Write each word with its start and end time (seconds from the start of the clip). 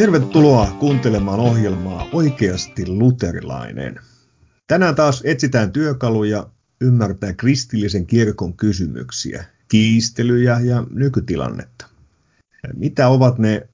Tervetuloa 0.00 0.76
kuuntelemaan 0.78 1.40
ohjelmaa 1.40 2.08
Oikeasti 2.12 2.88
luterilainen. 2.88 4.00
Tänään 4.66 4.94
taas 4.94 5.22
etsitään 5.24 5.72
työkaluja 5.72 6.46
ymmärtää 6.80 7.32
kristillisen 7.32 8.06
kirkon 8.06 8.56
kysymyksiä, 8.56 9.44
kiistelyjä 9.68 10.60
ja 10.60 10.84
nykytilannetta. 10.90 11.86
Mitä 12.76 13.08
ovat 13.08 13.38
ne 13.38 13.68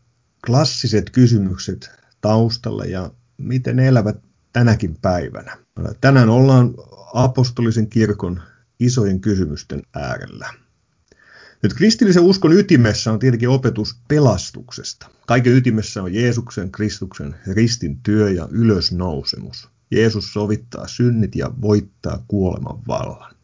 klassiset 0.47 1.11
kysymykset 1.11 1.91
taustalla 2.21 2.85
ja 2.85 3.11
miten 3.39 3.77
ne 3.77 3.89
elävät 3.89 4.17
tänäkin 4.53 4.97
päivänä? 5.03 5.57
Tänään 6.01 6.29
ollaan 6.29 6.75
apostolisen 7.15 7.89
kirkon 7.89 8.43
isojen 8.81 9.21
kysymysten 9.21 9.83
äärellä. 9.95 10.66
Nyt 11.63 11.75
kristillisen 11.75 12.23
uskon 12.23 12.53
ytimessä 12.53 13.13
on 13.13 13.19
tietenkin 13.19 13.49
opetus 13.49 13.97
pelastuksesta. 14.09 15.07
Kaiken 15.27 15.53
ytimessä 15.53 16.03
on 16.03 16.15
Jeesuksen, 16.15 16.73
Kristuksen, 16.73 17.37
ristin 17.47 18.01
työ 18.03 18.31
ja 18.31 18.49
ylösnousemus. 18.51 19.69
Jeesus 19.91 20.33
sovittaa 20.33 20.89
synnit 20.89 21.37
ja 21.37 21.51
voittaa 21.61 22.25
kuoleman 22.29 22.87
vallan. 22.87 23.35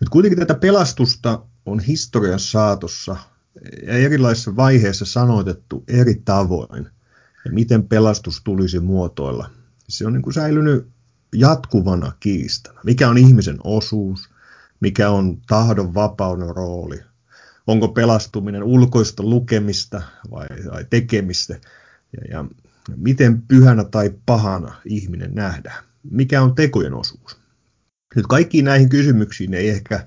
Nyt 0.00 0.08
kuitenkin 0.08 0.38
tätä 0.38 0.54
pelastusta 0.54 1.42
on 1.66 1.80
historian 1.80 2.40
saatossa 2.40 3.16
ja 3.86 3.92
erilaisissa 3.92 4.56
vaiheissa 4.56 5.04
sanoitettu 5.04 5.84
eri 5.88 6.22
tavoin. 6.24 6.88
Ja 7.44 7.50
miten 7.52 7.88
pelastus 7.88 8.40
tulisi 8.44 8.80
muotoilla. 8.80 9.50
Se 9.88 10.06
on 10.06 10.12
niin 10.12 10.22
kuin 10.22 10.34
säilynyt 10.34 10.88
jatkuvana 11.34 12.12
kiistana. 12.20 12.80
Mikä 12.84 13.08
on 13.08 13.18
ihmisen 13.18 13.58
osuus, 13.64 14.28
mikä 14.80 15.10
on 15.10 15.40
tahdon 15.46 15.94
vapauden 15.94 16.56
rooli, 16.56 17.00
onko 17.68 17.88
pelastuminen 17.88 18.62
ulkoista 18.62 19.22
lukemista 19.22 20.02
vai, 20.30 20.46
vai 20.72 20.84
tekemistä, 20.90 21.54
ja, 22.12 22.38
ja 22.38 22.44
miten 22.96 23.42
pyhänä 23.42 23.84
tai 23.84 24.14
pahana 24.26 24.74
ihminen 24.84 25.34
nähdään, 25.34 25.84
mikä 26.10 26.42
on 26.42 26.54
tekojen 26.54 26.94
osuus. 26.94 27.36
Nyt 28.16 28.26
kaikkiin 28.26 28.64
näihin 28.64 28.88
kysymyksiin 28.88 29.54
ei 29.54 29.68
ehkä 29.68 30.06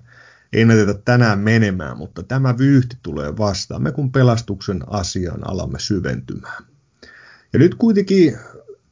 ennätetä 0.54 0.94
tänään 0.94 1.40
menemään, 1.40 1.98
mutta 1.98 2.24
tämä 2.24 2.58
vyyhti 2.58 2.98
tulee 3.04 3.38
vastaan 3.38 3.84
me 3.84 3.92
kun 3.92 4.12
pelastuksen 4.12 4.84
asiaan 4.88 5.50
alamme 5.50 5.80
syventymään. 5.80 6.64
Ja 7.54 7.60
nyt 7.60 7.76
kuitenkin 7.76 8.38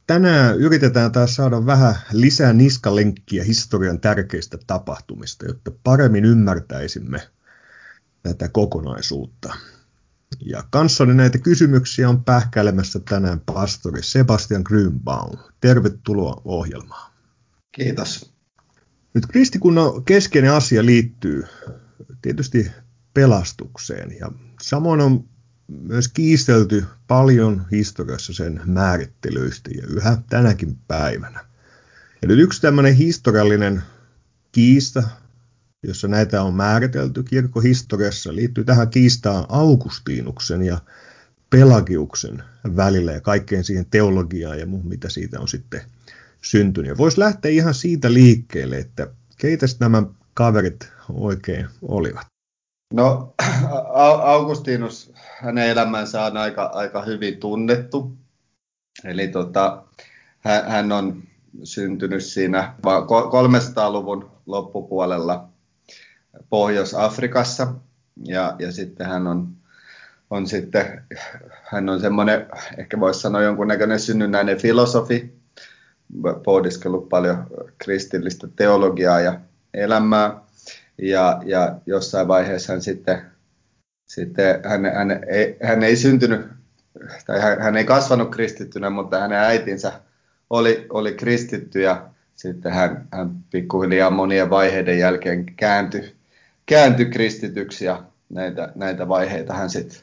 tänään 0.06 0.58
yritetään 0.58 1.12
taas 1.12 1.36
saada 1.36 1.66
vähän 1.66 1.94
lisää 2.12 2.52
niskalenkkiä 2.52 3.44
historian 3.44 4.00
tärkeistä 4.00 4.58
tapahtumista, 4.66 5.46
jotta 5.46 5.70
paremmin 5.84 6.24
ymmärtäisimme 6.24 7.20
tätä 8.22 8.48
kokonaisuutta. 8.48 9.54
Ja 10.40 10.64
kanssani 10.70 11.14
näitä 11.14 11.38
kysymyksiä 11.38 12.08
on 12.08 12.24
pähkäilemässä 12.24 13.00
tänään 13.00 13.40
pastori 13.40 14.02
Sebastian 14.02 14.64
Grünbaum. 14.68 15.38
Tervetuloa 15.60 16.42
ohjelmaan. 16.44 17.12
Kiitos. 17.72 18.32
Nyt 19.14 19.26
kristikunnan 19.26 20.04
keskeinen 20.04 20.52
asia 20.52 20.84
liittyy 20.84 21.44
tietysti 22.22 22.70
pelastukseen 23.14 24.18
ja 24.20 24.32
samoin 24.62 25.00
on 25.00 25.24
myös 25.68 26.08
kiistelty 26.08 26.84
paljon 27.06 27.66
historiassa 27.70 28.32
sen 28.32 28.60
määrittelyistä 28.64 29.70
ja 29.74 29.86
yhä 29.86 30.18
tänäkin 30.28 30.76
päivänä. 30.88 31.44
Ja 32.22 32.28
nyt 32.28 32.38
yksi 32.38 32.60
tämmöinen 32.60 32.94
historiallinen 32.94 33.82
kiista 34.52 35.02
jossa 35.82 36.08
näitä 36.08 36.42
on 36.42 36.54
määritelty 36.54 37.22
kirkkohistoriassa, 37.22 38.34
liittyy 38.34 38.64
tähän 38.64 38.90
kiistaan 38.90 39.44
Augustinuksen 39.48 40.62
ja 40.62 40.78
Pelagiuksen 41.50 42.42
välillä 42.76 43.12
ja 43.12 43.20
kaikkeen 43.20 43.64
siihen 43.64 43.86
teologiaan 43.90 44.58
ja 44.58 44.66
muuhun, 44.66 44.88
mitä 44.88 45.08
siitä 45.08 45.40
on 45.40 45.48
sitten 45.48 45.80
syntynyt. 46.42 46.98
Voisi 46.98 47.20
lähteä 47.20 47.50
ihan 47.50 47.74
siitä 47.74 48.12
liikkeelle, 48.12 48.78
että 48.78 49.06
keitä 49.38 49.66
nämä 49.80 50.02
kaverit 50.34 50.92
oikein 51.12 51.66
olivat? 51.82 52.26
No, 52.94 53.34
Augustinus, 54.22 55.12
hänen 55.40 55.68
elämänsä 55.68 56.22
on 56.22 56.36
aika, 56.36 56.64
aika 56.64 57.02
hyvin 57.02 57.36
tunnettu. 57.36 58.16
Eli 59.04 59.28
tota, 59.28 59.82
hän 60.68 60.92
on 60.92 61.22
syntynyt 61.64 62.24
siinä 62.24 62.74
300-luvun 62.86 64.30
loppupuolella 64.46 65.49
Pohjois-Afrikassa. 66.50 67.74
Ja, 68.24 68.56
ja 68.58 68.72
sitten 68.72 69.06
hän 69.06 69.26
on, 69.26 69.48
on 70.30 70.46
sitten, 70.46 71.04
hän 71.62 71.88
on 71.88 72.00
semmoinen, 72.00 72.46
ehkä 72.78 73.00
voisi 73.00 73.20
sanoa 73.20 73.42
jonkunnäköinen 73.42 74.00
synnynnäinen 74.00 74.58
filosofi, 74.58 75.34
pohdiskellut 76.44 77.08
paljon 77.08 77.46
kristillistä 77.78 78.48
teologiaa 78.56 79.20
ja 79.20 79.40
elämää. 79.74 80.40
Ja, 81.02 81.42
ja 81.44 81.78
jossain 81.86 82.28
vaiheessa 82.28 82.72
hän 82.72 82.82
sitten, 82.82 83.22
sitten 84.06 84.60
hän, 84.64 84.84
hän, 84.94 85.24
ei, 85.28 85.56
hän 85.62 85.82
ei 85.82 85.96
syntynyt 85.96 86.46
tai 87.26 87.40
hän, 87.40 87.60
hän 87.60 87.76
ei 87.76 87.84
kasvanut 87.84 88.30
kristittynä, 88.30 88.90
mutta 88.90 89.20
hänen 89.20 89.38
äitinsä 89.38 89.92
oli, 90.50 90.86
oli 90.90 91.14
kristitty 91.14 91.80
ja 91.80 92.08
sitten 92.34 92.72
hän, 92.72 93.08
hän 93.12 93.30
pikkuhiljaa 93.50 94.10
monien 94.10 94.50
vaiheiden 94.50 94.98
jälkeen 94.98 95.46
kääntyi 95.56 96.19
kääntyi 96.70 97.06
kristityksi 97.06 97.84
ja 97.84 98.02
näitä, 98.28 98.72
näitä 98.74 99.08
vaiheita 99.08 99.54
hän 99.54 99.70
sitten 99.70 99.98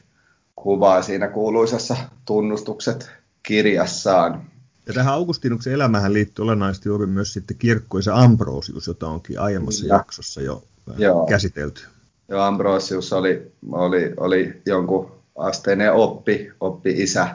kuvaa 0.56 1.02
siinä 1.02 1.28
kuuluisassa 1.28 1.96
tunnustukset 2.24 3.10
kirjassaan. 3.42 4.42
Ja 4.86 4.94
tähän 4.94 5.14
Augustinuksen 5.14 5.72
elämähän 5.72 6.12
liittyy 6.12 6.42
olennaisesti 6.42 6.88
juuri 6.88 7.06
myös 7.06 7.32
sitten 7.32 7.56
kirkkoisa 7.56 8.14
Ambrosius, 8.14 8.86
jota 8.86 9.08
onkin 9.08 9.40
aiemmassa 9.40 9.86
ja. 9.86 9.94
jaksossa 9.94 10.40
jo 10.40 10.62
Joo. 10.98 11.26
käsitelty. 11.26 11.82
Joo, 12.28 12.42
Ambrosius 12.42 13.12
oli, 13.12 13.52
oli, 13.72 14.14
oli 14.16 14.62
jonkun 14.66 15.12
asteinen 15.36 15.92
oppi, 15.92 16.52
oppi 16.60 16.90
isä 16.90 17.28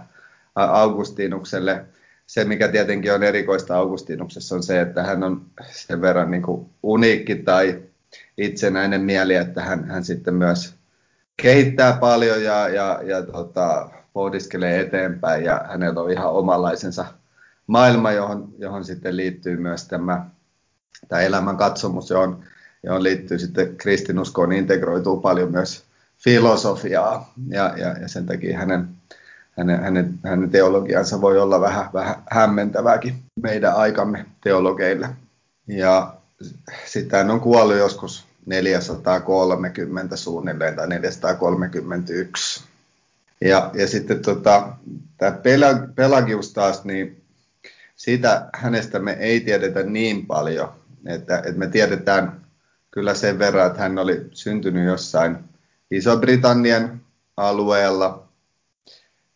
Augustinukselle. 0.56 1.86
Se, 2.28 2.46
mikä 2.46 2.68
tietenkin 2.68 3.14
on 3.14 3.24
erikoista 3.24 3.78
Augustinuksessa, 3.78 4.56
on 4.56 4.64
se, 4.64 4.82
että 4.82 5.04
hän 5.04 5.24
on 5.24 5.46
sen 5.72 6.02
verran 6.02 6.32
niin 6.32 6.44
kuin 6.44 6.70
uniikki 6.84 7.36
tai 7.36 7.82
itsenäinen 8.38 9.02
mieli, 9.02 9.36
että 9.36 9.62
hän, 9.62 9.86
hän 9.86 10.04
sitten 10.04 10.34
myös 10.34 10.76
kehittää 11.38 11.94
paljon 11.94 12.44
ja, 12.44 12.70
ja, 12.70 13.00
ja 13.04 13.22
tota, 13.22 13.90
pohdiskelee 14.14 14.80
eteenpäin 14.80 15.44
ja 15.44 15.62
hänellä 15.70 16.02
on 16.02 16.12
ihan 16.12 16.32
omanlaisensa 16.32 17.06
maailma, 17.68 18.12
johon, 18.12 18.54
johon 18.58 18.86
sitten 18.86 19.18
liittyy 19.18 19.58
myös 19.58 19.88
tämä, 19.88 20.26
tämä 21.08 21.22
elämän 21.22 21.58
katsomus, 21.58 22.10
johon, 22.10 22.44
johon 22.84 23.04
liittyy 23.04 23.40
sitten 23.40 23.78
kristinuskoon 23.78 24.54
integroituu 24.54 25.20
paljon 25.20 25.52
myös 25.52 25.84
filosofiaa 26.18 27.34
ja, 27.48 27.74
ja, 27.78 27.98
ja 28.02 28.08
sen 28.08 28.26
takia 28.26 28.58
hänen, 28.58 28.88
hänen, 29.58 29.84
hänen, 29.84 30.20
hänen 30.24 30.50
teologiansa 30.50 31.22
voi 31.22 31.40
olla 31.40 31.62
vähän, 31.62 31.90
vähän 31.94 32.16
hämmentävääkin 32.30 33.16
meidän 33.42 33.76
aikamme 33.76 34.26
teologeille. 34.44 35.10
Ja 35.68 36.13
hän 37.12 37.32
on 37.32 37.42
kuollut 37.42 37.78
joskus 37.78 38.26
430 38.46 40.16
suunnilleen 40.16 40.76
tai 40.76 40.88
431. 40.88 42.64
Ja, 43.42 43.72
ja 43.74 43.88
sitten 43.88 44.22
tota, 44.22 44.74
tämä 45.18 45.40
Pelagius 45.96 46.54
taas, 46.54 46.86
niin 46.86 47.24
siitä 47.96 48.50
hänestä 48.54 49.00
me 49.00 49.12
ei 49.12 49.40
tiedetä 49.40 49.84
niin 49.84 50.26
paljon, 50.26 50.70
että, 51.06 51.38
että 51.38 51.60
me 51.60 51.68
tiedetään 51.68 52.42
kyllä 52.92 53.14
sen 53.14 53.40
verran, 53.40 53.68
että 53.68 53.82
hän 53.82 54.00
oli 54.00 54.28
syntynyt 54.32 54.86
jossain 54.86 55.38
Iso-Britannian 55.92 57.02
alueella 57.38 58.28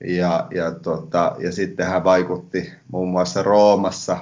ja, 0.03 0.47
ja, 0.51 0.71
tota, 0.71 1.35
ja 1.39 1.51
sitten 1.51 1.87
hän 1.87 2.03
vaikutti 2.03 2.71
muun 2.91 3.09
muassa 3.09 3.43
Roomassa 3.43 4.17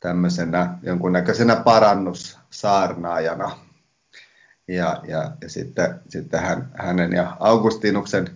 tämmöisenä 0.00 0.78
jonkunnäköisenä 0.82 1.56
parannussaarnaajana. 1.56 3.58
Ja, 4.68 5.02
ja, 5.08 5.32
ja 5.40 5.48
sitten, 5.48 6.00
sitten 6.08 6.40
hän, 6.40 6.70
hänen 6.74 7.12
ja 7.12 7.36
Augustinuksen 7.40 8.28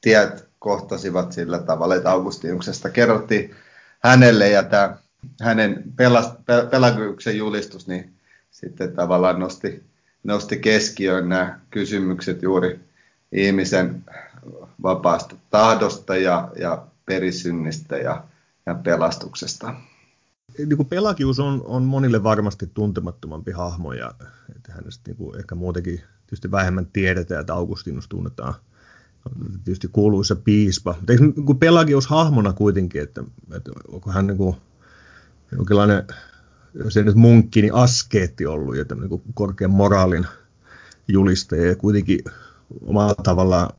tiet 0.00 0.48
kohtasivat 0.58 1.32
sillä 1.32 1.58
tavalla, 1.58 1.94
että 1.94 2.10
Augustinuksesta 2.10 2.90
kerrottiin 2.90 3.54
hänelle 4.00 4.48
ja 4.48 4.62
tämä 4.62 4.96
hänen 5.42 5.82
pelast, 5.96 6.34
Pelagiuksen 6.70 7.38
julistus 7.38 7.86
niin 7.86 8.12
sitten 8.50 8.92
tavallaan 8.92 9.40
nosti, 9.40 9.84
nosti 10.24 10.56
keskiöön 10.56 11.28
nämä 11.28 11.58
kysymykset 11.70 12.42
juuri 12.42 12.80
ihmisen 13.32 14.04
vapaasta 14.82 15.34
tahdosta 15.50 16.16
ja, 16.16 16.48
ja 16.56 16.86
perisynnistä 17.06 17.96
ja, 17.96 18.24
ja 18.66 18.74
pelastuksesta 18.74 19.74
niin 20.58 20.76
kuin 20.76 20.88
Pelagius 20.88 21.40
on, 21.40 21.62
on 21.64 21.82
monille 21.82 22.22
varmasti 22.22 22.70
tuntemattomampi 22.74 23.52
hahmo 23.52 23.92
ja 23.92 24.14
että 24.56 24.72
hänestä 24.72 25.02
niin 25.06 25.16
kuin 25.16 25.38
ehkä 25.38 25.54
muutenkin 25.54 26.00
tietysti 26.26 26.50
vähemmän 26.50 26.86
tiedetään, 26.86 27.40
että 27.40 27.54
Augustinus 27.54 28.08
tunnetaan 28.08 28.54
tietysti 29.64 29.88
kuuluisa 29.88 30.36
piispa. 30.36 30.94
Mutta 30.96 31.12
eikö 31.12 31.24
niin 31.24 31.58
Pelagius 31.58 32.06
hahmona 32.06 32.52
kuitenkin, 32.52 33.02
että, 33.02 33.24
että 33.56 33.70
onko 33.88 34.10
hän 34.10 34.26
niin 34.26 34.36
kuin, 34.36 34.56
jonkinlainen, 35.56 36.02
jos 36.74 36.96
ei 36.96 37.04
nyt 37.04 37.14
munkki, 37.14 37.62
niin 37.62 37.74
askeetti 37.74 38.46
ollut 38.46 38.76
ja 38.76 38.84
niin 38.94 39.22
korkean 39.34 39.70
moraalin 39.70 40.26
julistaja 41.08 41.66
ja 41.66 41.76
kuitenkin 41.76 42.20
omalla 42.80 43.14
tavallaan 43.14 43.70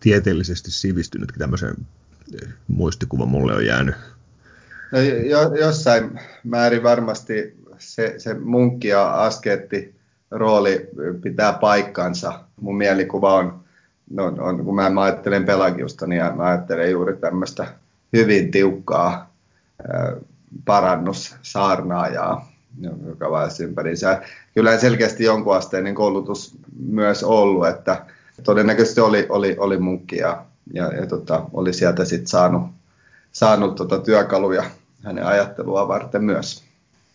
tieteellisesti 0.00 0.70
sivistynyt 0.70 1.32
tämmöisen 1.38 1.74
muistikuva 2.68 3.26
mulle 3.26 3.54
on 3.54 3.66
jäänyt. 3.66 3.94
No, 4.92 4.98
jo, 5.00 5.54
jossain 5.54 6.20
määrin 6.44 6.82
varmasti 6.82 7.56
se, 7.78 8.14
se 8.18 8.34
munkki 8.34 8.88
ja 8.88 9.24
askeetti 9.24 9.94
rooli 10.30 10.88
pitää 11.22 11.52
paikkansa. 11.52 12.40
Mun 12.60 12.76
mielikuva 12.76 13.34
on, 13.34 13.60
no, 14.10 14.24
on 14.38 14.64
kun 14.64 14.74
mä 14.74 15.02
ajattelen 15.02 15.44
Pelagiusta, 15.44 16.06
niin 16.06 16.22
mä 16.36 16.44
ajattelen 16.44 16.90
juuri 16.90 17.16
tämmöistä 17.16 17.66
hyvin 18.12 18.50
tiukkaa 18.50 19.32
parannussaarnaajaa, 20.64 22.52
joka 23.06 23.30
vaelsi 23.30 23.64
ympäriinsä. 23.64 24.22
Kyllä 24.54 24.78
selkeästi 24.78 25.24
jonkun 25.24 25.56
asteinen 25.56 25.94
koulutus 25.94 26.56
myös 26.88 27.24
ollut, 27.24 27.66
että 27.66 28.04
todennäköisesti 28.42 29.00
oli, 29.00 29.26
oli, 29.28 29.56
oli 29.58 29.78
munkki 29.78 30.16
ja, 30.16 30.44
ja, 30.74 30.86
ja 30.86 31.06
tota, 31.06 31.42
oli 31.52 31.72
sieltä 31.72 32.04
sitten 32.04 32.26
saanut, 32.26 32.62
saanut 33.32 33.74
tota 33.74 33.98
työkaluja 33.98 34.64
hänen 35.04 35.26
ajattelua 35.26 35.88
varten 35.88 36.24
myös. 36.24 36.64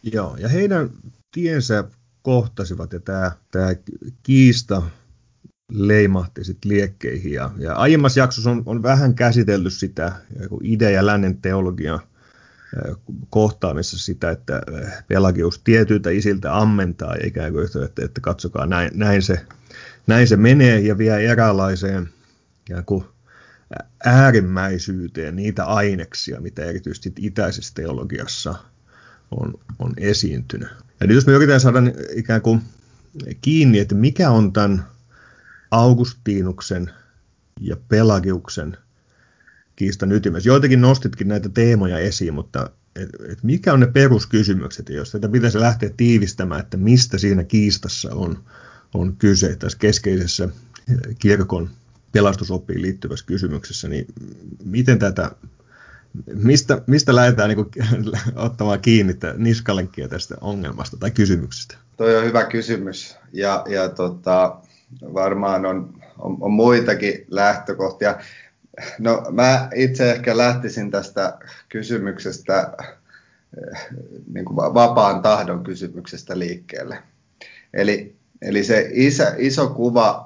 Joo, 0.04 0.36
ja 0.40 0.50
heidän 0.50 0.90
tiensä 1.32 1.84
kohtasivat 2.22 2.94
ja 2.94 3.00
tämä, 3.00 3.32
tämä 3.52 3.76
kiista 4.24 4.82
leimahti 5.72 6.44
sitten 6.44 6.72
liekkeihin. 6.72 7.34
Ja, 7.34 7.52
ja 7.58 7.74
aiemmassa 7.74 8.20
jaksossa 8.20 8.52
on, 8.52 8.64
on 8.66 8.84
vähän 8.84 9.16
käsitelty 9.16 9.70
sitä 9.70 10.12
ide- 10.64 10.92
ja 10.92 11.06
lännen 11.06 11.38
teologian 11.42 12.00
kohtaamisessa 13.30 14.06
sitä, 14.06 14.32
että 14.32 14.62
Pelagius 15.08 15.60
tietyiltä 15.60 16.10
isiltä 16.10 16.58
ammentaa 16.58 17.16
ja 17.16 17.28
ikään 17.28 17.54
kuin, 17.54 17.66
että, 17.86 18.06
että 18.06 18.22
katsokaa, 18.22 18.66
näin, 18.66 18.92
näin, 18.94 19.22
se, 19.22 19.46
näin 20.08 20.28
se 20.28 20.38
menee 20.38 20.80
ja 20.80 20.98
vie 20.98 21.32
eräänlaiseen 21.32 22.10
ikään 22.62 22.86
kuin 22.86 23.06
äärimmäisyyteen 24.06 25.36
niitä 25.36 25.66
aineksia, 25.66 26.42
mitä 26.42 26.66
erityisesti 26.66 27.14
itäisessä 27.20 27.74
teologiassa 27.76 28.56
on, 29.32 29.54
on 29.80 29.94
esiintynyt. 29.98 30.70
Ja 31.00 31.08
nyt 31.08 31.16
jos 31.16 31.28
me 31.28 31.34
yritetään 31.34 31.62
saada 31.62 31.80
ikään 32.16 32.42
kuin 32.42 32.62
kiinni, 33.42 33.80
että 33.80 33.96
mikä 33.96 34.30
on 34.30 34.54
tämän 34.54 34.86
Augustinuksen 35.72 36.92
ja 37.60 37.78
Pelagiuksen 37.90 38.78
kiistan 39.76 40.12
ytimessä. 40.12 40.50
Joitakin 40.50 40.82
nostitkin 40.82 41.28
näitä 41.28 41.50
teemoja 41.50 42.00
esiin, 42.00 42.34
mutta 42.34 42.70
et, 42.96 43.10
et 43.30 43.44
mikä 43.44 43.74
on 43.74 43.80
ne 43.80 43.88
peruskysymykset, 43.88 44.90
jos 44.90 45.12
tätä 45.12 45.30
pitäisi 45.30 45.60
lähteä 45.60 45.90
tiivistämään, 45.98 46.62
että 46.62 46.78
mistä 46.78 47.18
siinä 47.18 47.44
kiistassa 47.44 48.10
on, 48.14 48.44
on 48.94 49.16
kyse 49.16 49.56
tässä 49.56 49.78
keskeisessä 49.78 50.50
kirkon 51.20 51.70
pelastusoppiin 52.12 52.82
liittyvässä 52.82 53.26
kysymyksessä, 53.26 53.88
niin 53.88 54.08
miten 54.66 55.00
tätä, 55.00 55.32
mistä, 56.34 56.82
mistä 56.88 57.16
lähdetään 57.16 57.50
niin 57.50 57.56
kuin, 57.56 57.70
ottamaan 58.36 58.80
kiinni 58.80 59.14
niskalenkkiä 59.38 60.08
tästä 60.08 60.36
ongelmasta 60.42 60.98
tai 60.98 61.12
kysymyksestä? 61.12 61.78
Toi 61.98 62.18
on 62.18 62.26
hyvä 62.26 62.44
kysymys 62.44 63.16
ja, 63.34 63.66
ja 63.70 63.90
tota, 63.90 64.60
varmaan 65.02 65.66
on, 65.66 65.94
on, 66.20 66.38
on 66.42 66.52
muitakin 66.52 67.26
lähtökohtia. 67.32 68.16
No 69.00 69.24
mä 69.32 69.70
itse 69.76 70.12
ehkä 70.12 70.38
lähtisin 70.38 70.92
tästä 70.92 71.38
kysymyksestä, 71.70 72.74
eh, 72.82 73.88
niin 74.34 74.46
kuin 74.46 74.56
vapaan 74.56 75.22
tahdon 75.22 75.64
kysymyksestä 75.64 76.40
liikkeelle. 76.40 77.04
Eli, 77.74 78.17
eli 78.42 78.64
se 78.64 78.90
isä, 78.92 79.36
iso 79.38 79.68
kuva 79.68 80.26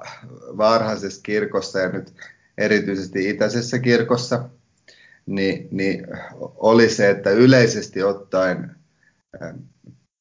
varhaisessa 0.56 1.20
kirkossa 1.22 1.78
ja 1.78 1.88
nyt 1.88 2.14
erityisesti 2.58 3.28
itäisessä 3.28 3.78
kirkossa, 3.78 4.48
niin, 5.26 5.68
niin 5.70 6.06
oli 6.56 6.90
se, 6.90 7.10
että 7.10 7.30
yleisesti 7.30 8.02
ottaen 8.02 8.76
eh, 9.42 9.54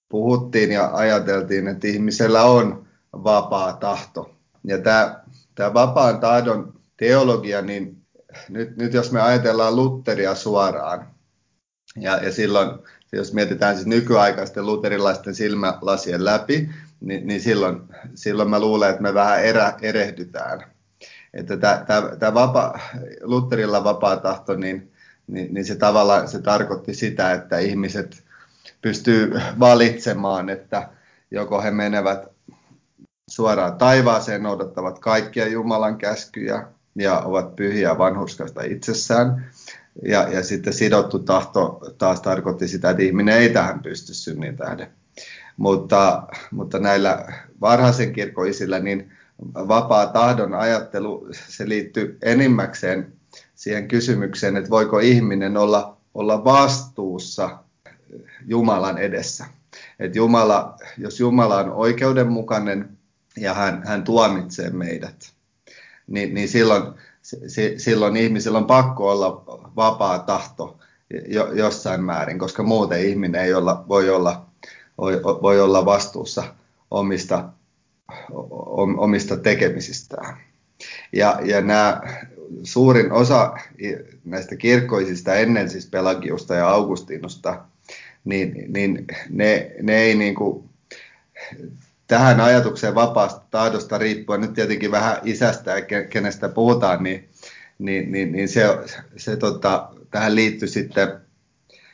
puhuttiin 0.09 0.71
ja 0.71 0.89
ajateltiin, 0.93 1.67
että 1.67 1.87
ihmisellä 1.87 2.43
on 2.43 2.87
vapaa 3.13 3.73
tahto. 3.73 4.35
Ja 4.63 4.77
tämä, 4.77 5.23
tämä 5.55 5.73
vapaan 5.73 6.19
tahdon 6.19 6.73
teologia, 6.97 7.61
niin 7.61 8.01
nyt, 8.49 8.77
nyt 8.77 8.93
jos 8.93 9.11
me 9.11 9.21
ajatellaan 9.21 9.75
Lutheria 9.75 10.35
suoraan, 10.35 11.07
ja, 11.95 12.17
ja 12.23 12.31
silloin, 12.31 12.69
jos 13.13 13.33
mietitään 13.33 13.75
siis 13.75 13.87
nykyaikaisten 13.87 14.65
luterilaisten 14.65 15.35
silmälasien 15.35 16.25
läpi, 16.25 16.69
niin, 17.01 17.27
niin 17.27 17.41
silloin, 17.41 17.81
silloin 18.15 18.49
mä 18.49 18.59
luulen, 18.59 18.89
että 18.89 19.01
me 19.01 19.13
vähän 19.13 19.43
erä, 19.43 19.73
erehdytään. 19.81 20.63
Että 21.33 21.57
tämä 22.19 22.33
vapa, 22.33 22.79
Lutherilla 23.21 23.83
vapaa 23.83 24.17
tahto, 24.17 24.55
niin, 24.55 24.91
niin, 25.27 25.53
niin 25.53 25.65
se 25.65 25.75
tavallaan 25.75 26.27
se 26.27 26.41
tarkoitti 26.41 26.93
sitä, 26.93 27.31
että 27.31 27.59
ihmiset 27.59 28.23
pystyy 28.81 29.33
valitsemaan, 29.59 30.49
että 30.49 30.89
joko 31.31 31.61
he 31.61 31.71
menevät 31.71 32.25
suoraan 33.29 33.77
taivaaseen, 33.77 34.43
noudattavat 34.43 34.99
kaikkia 34.99 35.47
Jumalan 35.47 35.97
käskyjä, 35.97 36.67
ja 36.95 37.19
ovat 37.19 37.55
pyhiä 37.55 37.97
vanhurskasta 37.97 38.63
itsessään. 38.63 39.51
Ja, 40.05 40.27
ja 40.29 40.43
sitten 40.43 40.73
sidottu 40.73 41.19
tahto 41.19 41.79
taas 41.97 42.21
tarkoitti 42.21 42.67
sitä, 42.67 42.89
että 42.89 43.03
ihminen 43.03 43.37
ei 43.37 43.49
tähän 43.49 43.79
pysty 43.79 44.13
synnin 44.13 44.57
tähden. 44.57 45.00
Mutta, 45.57 46.23
mutta 46.51 46.79
näillä 46.79 47.33
varhaisen 47.61 48.13
kirkoisilla 48.13 48.79
niin 48.79 49.11
vapaa 49.53 50.07
tahdon 50.07 50.53
ajattelu, 50.53 51.27
se 51.31 51.69
liittyy 51.69 52.17
enimmäkseen 52.21 53.13
siihen 53.55 53.87
kysymykseen, 53.87 54.57
että 54.57 54.69
voiko 54.69 54.99
ihminen 54.99 55.57
olla, 55.57 55.97
olla 56.13 56.43
vastuussa 56.43 57.57
Jumalan 58.45 58.97
edessä. 58.97 59.45
Että 59.99 60.17
Jumala, 60.17 60.75
jos 60.97 61.19
Jumala 61.19 61.57
on 61.57 61.71
oikeudenmukainen 61.71 62.97
ja 63.37 63.53
hän, 63.53 63.83
hän 63.85 64.03
tuomitsee 64.03 64.69
meidät, 64.69 65.33
niin, 66.07 66.33
niin 66.33 66.47
silloin, 66.47 66.83
si, 67.21 67.73
silloin 67.77 68.17
ihmisillä 68.17 68.57
on 68.57 68.65
pakko 68.65 69.11
olla 69.11 69.43
vapaa 69.75 70.19
tahto 70.19 70.79
jo, 71.27 71.53
jossain 71.53 72.03
määrin, 72.03 72.39
koska 72.39 72.63
muuten 72.63 73.05
ihminen 73.05 73.41
ei 73.41 73.53
olla, 73.53 73.85
voi, 73.87 74.09
olla, 74.09 74.45
voi, 75.41 75.59
olla 75.59 75.85
vastuussa 75.85 76.43
omista, 76.91 77.49
omista 78.97 79.37
tekemisistään. 79.37 80.37
Ja, 81.13 81.39
ja 81.43 81.61
nämä, 81.61 82.01
suurin 82.63 83.11
osa 83.11 83.57
näistä 84.25 84.55
kirkkoisista 84.55 85.33
ennen 85.35 85.69
siis 85.69 85.85
Pelagiusta 85.85 86.55
ja 86.55 86.69
Augustinusta, 86.69 87.65
niin, 88.25 88.73
niin 88.73 89.05
ne, 89.29 89.71
ne 89.81 89.97
ei 89.97 90.15
niin 90.15 90.35
kuin 90.35 90.69
tähän 92.07 92.41
ajatukseen 92.41 92.95
vapaasta 92.95 93.41
tahdosta 93.51 93.97
riippuen, 93.97 94.41
nyt 94.41 94.53
tietenkin 94.53 94.91
vähän 94.91 95.17
isästä 95.23 95.71
ja 95.71 96.03
kenestä 96.09 96.49
puhutaan, 96.49 97.03
niin, 97.03 97.29
niin, 97.79 98.11
niin, 98.11 98.31
niin 98.31 98.49
se, 98.49 98.63
se 99.17 99.37
tota, 99.37 99.89
tähän 100.11 100.35
liittyy 100.35 100.67
sitten, 100.67 101.07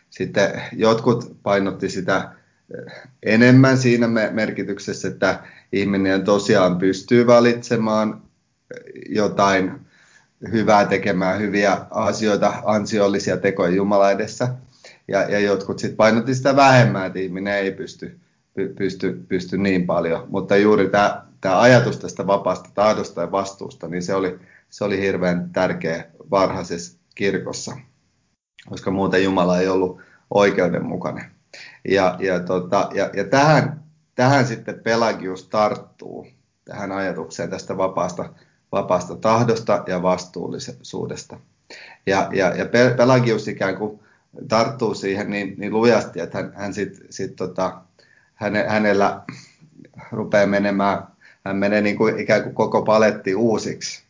sitten, 0.09 0.61
jotkut 0.73 1.37
painotti 1.43 1.89
sitä 1.89 2.36
enemmän 3.23 3.77
siinä 3.77 4.07
merkityksessä, 4.31 5.07
että 5.07 5.39
ihminen 5.71 6.23
tosiaan 6.23 6.77
pystyy 6.77 7.27
valitsemaan 7.27 8.21
jotain 9.09 9.71
hyvää 10.51 10.85
tekemään, 10.85 11.39
hyviä 11.39 11.77
asioita, 11.91 12.53
ansiollisia 12.65 13.37
tekoja 13.37 13.75
Jumala 13.75 14.11
edessä. 14.11 14.47
Ja, 15.07 15.21
ja 15.21 15.39
jotkut 15.39 15.79
sitten 15.79 15.97
painotti 15.97 16.35
sitä 16.35 16.55
vähemmän, 16.55 17.05
että 17.05 17.19
ihminen 17.19 17.53
ei 17.53 17.71
pysty 17.71 18.19
pysty, 18.77 19.25
pysty 19.27 19.57
niin 19.57 19.85
paljon. 19.85 20.25
Mutta 20.29 20.57
juuri 20.57 20.89
tämä 21.41 21.61
ajatus 21.61 21.97
tästä 21.97 22.27
vapaasta 22.27 22.69
tahdosta 22.73 23.21
ja 23.21 23.31
vastuusta, 23.31 23.87
niin 23.87 24.03
se 24.03 24.15
oli, 24.15 24.39
se 24.69 24.83
oli 24.83 25.01
hirveän 25.01 25.49
tärkeä 25.53 26.05
varhaisessa 26.31 26.97
kirkossa, 27.15 27.77
koska 28.69 28.91
muuten 28.91 29.23
Jumala 29.23 29.59
ei 29.59 29.67
ollut 29.67 30.01
oikeudenmukainen. 30.29 31.36
Ja, 31.87 32.15
ja, 32.19 32.39
tota, 32.39 32.89
ja, 32.93 33.09
ja 33.13 33.23
tähän, 33.23 33.83
tähän 34.15 34.47
sitten 34.47 34.79
Pelagius 34.83 35.47
tarttuu, 35.47 36.27
tähän 36.65 36.91
ajatukseen 36.91 37.49
tästä 37.49 37.77
vapaasta, 37.77 38.29
vapaasta 38.71 39.15
tahdosta 39.15 39.83
ja 39.87 40.01
vastuullisuudesta. 40.01 41.39
Ja, 42.05 42.29
ja, 42.33 42.55
ja 42.55 42.65
Pelagius 42.97 43.47
ikään 43.47 43.77
kuin 43.77 43.99
tarttuu 44.47 44.93
siihen 44.93 45.29
niin, 45.29 45.55
niin 45.57 45.73
lujasti, 45.73 46.19
että 46.19 46.37
hän, 46.37 46.53
hän 46.55 46.73
sitten 46.73 47.07
sit 47.09 47.35
tota, 47.35 47.81
häne, 48.33 48.65
hänellä 48.67 49.21
rupeaa 50.11 50.47
menemään, 50.47 51.03
hän 51.45 51.55
menee 51.55 51.81
niin 51.81 51.97
kuin 51.97 52.19
ikään 52.19 52.43
kuin 52.43 52.55
koko 52.55 52.81
paletti 52.81 53.35
uusiksi. 53.35 54.03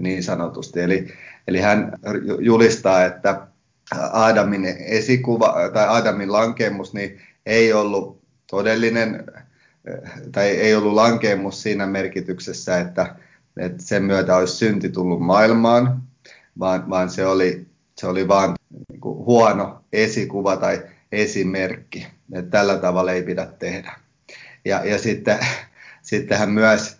niin 0.00 0.22
sanotusti. 0.22 0.80
Eli, 0.80 1.08
eli 1.48 1.60
hän 1.60 1.92
julistaa, 2.40 3.04
että 3.04 3.46
Aadamin 4.12 4.64
esikuva 4.78 5.54
tai 5.74 5.86
Aadamin 5.88 6.32
lankemus 6.32 6.94
niin 6.94 7.20
ei 7.46 7.72
ollut 7.72 8.20
todellinen 8.50 9.24
tai 10.32 10.48
ei 10.48 10.74
ollut 10.74 10.94
lankemus 10.94 11.62
siinä 11.62 11.86
merkityksessä, 11.86 12.78
että, 12.78 13.16
että 13.56 13.82
sen 13.82 14.02
myötä 14.02 14.36
olisi 14.36 14.56
synti 14.56 14.88
tullut 14.88 15.20
maailmaan, 15.20 16.02
vaan, 16.58 16.90
vaan 16.90 17.10
se 17.10 17.26
oli, 17.26 17.66
se 17.98 18.06
oli 18.06 18.28
vain 18.28 18.54
niin 18.88 19.00
huono 19.04 19.84
esikuva 19.92 20.56
tai 20.56 20.82
esimerkki. 21.12 22.06
Että 22.32 22.50
tällä 22.50 22.76
tavalla 22.76 23.12
ei 23.12 23.22
pidä 23.22 23.46
tehdä. 23.58 23.92
Ja, 24.64 24.84
ja 24.84 24.98
sitten, 24.98 25.38
sitten 26.02 26.38
hän 26.38 26.50
myös 26.50 26.96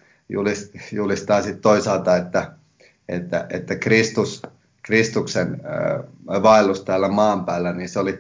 julistaa 0.93 1.43
sit 1.43 1.61
toisaalta, 1.61 2.17
että, 2.17 2.53
että, 3.09 3.47
että 3.51 3.77
Kristus, 3.77 4.43
Kristuksen 4.87 5.61
vaellus 6.43 6.85
täällä 6.85 7.09
maan 7.09 7.45
päällä, 7.45 7.73
niin 7.73 7.89
se 7.89 7.99
oli 7.99 8.19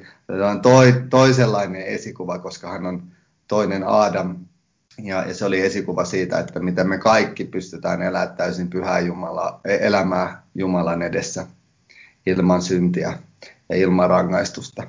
toi, 0.62 1.04
toisenlainen 1.10 1.82
esikuva, 1.82 2.38
koska 2.38 2.68
hän 2.68 2.86
on 2.86 3.02
toinen 3.48 3.84
Adam. 3.86 4.36
Ja, 5.02 5.28
ja 5.28 5.34
se 5.34 5.44
oli 5.44 5.60
esikuva 5.60 6.04
siitä, 6.04 6.38
että 6.38 6.60
miten 6.60 6.88
me 6.88 6.98
kaikki 6.98 7.44
pystytään 7.44 8.02
elämään 8.02 8.36
täysin 8.36 8.70
pyhää 8.70 9.00
Jumala, 9.00 9.60
elämää 9.64 10.42
Jumalan 10.54 11.02
edessä 11.02 11.46
ilman 12.26 12.62
syntiä 12.62 13.18
ja 13.68 13.76
ilman 13.76 14.10
rangaistusta. 14.10 14.86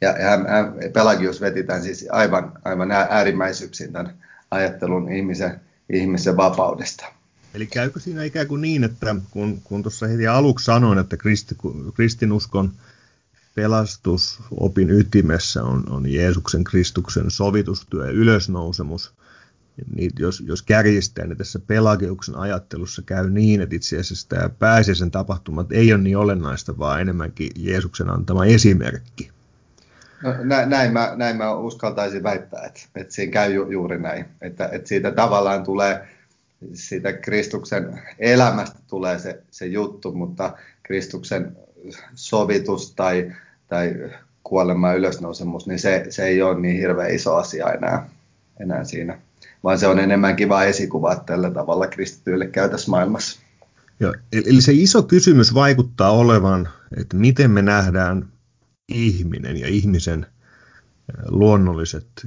Ja 0.00 0.14
hän, 0.48 0.74
Pelagius 0.92 1.40
veti 1.40 1.62
tämän 1.62 1.82
siis 1.82 2.08
aivan, 2.10 2.52
aivan 2.64 2.90
äärimmäisyksin 2.90 3.92
tämän 3.92 4.14
ajattelun 4.50 5.12
ihmisen, 5.12 5.60
ihmisen 5.92 6.36
vapaudesta. 6.36 7.19
Eli 7.54 7.66
käykö 7.66 8.00
siinä 8.00 8.24
ikään 8.24 8.46
kuin 8.46 8.60
niin, 8.60 8.84
että 8.84 9.16
kun, 9.30 9.60
kun 9.64 9.82
tuossa 9.82 10.06
heti 10.06 10.26
aluksi 10.26 10.64
sanoin, 10.64 10.98
että 10.98 11.16
kristi, 11.16 11.56
kristinuskon 11.94 12.72
pelastusopin 13.54 14.90
ytimessä 14.90 15.64
on, 15.64 15.84
on 15.90 16.12
Jeesuksen 16.12 16.64
Kristuksen 16.64 17.30
sovitustyö 17.30 18.06
ja 18.06 18.12
ylösnousemus, 18.12 19.14
niin 19.94 20.10
jos, 20.18 20.42
jos 20.46 20.62
kärjistää, 20.62 21.26
niin 21.26 21.38
tässä 21.38 21.58
Pelagiuksen 21.66 22.36
ajattelussa 22.36 23.02
käy 23.02 23.30
niin, 23.30 23.60
että 23.60 23.76
itse 23.76 23.98
asiassa 23.98 24.28
tämä 24.28 24.48
pääsiäisen 24.48 25.10
tapahtumat 25.10 25.72
ei 25.72 25.92
ole 25.92 26.02
niin 26.02 26.16
olennaista, 26.16 26.78
vaan 26.78 27.00
enemmänkin 27.00 27.50
Jeesuksen 27.56 28.10
antama 28.10 28.44
esimerkki. 28.44 29.30
No, 30.22 30.34
näin, 30.66 30.92
mä, 30.92 31.12
näin 31.16 31.36
mä 31.36 31.54
uskaltaisin 31.54 32.22
väittää, 32.22 32.64
että, 32.66 32.80
että 32.94 33.14
siinä 33.14 33.32
käy 33.32 33.52
ju, 33.52 33.70
juuri 33.70 33.98
näin, 33.98 34.24
että, 34.40 34.68
että 34.72 34.88
siitä 34.88 35.10
tavallaan 35.10 35.64
tulee, 35.64 36.08
siitä 36.74 37.12
Kristuksen 37.12 38.02
elämästä 38.18 38.78
tulee 38.86 39.18
se, 39.18 39.42
se 39.50 39.66
juttu, 39.66 40.12
mutta 40.12 40.56
Kristuksen 40.82 41.56
sovitus 42.14 42.94
tai, 42.94 43.32
tai 43.68 44.10
kuolema 44.44 44.92
ylösnousemus, 44.92 45.66
niin 45.66 45.78
se, 45.78 46.06
se 46.10 46.24
ei 46.24 46.42
ole 46.42 46.60
niin 46.60 46.76
hirveän 46.76 47.14
iso 47.14 47.36
asia 47.36 47.72
enää, 47.72 48.08
enää 48.60 48.84
siinä 48.84 49.18
vaan 49.64 49.78
se 49.78 49.86
on 49.86 49.98
enemmänkin 49.98 50.48
vain 50.48 50.68
esikuva, 50.68 51.12
että 51.12 51.24
tällä 51.24 51.50
tavalla 51.50 51.86
kristityille 51.86 52.46
käytäisiin 52.46 52.90
maailmassa. 52.90 53.40
Joo, 54.00 54.14
eli 54.32 54.60
se 54.60 54.72
iso 54.72 55.02
kysymys 55.02 55.54
vaikuttaa 55.54 56.10
olevan, 56.10 56.68
että 56.96 57.16
miten 57.16 57.50
me 57.50 57.62
nähdään 57.62 58.28
ihminen 58.88 59.56
ja 59.56 59.68
ihmisen 59.68 60.26
luonnolliset 61.28 62.26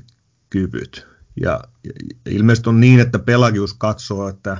kyvyt. 0.49 1.07
Ja, 1.41 1.63
ja 1.83 1.91
ilmeisesti 2.29 2.69
on 2.69 2.79
niin, 2.79 2.99
että 2.99 3.19
Pelagius 3.19 3.73
katsoo, 3.73 4.27
että, 4.27 4.57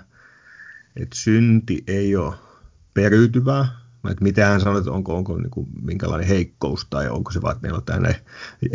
että 0.96 1.16
synti 1.16 1.84
ei 1.88 2.16
ole 2.16 2.34
periytyvää, 2.94 3.68
että 4.12 4.24
mitä 4.24 4.46
hän 4.46 4.62
sanoo, 4.62 4.78
että 4.78 4.92
onko, 4.92 5.16
onko 5.18 5.38
niin 5.38 5.50
kuin, 5.50 5.68
minkälainen 5.82 6.28
heikkous 6.28 6.88
tai 6.90 7.10
onko 7.10 7.32
se 7.32 7.42
vaan, 7.42 7.52
että 7.52 7.62
meillä 7.62 7.78
on 7.78 7.86
tänne 7.86 8.16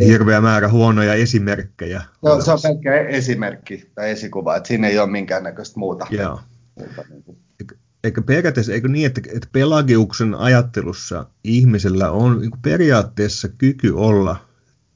hirveä 0.06 0.40
määrä 0.40 0.68
huonoja 0.68 1.14
esimerkkejä. 1.14 2.02
No, 2.22 2.40
se 2.40 2.52
on 2.52 2.58
pelkkä 2.62 3.00
esimerkki 3.00 3.90
tai 3.94 4.10
esikuva, 4.10 4.56
että 4.56 4.68
siinä 4.68 4.88
ei 4.88 4.98
ole 4.98 5.10
minkäännäköistä 5.10 5.80
muuta. 5.80 6.06
Joo. 6.10 6.40
muuta 6.78 7.04
niin 7.10 7.22
kuin. 7.22 7.38
Eikä 8.04 8.22
periaatteessa, 8.22 8.72
eikö 8.72 8.88
niin, 8.88 9.06
että, 9.06 9.20
että 9.34 9.48
Pelagiuksen 9.52 10.34
ajattelussa 10.34 11.26
ihmisellä 11.44 12.10
on 12.10 12.40
niin 12.40 12.50
periaatteessa 12.62 13.48
kyky 13.48 13.90
olla 13.90 14.36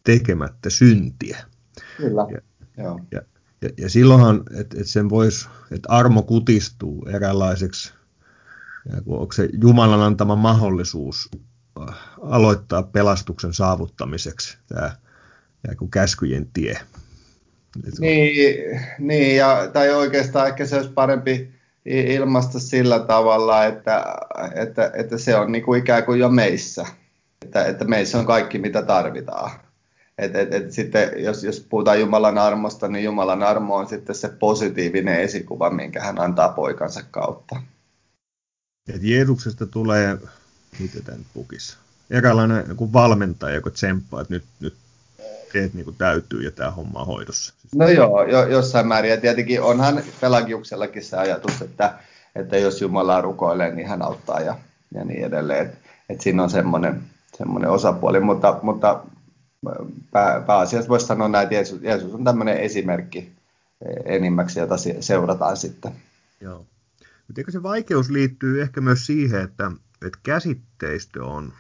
tekemättä 0.05 0.71
syntiä. 0.71 1.39
Kyllä, 1.97 2.27
ja, 2.33 2.41
joo. 2.79 3.01
Ja, 3.13 3.21
ja, 3.63 3.69
ja 3.79 3.91
silloinhan, 3.91 4.43
että, 4.51 4.77
että 4.81 4.93
sen 4.93 5.11
voisi, 5.11 5.49
että 5.71 5.89
armo 5.89 6.23
kutistuu 6.23 7.07
eräänlaiseksi 7.07 7.93
ja 8.93 9.03
kun 9.03 9.19
onko 9.19 9.33
se 9.33 9.49
Jumalan 9.61 10.01
antama 10.01 10.37
mahdollisuus 10.37 11.31
äh, 11.81 11.95
aloittaa 12.23 12.83
pelastuksen 12.83 13.53
saavuttamiseksi 13.53 14.59
tämä 14.69 14.97
kuin 15.79 15.91
käskyjen 15.91 16.49
tie. 16.53 16.79
Niin, 17.99 18.81
niin 18.99 19.37
ja, 19.37 19.69
tai 19.73 19.91
oikeastaan 19.91 20.49
ehkä 20.49 20.67
se 20.67 20.77
olisi 20.77 20.91
parempi 20.91 21.53
ilmasta 21.85 22.61
sillä 22.61 22.99
tavalla, 22.99 23.65
että, 23.65 24.05
että, 24.55 24.91
että 24.95 25.19
se 25.19 25.37
on 25.37 25.53
niin 25.53 25.65
kuin 25.65 25.81
ikään 25.81 26.05
kuin 26.05 26.21
jo 26.21 26.29
meissä. 26.29 26.87
Että, 27.45 27.65
että 27.65 27.85
meissä 27.85 28.19
on 28.19 28.27
kaikki, 28.27 28.59
mitä 28.59 28.83
tarvitaan. 28.83 29.51
Et, 30.19 30.37
et, 30.37 30.55
et 30.55 30.73
sitten, 30.73 31.11
jos, 31.17 31.45
jos 31.45 31.61
puhutaan 31.61 32.01
Jumalan 32.01 32.39
armosta, 32.39 32.89
niin 32.89 33.05
Jumalan 33.05 33.43
armo 33.43 33.77
on 33.77 33.89
sitten 33.89 34.15
se 34.15 34.29
positiivinen 34.29 35.21
esikuva, 35.21 35.71
minkä 35.71 36.03
hän 36.03 36.21
antaa 36.21 36.49
poikansa 36.49 37.03
kautta 37.11 37.57
että 38.89 39.07
Jeesuksesta 39.07 39.67
tulee, 39.67 40.19
mitä 40.79 41.01
tämän 41.05 41.21
pukissa, 41.35 41.79
eräänlainen 42.11 42.65
niin 42.69 42.93
valmentaja, 42.93 43.55
joka 43.55 43.71
tsemppaa, 43.71 44.21
että 44.21 44.35
nyt, 44.35 44.45
nyt 44.61 44.75
teet 45.53 45.75
niin 45.75 45.85
kuin 45.85 45.97
täytyy 45.97 46.43
ja 46.43 46.51
tämä 46.51 46.71
homma 46.71 47.01
on 47.01 47.07
hoidossa. 47.07 47.55
No 47.75 47.89
joo, 47.89 48.25
jo, 48.25 48.47
jossain 48.47 48.87
määrin. 48.87 49.11
Ja 49.11 49.17
tietenkin 49.17 49.63
onhan 49.63 50.03
Pelagiuksellakin 50.21 51.05
se 51.05 51.17
ajatus, 51.17 51.63
että, 51.63 51.95
että 52.37 52.59
jos 52.59 52.81
Jumala 52.81 53.21
rukoilee, 53.21 53.75
niin 53.75 53.89
hän 53.89 54.03
auttaa 54.03 54.41
ja, 54.41 54.59
ja 54.95 55.05
niin 55.05 55.25
edelleen. 55.25 55.67
Että 55.67 55.79
et 56.09 56.21
siinä 56.21 56.43
on 56.43 56.51
semmoinen, 56.51 57.03
semmoinen 57.39 57.71
osapuoli, 57.71 58.21
mutta, 58.21 58.59
mutta 58.63 59.01
pää, 60.11 60.41
pääasiassa 60.41 60.89
voisi 60.89 61.07
sanoa 61.07 61.29
näin, 61.29 61.43
että 61.43 61.55
Jeesus, 61.55 61.83
Jeesus 61.83 62.15
on 62.15 62.25
tämmöinen 62.25 62.57
esimerkki 62.57 63.33
enimmäksi, 64.05 64.61
jota 64.61 64.75
seurataan 65.01 65.57
sitten. 65.57 65.93
Joo. 66.41 66.67
Mutta 67.27 67.41
eikö 67.41 67.53
se 67.53 67.63
vaikeus 67.63 68.11
liittyy 68.11 68.63
ehkä 68.63 68.81
myös 68.81 69.07
siihen, 69.07 69.41
että, 69.41 69.73
että 70.07 70.19
käsitteistö 70.23 71.25
on, 71.25 71.53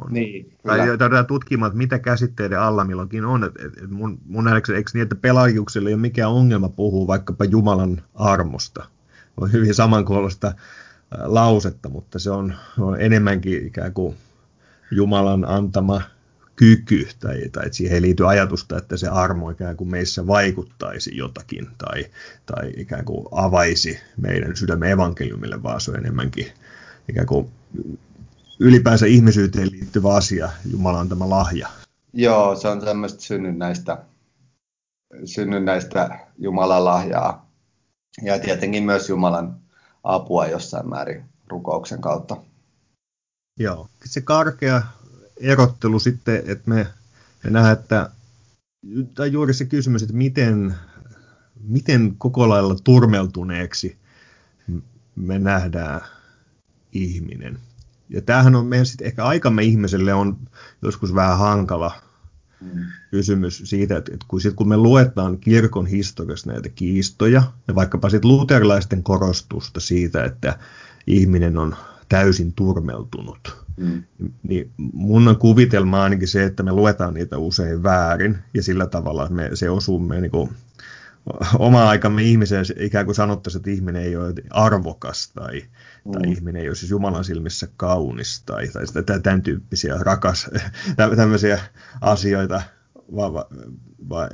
on 0.00 0.12
niin, 0.12 0.56
tai 0.66 0.98
tätä 0.98 1.24
tutkimaan, 1.24 1.68
että 1.68 1.78
mitä 1.78 1.98
käsitteiden 1.98 2.60
alla 2.60 2.84
milloinkin 2.84 3.24
on. 3.24 3.44
Et, 3.44 3.54
et 3.82 3.90
mun, 3.90 4.18
mun 4.26 4.44
nähdäkseni, 4.44 4.76
eikö 4.76 4.90
niin, 4.94 5.02
että 5.02 5.14
pelaajukselle 5.14 5.88
ei 5.88 5.94
ole 5.94 6.00
mikään 6.00 6.30
ongelma 6.30 6.68
puhua 6.68 7.06
vaikkapa 7.06 7.44
Jumalan 7.44 8.02
armosta. 8.14 8.86
On 9.36 9.52
hyvin 9.52 9.74
samankuulosta 9.74 10.54
lausetta, 11.22 11.88
mutta 11.88 12.18
se 12.18 12.30
on, 12.30 12.54
on 12.78 13.00
enemmänkin 13.00 13.66
ikään 13.66 13.92
kuin 13.92 14.16
Jumalan 14.90 15.44
antama 15.48 16.02
kyky, 16.56 17.08
tai, 17.20 17.48
tai 17.52 17.66
että 17.66 17.76
siihen 17.76 17.94
ei 17.94 18.02
liity 18.02 18.26
ajatusta, 18.26 18.78
että 18.78 18.96
se 18.96 19.08
armo 19.08 19.50
ikään 19.50 19.76
kuin 19.76 19.90
meissä 19.90 20.26
vaikuttaisi 20.26 21.16
jotakin, 21.16 21.66
tai, 21.78 22.06
tai 22.46 22.72
ikään 22.76 23.04
kuin 23.04 23.26
avaisi 23.32 24.00
meidän 24.16 24.56
sydämen 24.56 24.90
evankeliumille, 24.90 25.62
vaan 25.62 25.80
se 25.80 25.90
on 25.90 25.96
enemmänkin 25.96 26.52
ikään 27.08 27.26
kuin 27.26 27.50
ylipäänsä 28.60 29.06
ihmisyyteen 29.06 29.70
liittyvä 29.70 30.14
asia, 30.14 30.50
Jumalan 30.70 31.00
antama 31.00 31.30
lahja. 31.30 31.68
Joo, 32.12 32.56
se 32.56 32.68
on 32.68 32.80
tämmöistä 32.80 33.20
synnynnäistä, 33.20 33.98
synnynnäistä 35.24 36.18
Jumalan 36.38 36.84
lahjaa, 36.84 37.50
ja 38.22 38.38
tietenkin 38.38 38.84
myös 38.84 39.08
Jumalan 39.08 39.56
apua 40.04 40.46
jossain 40.46 40.88
määrin 40.88 41.24
rukouksen 41.48 42.00
kautta. 42.00 42.36
Joo, 43.58 43.88
se 44.04 44.20
karkea 44.20 44.82
erottelu 45.40 46.00
sitten, 46.00 46.42
että 46.46 46.70
me, 46.70 46.86
me 47.44 47.50
nähdään, 47.50 47.72
että 47.72 48.10
tai 49.14 49.32
juuri 49.32 49.54
se 49.54 49.64
kysymys, 49.64 50.02
että 50.02 50.14
miten, 50.14 50.74
miten 51.68 52.14
koko 52.18 52.48
lailla 52.48 52.76
turmeltuneeksi 52.84 53.96
me 55.16 55.38
nähdään 55.38 56.00
ihminen. 56.92 57.58
Ja 58.08 58.22
tämähän 58.22 58.54
on 58.54 58.66
meidän 58.66 58.86
sitten 58.86 59.06
ehkä 59.06 59.24
aikamme 59.24 59.62
ihmiselle 59.62 60.14
on 60.14 60.38
joskus 60.82 61.14
vähän 61.14 61.38
hankala 61.38 61.94
kysymys 63.10 63.62
siitä, 63.64 63.96
että, 63.96 64.12
että 64.14 64.26
kun, 64.28 64.40
sit, 64.40 64.54
kun 64.54 64.68
me 64.68 64.76
luetaan 64.76 65.38
kirkon 65.38 65.86
historiassa 65.86 66.52
näitä 66.52 66.68
kiistoja, 66.68 67.42
ja 67.68 67.74
vaikkapa 67.74 68.10
sitten 68.10 68.30
luterilaisten 68.30 69.02
korostusta 69.02 69.80
siitä, 69.80 70.24
että 70.24 70.58
ihminen 71.06 71.58
on 71.58 71.76
täysin 72.08 72.52
turmeltunut, 72.52 73.64
Mm. 73.76 74.02
Niin 74.42 74.70
mun 74.92 75.28
on 75.28 75.38
kuvitelma 75.38 76.02
ainakin 76.02 76.28
se, 76.28 76.44
että 76.44 76.62
me 76.62 76.72
luetaan 76.72 77.14
niitä 77.14 77.38
usein 77.38 77.82
väärin 77.82 78.38
ja 78.54 78.62
sillä 78.62 78.86
tavalla 78.86 79.28
me, 79.28 79.50
se 79.54 79.70
osuu 79.70 79.98
me 79.98 80.20
niin 80.20 80.30
kuin 80.30 80.50
oma 81.58 81.88
aikamme 81.88 82.22
ihmiseen 82.22 82.64
ikään 82.78 83.04
kuin 83.04 83.14
sanottaisiin, 83.14 83.60
että 83.60 83.70
ihminen 83.70 84.02
ei 84.02 84.16
ole 84.16 84.34
arvokas 84.50 85.32
tai, 85.34 85.62
mm. 86.04 86.12
tai 86.12 86.32
ihminen 86.32 86.62
ei 86.62 86.68
ole 86.68 86.74
siis 86.74 86.90
Jumalan 86.90 87.24
silmissä 87.24 87.68
kaunis 87.76 88.42
tai, 88.46 88.68
tai 88.68 88.86
sitä, 88.86 89.18
tämän 89.18 89.42
tyyppisiä 89.42 89.94
rakas, 90.00 90.50
tämmöisiä 91.16 91.58
asioita, 92.00 92.62
vai, 93.16 93.32
vai, 93.32 93.44
vai 94.08 94.28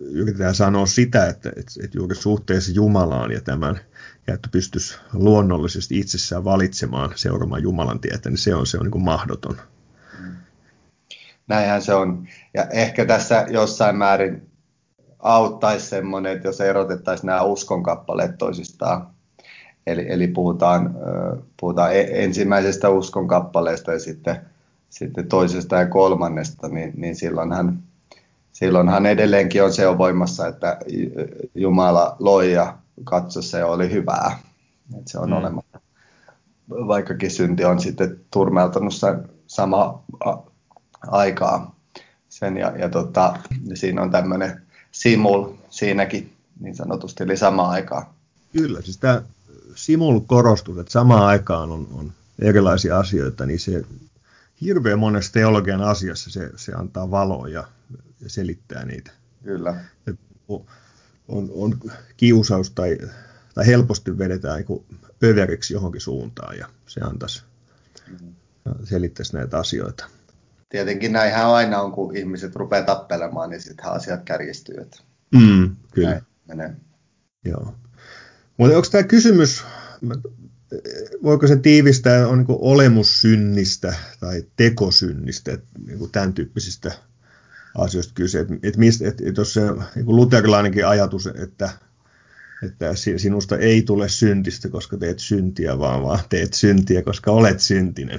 yritetään 0.00 0.54
sanoa 0.54 0.86
sitä, 0.86 1.26
että, 1.26 1.48
että, 1.48 1.72
että 1.84 1.98
juuri 1.98 2.14
suhteessa 2.14 2.72
Jumalaan 2.72 3.32
ja 3.32 3.40
tämän, 3.40 3.80
ja 4.26 4.34
että 4.34 4.48
pystyisi 4.52 4.98
luonnollisesti 5.12 5.98
itsessään 5.98 6.44
valitsemaan 6.44 7.12
seuraamaan 7.14 7.62
Jumalan 7.62 8.00
tietä, 8.00 8.30
niin 8.30 8.38
se 8.38 8.54
on, 8.54 8.66
se 8.66 8.78
on 8.78 8.90
niin 8.90 9.04
mahdoton. 9.04 9.56
Näinhän 11.48 11.82
se 11.82 11.94
on. 11.94 12.26
Ja 12.54 12.66
ehkä 12.70 13.04
tässä 13.04 13.46
jossain 13.50 13.96
määrin 13.96 14.50
auttaisi 15.18 15.86
semmoinen, 15.86 16.32
että 16.32 16.48
jos 16.48 16.60
erotettaisiin 16.60 17.26
nämä 17.26 17.42
uskonkappaleet 17.42 18.38
toisistaan. 18.38 19.06
Eli, 19.86 20.06
eli 20.08 20.28
puhutaan, 20.28 20.94
puhutaan 21.60 21.96
e-, 21.96 22.24
ensimmäisestä 22.24 22.88
uskonkappaleesta 22.88 23.92
ja 23.92 23.98
sitten, 23.98 24.40
sitten 24.90 25.28
toisesta 25.28 25.76
ja 25.76 25.86
kolmannesta, 25.86 26.68
niin, 26.68 26.92
niin 26.96 27.16
silloinhan, 27.16 27.82
silloinhan 28.52 29.06
edelleenkin 29.06 29.62
on 29.64 29.72
se 29.72 29.86
on 29.86 29.98
voimassa, 29.98 30.46
että 30.46 30.78
Jumala 31.54 32.16
loi 32.18 32.52
ja 32.52 32.78
katsoi 33.04 33.42
se 33.42 33.64
oli 33.64 33.90
hyvää. 33.90 34.38
Että 34.98 35.10
se 35.10 35.18
on 35.18 35.28
mm. 35.28 35.36
olemassa. 35.36 35.80
Vaikkakin 36.70 37.30
synti 37.30 37.64
on 37.64 37.80
sitten 37.80 38.20
turmeltanut 38.30 38.94
sen 38.94 39.28
sama 39.46 40.02
aikaa 41.06 41.76
sen 42.28 42.56
ja, 42.56 42.78
ja 42.78 42.88
tota, 42.88 43.38
siinä 43.74 44.02
on 44.02 44.10
tämmöinen 44.10 44.62
simul 44.90 45.52
siinäkin 45.70 46.32
niin 46.60 46.76
sanotusti, 46.76 47.24
eli 47.24 47.36
samaan 47.36 47.70
aikaan. 47.70 48.06
Kyllä, 48.52 48.82
siis 48.82 48.98
tämä 48.98 49.22
simul 49.74 50.20
korostus, 50.20 50.78
että 50.78 50.92
samaan 50.92 51.26
aikaan 51.26 51.70
on, 51.70 51.88
on 51.92 52.12
erilaisia 52.38 52.98
asioita, 52.98 53.46
niin 53.46 53.60
se 53.60 53.84
hirveän 54.60 54.98
monessa 54.98 55.32
teologian 55.32 55.82
asiassa 55.82 56.30
se, 56.30 56.50
se 56.56 56.72
antaa 56.72 57.10
valoa 57.10 57.48
ja, 57.48 57.64
ja 58.20 58.30
selittää 58.30 58.84
niitä. 58.84 59.10
Kyllä. 59.44 59.76
On, 61.28 61.50
on 61.54 61.80
kiusaus 62.16 62.70
tai, 62.70 62.98
tai 63.54 63.66
helposti 63.66 64.18
vedetään 64.18 64.64
niin 64.68 64.84
överiksi 65.24 65.74
johonkin 65.74 66.00
suuntaan 66.00 66.58
ja 66.58 66.68
se 66.86 67.00
antaisi, 67.00 67.42
mm-hmm. 68.10 68.34
selittäisi 68.84 69.36
näitä 69.36 69.58
asioita 69.58 70.06
tietenkin 70.68 71.12
näinhän 71.12 71.46
aina 71.46 71.80
on, 71.80 71.92
kun 71.92 72.16
ihmiset 72.16 72.56
rupeaa 72.56 72.82
tappelemaan, 72.82 73.50
niin 73.50 73.60
sittenhän 73.60 73.94
asiat 73.94 74.22
kärjistyy. 74.24 74.76
Että 74.80 75.00
mm, 75.34 75.76
kyllä. 75.94 76.22
Menee. 76.48 76.76
Joo. 77.44 77.74
Mutta 78.56 78.76
onko 78.76 78.88
tämä 78.90 79.02
kysymys, 79.02 79.64
voiko 81.22 81.46
se 81.46 81.56
tiivistää, 81.56 82.28
on 82.28 82.38
niin 82.38 82.46
olemussynnistä 82.48 83.94
tai 84.20 84.42
tekosynnistä, 84.56 85.58
niin 85.86 86.10
tämän 86.12 86.32
tyyppisistä 86.32 86.92
asioista 87.78 88.14
kyse. 88.14 88.40
Että 88.40 88.54
et, 88.62 88.74
et, 89.02 89.20
et, 89.20 89.36
jos 89.36 89.54
se 89.54 89.60
niin 89.94 90.06
luterilainenkin 90.06 90.86
ajatus, 90.86 91.26
että 91.26 91.70
että 92.62 92.94
sinusta 93.16 93.56
ei 93.56 93.82
tule 93.82 94.08
syntistä, 94.08 94.68
koska 94.68 94.96
teet 94.96 95.18
syntiä, 95.18 95.78
vaan, 95.78 96.02
vaan 96.02 96.20
teet 96.28 96.54
syntiä, 96.54 97.02
koska 97.02 97.30
olet 97.30 97.60
syntinen 97.60 98.18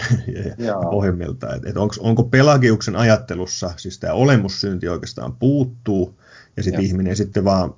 pohjimmiltaan. 0.92 1.56
Että, 1.56 1.70
että 1.70 1.82
onko, 1.82 1.96
onko 2.00 2.24
Pelagiuksen 2.24 2.96
ajattelussa, 2.96 3.74
siis 3.78 4.00
tämä 4.00 4.14
olemussynti 4.14 4.88
oikeastaan 4.88 5.36
puuttuu, 5.36 6.20
ja 6.58 6.64
sitten 6.64 6.84
ihminen 6.84 7.16
sitten 7.16 7.46
vaan, 7.46 7.76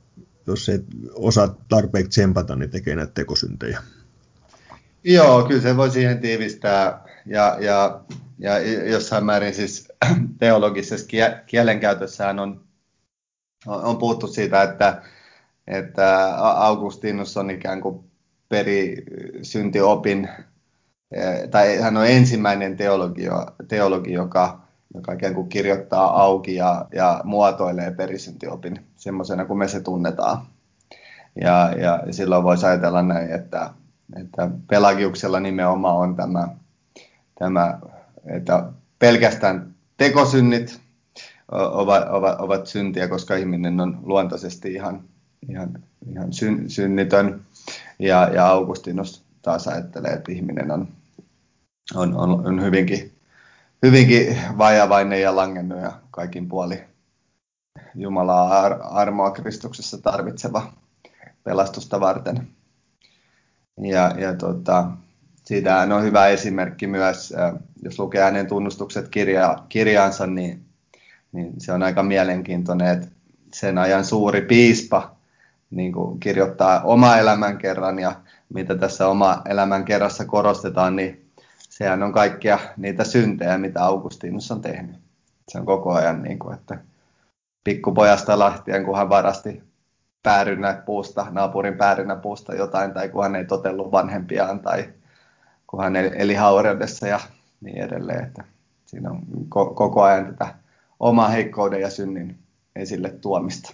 jos 0.47 0.69
ei 0.69 0.79
osaa 1.13 1.55
tarpeeksi 1.69 2.09
tsempata, 2.09 2.55
niin 2.55 2.69
tekee 2.69 2.95
näitä 2.95 3.11
tekosyntejä. 3.13 3.81
Joo, 5.03 5.43
kyllä 5.43 5.61
se 5.61 5.77
voi 5.77 5.91
siihen 5.91 6.19
tiivistää, 6.19 7.03
ja, 7.25 7.57
ja, 7.59 8.01
ja 8.39 8.59
jossain 8.89 9.25
määrin 9.25 9.55
siis 9.55 9.87
teologisessa 10.39 11.07
kielenkäytössähän 11.45 12.39
on, 12.39 12.61
on 13.67 13.97
puhuttu 13.97 14.27
siitä, 14.27 14.63
että 14.63 15.01
että 15.69 16.35
Augustinus 16.37 17.37
on 17.37 17.49
ikään 17.49 17.81
kuin 17.81 18.03
perisyntиopin, 18.49 20.29
eh, 21.11 21.49
tai 21.49 21.77
hän 21.77 21.97
on 21.97 22.07
ensimmäinen 22.07 22.77
teologi, 22.77 23.23
teologi 23.67 24.13
joka, 24.13 24.61
joka 24.93 25.13
ikään 25.13 25.33
kuin 25.33 25.49
kirjoittaa 25.49 26.21
auki 26.21 26.55
ja, 26.55 26.85
ja 26.93 27.21
muotoilee 27.23 27.91
perisyntиopin 27.91 28.85
semmoisena 28.95 29.45
kuin 29.45 29.57
me 29.57 29.67
se 29.67 29.79
tunnetaan. 29.79 30.37
Ja, 31.41 31.73
ja 31.77 32.03
silloin 32.13 32.43
voisi 32.43 32.65
ajatella 32.65 33.03
näin, 33.03 33.31
että, 33.31 33.69
että 34.15 34.49
Pelagiuksella 34.67 35.39
nimenomaan 35.39 35.97
on 35.97 36.15
tämä, 36.15 36.47
tämä 37.39 37.79
että 38.25 38.63
pelkästään 38.99 39.68
tekosynnit 39.99 40.81
ovat, 41.51 42.09
ovat, 42.09 42.39
ovat 42.39 42.67
syntiä, 42.67 43.07
koska 43.07 43.35
ihminen 43.35 43.79
on 43.79 43.99
luontaisesti 44.03 44.73
ihan 44.73 45.03
ihan, 45.47 45.83
ihan 46.11 46.33
syn, 46.33 46.69
synnitön. 46.69 47.41
Ja, 47.99 48.29
ja 48.33 48.47
Augustinus 48.47 49.23
taas 49.41 49.67
ajattelee, 49.67 50.11
että 50.11 50.31
ihminen 50.31 50.71
on, 50.71 50.87
on, 51.95 52.17
on, 52.17 52.47
on 52.47 52.63
hyvinkin, 52.63 53.11
hyvinkin 53.85 54.37
vajavainen 54.57 55.21
ja 55.21 55.35
langennut 55.35 55.81
ja 55.81 55.91
kaikin 56.11 56.47
puoli 56.47 56.83
Jumalaa 57.95 58.59
ar- 58.59 58.79
armoa 58.81 59.31
Kristuksessa 59.31 59.97
tarvitseva 59.97 60.73
pelastusta 61.43 61.99
varten. 61.99 62.47
Ja, 63.81 64.15
ja 64.17 64.35
tota, 64.35 64.91
siitä 65.49 65.87
on 65.95 66.03
hyvä 66.03 66.27
esimerkki 66.27 66.87
myös, 66.87 67.33
jos 67.83 67.99
lukee 67.99 68.21
hänen 68.21 68.47
tunnustukset 68.47 69.07
kirja, 69.07 69.57
kirjaansa, 69.69 70.27
niin, 70.27 70.65
niin 71.31 71.53
se 71.57 71.73
on 71.73 71.83
aika 71.83 72.03
mielenkiintoinen, 72.03 72.87
että 72.87 73.07
sen 73.53 73.77
ajan 73.77 74.05
suuri 74.05 74.41
piispa 74.41 75.15
niin 75.71 75.93
kuin 75.93 76.19
kirjoittaa 76.19 76.81
oma 76.83 77.17
elämän 77.17 77.57
kerran 77.57 77.99
ja 77.99 78.15
mitä 78.53 78.75
tässä 78.75 79.07
oma 79.07 79.41
elämän 79.45 79.85
kerrassa 79.85 80.25
korostetaan, 80.25 80.95
niin 80.95 81.31
sehän 81.69 82.03
on 82.03 82.13
kaikkia 82.13 82.59
niitä 82.77 83.03
syntejä, 83.03 83.57
mitä 83.57 83.83
Augustinus 83.83 84.51
on 84.51 84.61
tehnyt. 84.61 84.95
Se 85.47 85.59
on 85.59 85.65
koko 85.65 85.93
ajan 85.93 86.23
niin 86.23 86.39
kuin, 86.39 86.55
että 86.55 86.77
pikkupojasta 87.63 88.39
lähtien, 88.39 88.85
kun 88.85 88.97
hän 88.97 89.09
varasti 89.09 89.63
päärynä 90.23 90.73
puusta, 90.85 91.27
naapurin 91.31 91.77
päärynä 91.77 92.15
puusta 92.15 92.55
jotain, 92.55 92.93
tai 92.93 93.09
kun 93.09 93.23
hän 93.23 93.35
ei 93.35 93.45
totellut 93.45 93.91
vanhempiaan, 93.91 94.59
tai 94.59 94.98
kun 95.69 95.83
hän 95.83 95.95
eli 95.95 96.33
haureudessa 96.33 97.07
ja 97.07 97.19
niin 97.61 97.77
edelleen. 97.77 98.23
Että 98.23 98.43
siinä 98.85 99.09
on 99.09 99.21
koko 99.49 100.01
ajan 100.03 100.25
tätä 100.25 100.55
omaa 100.99 101.29
heikkouden 101.29 101.81
ja 101.81 101.89
synnin 101.89 102.39
esille 102.75 103.09
tuomista. 103.09 103.73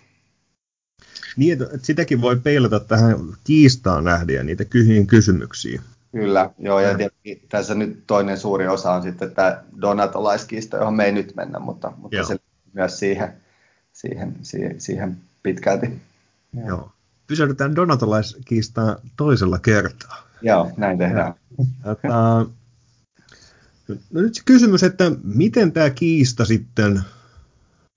Niin, 1.37 1.53
että 1.53 1.77
sitäkin 1.81 2.21
voi 2.21 2.35
peilata 2.35 2.79
tähän 2.79 3.17
kiistaan 3.43 4.03
nähden 4.03 4.35
ja 4.35 4.43
niitä 4.43 4.65
kyhiin 4.65 5.07
kysymyksiin. 5.07 5.81
Kyllä, 6.11 6.49
joo, 6.59 6.79
ja 6.79 6.97
tietenkin 6.97 7.41
tässä 7.49 7.75
nyt 7.75 8.03
toinen 8.07 8.37
suuri 8.37 8.67
osa 8.67 8.93
on 8.93 9.03
sitten 9.03 9.31
tämä 9.31 9.63
donatolaiskiista, 9.81 10.77
johon 10.77 10.93
me 10.93 11.05
ei 11.05 11.11
nyt 11.11 11.35
mennä, 11.35 11.59
mutta, 11.59 11.93
mutta 11.97 12.23
se 12.23 12.39
myös 12.73 12.99
siihen, 12.99 13.33
siihen, 13.93 14.35
siihen, 14.41 14.81
siihen 14.81 15.17
pitkälti. 15.43 16.01
Joo. 16.53 16.67
joo. 16.67 16.91
Pysähdytään 17.27 17.75
donatolaiskiistaan 17.75 18.97
toisella 19.17 19.59
kertaa. 19.59 20.24
Joo, 20.41 20.71
näin 20.77 20.97
tehdään. 20.97 21.33
Tota, 21.83 22.45
no 24.13 24.21
nyt 24.21 24.35
se 24.35 24.41
kysymys, 24.45 24.83
että 24.83 25.11
miten 25.23 25.71
tämä 25.71 25.89
kiista 25.89 26.45
sitten 26.45 27.01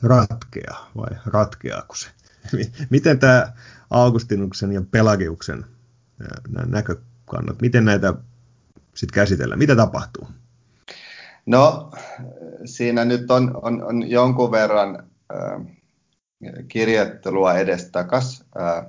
ratkeaa, 0.02 0.90
vai 0.96 1.10
ratkeaako 1.26 1.94
se? 1.94 2.08
miten 2.90 3.18
tämä 3.18 3.52
Augustinuksen 3.90 4.72
ja 4.72 4.82
Pelagiuksen 4.90 5.64
näkökannat, 6.66 7.60
miten 7.60 7.84
näitä 7.84 8.14
sitten 8.94 9.14
käsitellään? 9.14 9.58
Mitä 9.58 9.76
tapahtuu? 9.76 10.28
No, 11.46 11.90
siinä 12.64 13.04
nyt 13.04 13.30
on, 13.30 13.60
on, 13.62 13.82
on 13.82 14.10
jonkun 14.10 14.50
verran 14.50 15.02
äh, 15.32 15.66
kirjoittelua 16.68 17.54
edestakas 17.54 18.44
äh, 18.60 18.86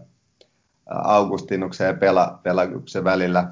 Augustinuksen 0.89 1.88
ja 1.88 1.93
Pela, 1.93 2.39
Pelagiuksen 2.43 3.04
välillä. 3.04 3.52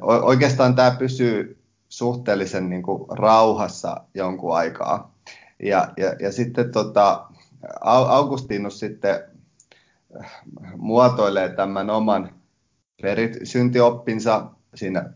Oikeastaan 0.00 0.74
tämä 0.74 0.90
pysyy 0.90 1.58
suhteellisen 1.88 2.70
niin 2.70 2.82
kuin, 2.82 3.04
rauhassa 3.18 4.00
jonkun 4.14 4.56
aikaa. 4.56 5.14
Ja, 5.62 5.88
ja, 5.96 6.14
ja 6.20 6.32
sitten 6.32 6.72
tota, 6.72 7.26
Augustinus 7.80 8.80
sitten 8.80 9.20
äh, 10.20 10.42
muotoilee 10.76 11.48
tämän 11.48 11.90
oman 11.90 12.30
syntioppinsa 13.44 14.50
siinä 14.74 15.00
äh, 15.00 15.14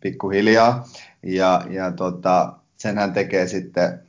pikkuhiljaa. 0.00 0.84
Ja, 1.22 1.62
ja 1.70 1.92
tota, 1.92 2.52
sen 2.76 2.98
hän 2.98 3.12
tekee 3.12 3.46
sitten 3.46 4.00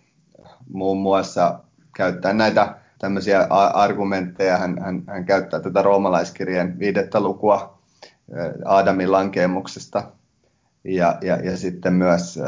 muun 0.69 0.97
muassa 0.97 1.59
käyttää 1.95 2.33
näitä 2.33 2.75
tämmöisiä 2.99 3.47
argumentteja. 3.73 4.57
Hän, 4.57 4.77
hän, 4.81 5.03
hän 5.07 5.25
käyttää 5.25 5.59
tätä 5.59 5.81
roomalaiskirjeen 5.81 6.79
viidettä 6.79 7.19
lukua 7.19 7.81
Aadamin 8.65 9.11
lankeemuksesta 9.11 10.11
ja, 10.83 11.17
ja, 11.21 11.35
ja 11.35 11.57
sitten 11.57 11.93
myös, 11.93 12.39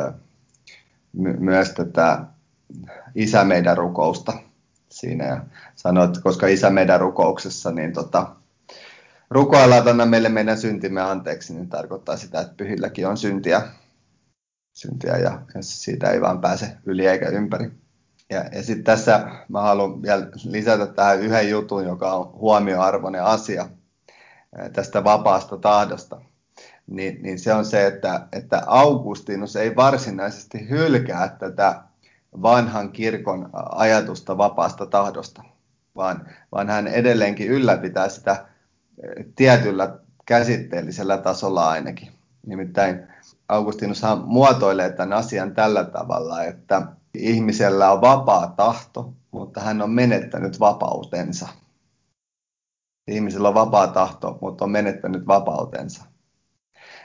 my, 1.14 1.34
myös 1.40 1.72
tätä 1.72 2.26
isä 3.16 3.44
meidän 3.44 3.78
rukousta 3.78 4.34
siinä 4.90 5.26
ja 5.26 5.46
sanoi, 5.76 6.06
että 6.06 6.22
koska 6.22 6.48
isä 6.48 6.70
meidän 6.70 7.00
rukouksessa, 7.00 7.72
niin 7.72 7.94
tota, 7.94 8.36
rukoillaan, 9.30 9.88
että 9.90 10.06
meille 10.06 10.30
meidän 10.30 10.58
syntimme 10.58 11.02
anteeksi, 11.02 11.54
niin 11.54 11.70
tarkoittaa 11.70 12.18
sitä, 12.18 12.42
että 12.42 12.54
pyhilläkin 12.58 13.08
on 13.08 13.18
syntiä, 13.18 13.62
syntiä 14.74 15.18
ja, 15.18 15.42
ja 15.56 15.62
siitä 15.62 16.12
ei 16.12 16.22
vaan 16.22 16.42
pääse 16.42 16.78
yli 16.86 17.08
eikä 17.08 17.30
ympäri. 17.30 17.72
Ja, 18.30 18.46
ja 18.52 18.64
sitten 18.64 18.84
tässä 18.84 19.28
mä 19.50 19.62
haluan 19.62 20.02
vielä 20.02 20.28
lisätä 20.44 20.88
tähän 20.88 21.20
yhden 21.20 21.50
jutun, 21.50 21.86
joka 21.86 22.14
on 22.14 22.32
huomioarvoinen 22.34 23.24
asia 23.24 23.70
tästä 24.74 25.04
vapaasta 25.04 25.58
tahdosta. 25.58 26.22
Niin, 26.88 27.22
niin 27.22 27.40
se 27.40 27.54
on 27.54 27.66
se, 27.66 27.88
että, 27.88 28.28
että 28.32 28.64
Augustinus 28.66 29.56
ei 29.56 29.76
varsinaisesti 29.76 30.70
hylkää 30.70 31.28
tätä 31.28 31.82
vanhan 32.42 32.92
kirkon 32.92 33.50
ajatusta 33.54 34.38
vapaasta 34.38 34.86
tahdosta, 34.86 35.44
vaan, 35.96 36.28
vaan 36.52 36.70
hän 36.70 36.88
edelleenkin 36.88 37.48
ylläpitää 37.48 38.10
sitä 38.10 38.46
tietyllä 39.36 40.00
käsitteellisellä 40.26 41.18
tasolla 41.18 41.70
ainakin. 41.70 42.12
Nimittäin 42.46 43.08
Augustinushan 43.50 44.24
muotoilee 44.26 44.90
tämän 44.90 45.18
asian 45.18 45.54
tällä 45.54 45.84
tavalla, 45.84 46.44
että 46.44 46.82
ihmisellä 47.18 47.92
on 47.92 48.02
vapaa 48.02 48.48
tahto, 48.48 49.14
mutta 49.32 49.62
hän 49.62 49.82
on 49.82 49.90
menettänyt 49.90 50.60
vapautensa. 50.60 51.48
Ihmisellä 53.08 53.48
on 53.48 53.54
vapaa 53.54 53.88
tahto, 53.88 54.38
mutta 54.42 54.66
on 54.66 54.72
menettänyt 54.72 55.28
vapautensa. 55.28 56.06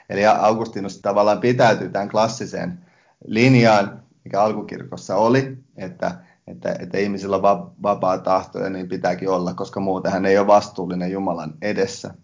Eli 0.08 0.26
Augustinus 0.26 1.00
tavallaan 1.00 1.40
pitäytyy 1.40 1.88
tämän 1.88 2.08
klassiseen 2.08 2.86
linjaan, 3.26 4.02
mikä 4.24 4.42
alkukirkossa 4.42 5.16
oli, 5.16 5.58
että, 5.76 6.14
että, 6.46 6.76
että 6.78 6.98
ihmisillä 6.98 7.36
on 7.36 7.72
vapaa 7.82 8.18
tahto 8.18 8.58
ja 8.58 8.70
niin 8.70 8.88
pitääkin 8.88 9.28
olla, 9.28 9.54
koska 9.54 9.80
muuten 9.80 10.12
hän 10.12 10.26
ei 10.26 10.38
ole 10.38 10.46
vastuullinen 10.46 11.12
Jumalan 11.12 11.54
edessä. 11.62 12.14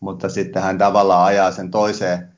Mutta 0.00 0.28
sitten 0.28 0.62
hän 0.62 0.78
tavallaan 0.78 1.24
ajaa 1.24 1.50
sen 1.50 1.70
toiseen 1.70 2.36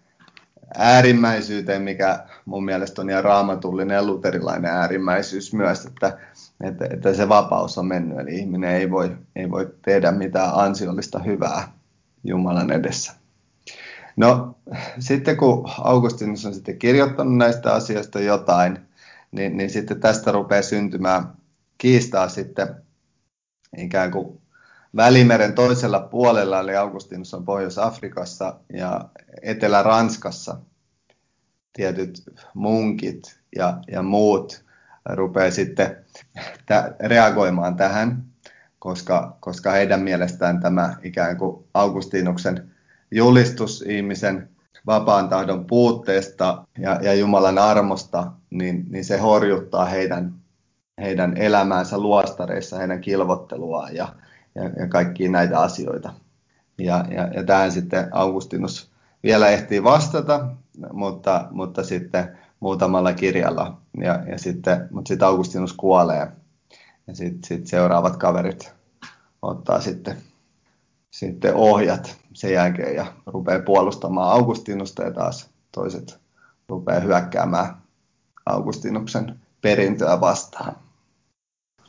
äärimmäisyyteen, 0.77 1.83
mikä 1.83 2.28
mun 2.49 2.65
mielestä 2.65 3.03
on 3.03 3.11
ihan 3.11 3.25
raamatullinen 3.25 3.95
ja 3.95 4.03
luterilainen 4.03 4.71
äärimmäisyys 4.71 5.53
myös, 5.53 5.87
että, 5.87 6.19
että, 6.65 6.85
että 6.91 7.15
se 7.15 7.29
vapaus 7.29 7.79
on 7.79 7.87
mennyt, 7.87 8.19
eli 8.19 8.39
ihminen 8.39 8.71
ei 8.71 8.91
voi, 8.91 9.17
ei 9.37 9.51
voi 9.51 9.75
tehdä 9.83 10.13
mitään 10.13 10.51
ansiollista 10.55 11.19
hyvää 11.19 11.73
Jumalan 12.25 12.73
edessä. 12.73 13.13
No 14.17 14.55
sitten 14.99 15.37
kun 15.37 15.69
Augustinus 15.79 16.47
on 16.47 16.55
sitten 16.55 16.79
kirjoittanut 16.79 17.37
näistä 17.37 17.75
asioista 17.75 18.21
jotain, 18.21 18.79
niin, 19.33 19.57
niin 19.57 19.71
sitten 19.71 20.01
tästä 20.01 20.33
rupeaa 20.33 20.63
syntymään 20.63 21.33
kiistaa 21.79 22.29
sitten 22.29 22.69
ikään 23.77 24.11
kuin 24.11 24.41
Välimeren 24.97 25.55
toisella 25.55 26.01
puolella, 26.01 26.61
eli 26.61 26.77
Augustinus 26.77 27.35
on 27.35 27.45
Pohjois-Afrikassa 27.45 28.55
ja 28.73 29.05
Etelä-Ranskassa 29.43 30.57
tietyt 31.73 32.23
munkit 32.55 33.39
ja, 33.57 33.79
ja 33.93 34.03
muut 34.03 34.65
rupeaa 35.09 35.51
sitten 35.51 35.97
tä, 36.67 36.95
reagoimaan 37.01 37.77
tähän, 37.77 38.25
koska, 38.79 39.37
koska 39.41 39.71
heidän 39.71 40.01
mielestään 40.01 40.61
tämä 40.61 40.97
ikään 41.03 41.37
kuin 41.37 41.65
Augustinuksen 41.75 42.71
julistus 43.11 43.83
ihmisen 43.83 44.49
vapaan 44.87 45.29
tahdon 45.29 45.65
puutteesta 45.65 46.65
ja, 46.79 46.99
ja 47.03 47.15
Jumalan 47.15 47.59
armosta, 47.59 48.33
niin, 48.51 48.87
niin 48.91 49.05
se 49.05 49.19
horjuttaa 49.19 49.85
heidän, 49.85 50.35
heidän 51.01 51.37
elämäänsä 51.37 51.99
luostareissa, 51.99 52.79
heidän 52.79 53.01
kilvotteluaan 53.01 53.97
ja, 53.97 54.09
ja, 54.55 54.63
ja 54.65 54.89
kaikkia 54.89 55.31
näitä 55.31 55.61
asioita. 55.61 56.13
Ja, 56.79 57.05
ja, 57.11 57.29
ja 57.35 57.45
tähän 57.45 57.73
sitten 57.73 58.09
Augustinus 58.11 58.91
vielä 59.23 59.49
ehtii 59.49 59.85
vastata, 59.85 60.49
mutta, 60.93 61.49
mutta 61.51 61.85
sitten 61.85 62.39
muutamalla 62.61 63.13
kirjalla. 63.13 63.81
Ja, 64.01 64.23
ja 64.31 64.39
sitten, 64.39 64.89
mutta 64.91 65.09
sitten 65.09 65.29
Augustinus 65.29 65.73
kuolee 65.73 66.33
ja 67.07 67.15
sitten 67.15 67.45
sit 67.45 67.67
seuraavat 67.67 68.17
kaverit 68.17 68.73
ottaa 69.43 69.81
sitten, 69.81 70.17
sitten 71.11 71.55
ohjat 71.55 72.17
sen 72.33 72.53
jälkeen 72.53 72.95
ja 72.95 73.13
rupeaa 73.27 73.63
puolustamaan 73.63 74.33
Augustinusta 74.33 75.03
ja 75.03 75.11
taas 75.11 75.49
toiset 75.73 76.19
rupeaa 76.69 77.01
hyökkäämään 77.01 77.77
Augustinuksen 78.47 79.41
perintöä 79.61 80.21
vastaan. 80.21 80.77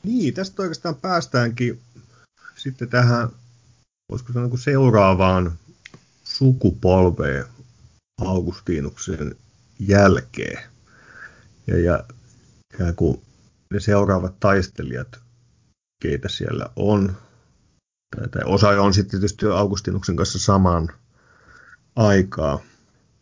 Niin, 0.03 0.33
tästä 0.33 0.61
oikeastaan 0.61 0.95
päästäänkin 0.95 1.81
sitten 2.55 2.89
tähän, 2.89 3.29
voisiko 4.11 4.33
sanoa 4.33 4.57
seuraavaan 4.57 5.51
sukupolveen 6.23 7.45
Augustinuksen 8.21 9.35
jälkeen. 9.79 10.59
Ja, 11.67 11.79
ja 11.79 12.03
ikään 12.73 12.95
kuin 12.95 13.21
ne 13.73 13.79
seuraavat 13.79 14.39
taistelijat, 14.39 15.19
keitä 16.01 16.29
siellä 16.29 16.65
on, 16.75 17.17
tai, 18.15 18.27
tai 18.27 18.41
osa 18.45 18.69
on 18.69 18.93
sitten 18.93 19.11
tietysti 19.11 19.45
Augustinuksen 19.45 20.15
kanssa 20.15 20.39
samaan 20.39 20.89
aikaa, 21.95 22.59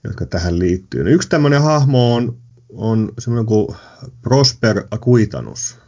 jotka 0.03 0.25
tähän 0.25 0.59
liittyy. 0.59 1.03
No 1.03 1.09
yksi 1.09 1.29
tämmöinen 1.29 1.61
hahmo 1.61 2.15
on, 2.15 2.37
on 2.69 3.13
semmoinen 3.19 3.45
kuin 3.45 3.77
Prosper 4.21 4.83
Aquitanus. 4.91 5.79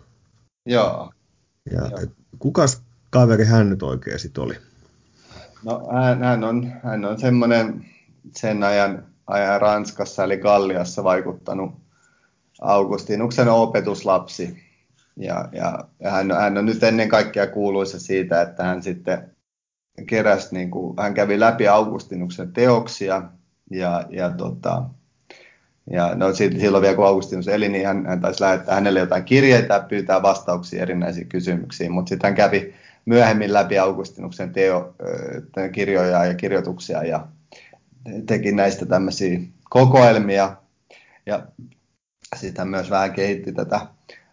Joo. 0.65 1.13
Ja 1.71 1.81
Joo. 1.81 1.99
kukas 2.39 2.81
kaveri 3.09 3.45
hän 3.45 3.69
nyt 3.69 3.83
oikein 3.83 4.19
sitten 4.19 4.43
oli? 4.43 4.55
No 5.65 5.89
hän, 5.93 6.23
hän 6.23 6.43
on, 6.43 6.71
hän 6.83 7.05
on 7.05 7.19
semmoinen 7.19 7.85
sen 8.35 8.63
ajan, 8.63 9.05
ajan 9.27 9.61
Ranskassa 9.61 10.23
eli 10.23 10.37
Galliassa 10.37 11.03
vaikuttanut 11.03 11.71
Augustinuksen 12.61 13.47
opetuslapsi. 13.47 14.57
Ja, 15.17 15.49
ja, 15.51 15.87
ja 15.99 16.11
hän, 16.11 16.31
hän 16.31 16.57
on 16.57 16.65
nyt 16.65 16.83
ennen 16.83 17.09
kaikkea 17.09 17.47
kuuluisa 17.47 17.99
siitä, 17.99 18.41
että 18.41 18.63
hän 18.63 18.83
sitten 18.83 19.35
keräsi, 20.07 20.55
niin 20.55 20.71
kuin, 20.71 20.95
hän 20.99 21.13
kävi 21.13 21.39
läpi 21.39 21.67
Augustinuksen 21.67 22.53
teoksia 22.53 23.21
ja, 23.71 24.03
ja, 24.09 24.29
tota, 24.29 24.83
ja 25.91 26.15
no, 26.15 26.33
silloin 26.33 26.81
vielä 26.81 26.95
kun 26.95 27.05
Augustinus 27.05 27.47
eli, 27.47 27.69
niin 27.69 27.87
hän, 27.87 28.05
hän 28.05 28.21
taisi 28.21 28.41
lähettää 28.41 28.75
hänelle 28.75 28.99
jotain 28.99 29.23
kirjeitä 29.23 29.73
ja 29.73 29.85
pyytää 29.89 30.21
vastauksia 30.21 30.81
erinäisiin 30.81 31.29
kysymyksiin, 31.29 31.91
mutta 31.91 32.09
sitten 32.09 32.27
hän 32.27 32.35
kävi 32.35 32.73
myöhemmin 33.05 33.53
läpi 33.53 33.79
Augustinuksen 33.79 34.53
teo, 34.53 34.95
kirjoja 35.71 36.25
ja 36.25 36.33
kirjoituksia 36.33 37.03
ja 37.03 37.27
teki 38.25 38.51
näistä 38.51 38.85
tämmöisiä 38.85 39.39
kokoelmia. 39.69 40.55
Ja 41.25 41.47
sitten 42.35 42.67
myös 42.67 42.89
vähän 42.89 43.13
kehitti 43.13 43.51
tätä 43.51 43.87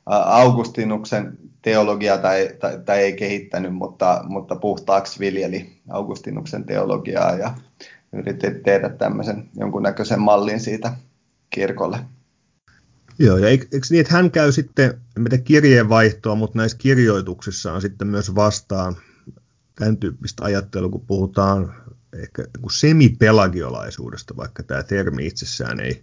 Augustinuksen 0.07 1.39
teologiaa, 1.63 2.19
tai, 2.19 2.51
tai, 2.61 2.81
tai 2.85 2.99
ei 2.99 3.13
kehittänyt, 3.13 3.75
mutta, 3.75 4.25
mutta 4.29 4.57
puhtaaksi 4.57 5.21
viljeli 5.21 5.81
Augustinuksen 5.91 6.65
teologiaa 6.65 7.35
ja 7.35 7.55
yritti 8.13 8.47
tehdä 8.65 8.89
tämmöisen 8.89 9.49
jonkunnäköisen 9.57 10.21
mallin 10.21 10.61
siitä 10.61 10.93
kirkolle. 11.51 11.99
Joo, 13.19 13.37
ja 13.37 13.49
eikö 13.49 13.67
niin, 13.91 14.01
että 14.01 14.15
hän 14.15 14.31
käy 14.31 14.53
sitten, 14.53 15.01
en 15.17 15.25
tiedä 15.25 15.43
kirjeenvaihtoa, 15.43 16.35
mutta 16.35 16.59
näissä 16.59 16.79
kirjoituksissa 16.79 17.73
on 17.73 17.81
sitten 17.81 18.09
myös 18.09 18.35
vastaan 18.35 18.97
tämän 19.75 19.97
tyyppistä 19.97 20.45
ajattelua, 20.45 20.89
kun 20.89 21.07
puhutaan 21.07 21.75
ehkä 22.13 22.43
niin 22.43 22.71
semipelagiolaisuudesta, 22.71 24.37
vaikka 24.37 24.63
tämä 24.63 24.83
termi 24.83 25.27
itsessään 25.27 25.81
ei, 25.81 26.03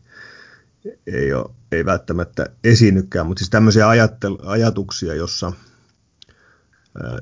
ei, 1.08 1.34
ole, 1.34 1.50
ei 1.72 1.86
välttämättä 1.86 2.46
esiinnykään, 2.64 3.28
mutta 3.28 3.40
siis 3.40 3.50
tämmöisiä 3.50 3.90
ajattel, 3.90 4.38
ajatuksia, 4.46 5.14
jossa, 5.14 5.54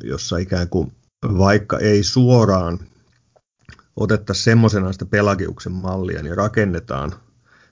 jossa 0.03 0.37
ikään 0.37 0.69
kuin 0.69 0.91
vaikka 1.23 1.79
ei 1.79 2.03
suoraan 2.03 2.79
otetta 3.95 4.33
semmoisena 4.33 4.93
sitä 4.93 5.05
pelagiuksen 5.05 5.71
mallia, 5.71 6.23
niin 6.23 6.37
rakennetaan– 6.37 7.11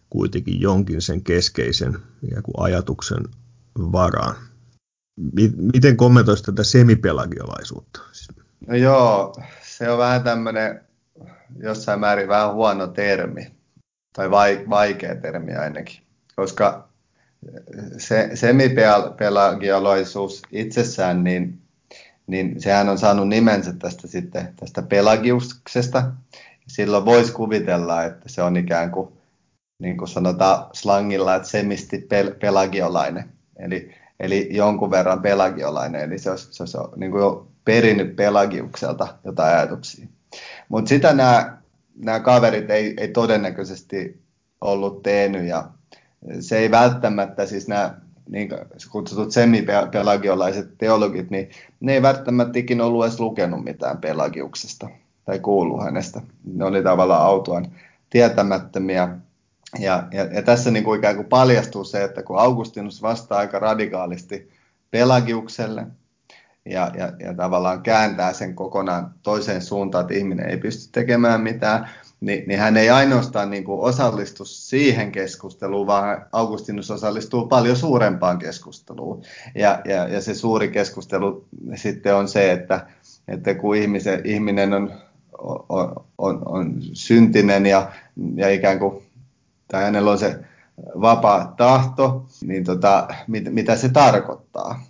kuitenkin 0.10 0.62
jonkin 0.62 1.02
sen 1.02 1.24
keskeisen 1.24 1.98
kuin 2.44 2.56
ajatuksen 2.58 3.24
varaan. 3.76 4.36
Miten 5.74 5.98
kommentoisit 5.98 6.46
tätä 6.46 6.64
semipelagiolaisuutta? 6.64 8.02
No 8.68 8.76
joo, 8.76 9.36
se 9.64 9.90
on 9.90 9.98
vähän 9.98 10.24
tämmöinen 10.24 10.82
jossain 11.60 12.00
määrin 12.00 12.28
vähän 12.28 12.54
huono 12.54 12.88
termi, 12.88 13.52
tai 14.14 14.32
vaikea 14.70 15.16
termi 15.16 15.56
ainakin, 15.56 16.02
koska 16.36 16.88
se 17.98 18.30
semipelagiolaisuus 18.34 20.42
itsessään, 20.52 21.24
niin 21.24 21.62
niin 22.30 22.62
sehän 22.62 22.90
on 22.90 22.98
saanut 22.98 23.28
nimensä 23.28 23.74
tästä 23.74 24.08
sitten 24.08 24.54
tästä 24.60 24.82
pelagiuksesta. 24.82 26.12
Silloin 26.68 27.06
voisi 27.06 27.34
kuvitella, 27.34 28.04
että 28.04 28.30
se 28.30 28.42
on 28.42 28.58
ikään 28.58 28.92
kuin, 28.92 29.10
niin 29.82 29.98
kuin 29.98 30.08
sanotaan 30.08 30.66
slangilla, 30.74 31.36
että 31.36 31.48
semisti 31.48 31.98
pel- 31.98 32.36
pelagiolainen. 32.40 33.30
Eli, 33.60 33.96
eli 34.20 34.48
jonkun 34.52 34.92
verran 34.92 35.22
pelagiolainen, 35.22 36.02
eli 36.02 36.20
se 36.20 36.32
olisi, 36.32 36.48
se 36.52 36.64
olisi 36.64 36.78
niin 36.96 37.12
kuin 37.12 37.22
jo 37.22 37.48
perinnyt 37.66 38.16
pelagiukselta 38.16 39.16
jotain 39.24 39.56
ajatuksia. 39.56 40.08
Mutta 40.70 40.90
sitä 40.90 41.14
nämä, 41.14 41.58
nämä 41.96 42.20
kaverit 42.20 42.70
ei, 42.70 42.94
ei 42.98 43.08
todennäköisesti 43.08 44.22
ollut 44.62 45.04
tehnyt 45.04 45.46
ja 45.46 45.70
se 46.40 46.58
ei 46.58 46.72
välttämättä, 46.72 47.46
siis 47.46 47.68
nämä 47.68 47.96
niin 48.30 48.50
kutsutut 48.92 49.32
semipelagiolaiset 49.32 50.78
teologit, 50.78 51.30
niin 51.30 51.50
ne 51.80 51.94
ei 51.94 52.02
välttämättä 52.02 52.60
ikinä 52.60 52.84
ollut 52.84 53.06
edes 53.06 53.20
lukenut 53.20 53.64
mitään 53.64 53.98
pelagiuksesta 53.98 54.90
tai 55.26 55.40
kuullut 55.40 55.84
hänestä. 55.84 56.22
Ne 56.54 56.66
oli 56.66 56.84
tavallaan 56.84 57.26
autuan 57.26 57.66
tietämättömiä. 58.10 59.10
Ja, 59.80 60.04
ja, 60.12 60.24
ja 60.24 60.42
tässä 60.42 60.72
niin 60.72 60.84
kuin 60.84 60.98
ikään 60.98 61.16
kuin 61.16 61.28
paljastuu 61.28 61.84
se, 61.84 62.04
että 62.04 62.24
kun 62.24 62.40
Augustinus 62.40 63.02
vastaa 63.02 63.40
aika 63.40 63.60
radikaalisti 63.60 64.50
pelagiukselle 64.92 65.88
ja, 66.70 66.92
ja, 66.98 67.12
ja 67.20 67.34
tavallaan 67.34 67.82
kääntää 67.82 68.34
sen 68.34 68.56
kokonaan 68.56 69.14
toiseen 69.24 69.62
suuntaan, 69.62 70.02
että 70.02 70.14
ihminen 70.14 70.50
ei 70.50 70.58
pysty 70.58 70.92
tekemään 70.92 71.42
mitään, 71.42 71.90
niin, 72.22 72.44
niin 72.48 72.60
hän 72.60 72.78
ei 72.78 72.90
ainoastaan 72.90 73.50
niin 73.50 73.64
kuin 73.64 73.82
osallistu 73.82 74.46
siihen 74.46 75.12
keskusteluun, 75.12 75.88
vaan 75.88 76.26
Augustinus 76.32 76.92
osallistuu 76.92 77.48
paljon 77.48 77.76
suurempaan 77.76 78.40
keskusteluun. 78.40 79.22
Ja, 79.56 79.82
ja, 79.86 80.08
ja 80.08 80.22
se 80.22 80.36
suuri 80.36 80.68
keskustelu 80.68 81.46
sitten 81.76 82.16
on 82.16 82.28
se, 82.28 82.52
että, 82.52 82.88
että 83.28 83.54
kun 83.56 83.76
ihmisen, 83.76 84.22
ihminen 84.24 84.74
on, 84.74 84.94
on, 85.70 85.96
on, 86.18 86.42
on 86.46 86.76
syntinen 86.94 87.66
ja, 87.66 87.92
ja 88.36 88.50
ikään 88.50 88.80
kuin, 88.80 89.04
tai 89.68 89.84
hänellä 89.84 90.12
on 90.12 90.20
se 90.20 90.40
vapaa 91.02 91.54
tahto, 91.58 92.26
niin 92.44 92.64
tota, 92.64 93.08
mit, 93.28 93.54
mitä 93.54 93.76
se 93.76 93.90
tarkoittaa. 93.90 94.82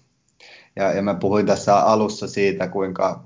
Ja, 0.76 0.94
ja 0.94 1.02
mä 1.02 1.14
puhuin 1.14 1.46
tässä 1.46 1.78
alussa 1.78 2.28
siitä, 2.28 2.68
kuinka 2.68 3.24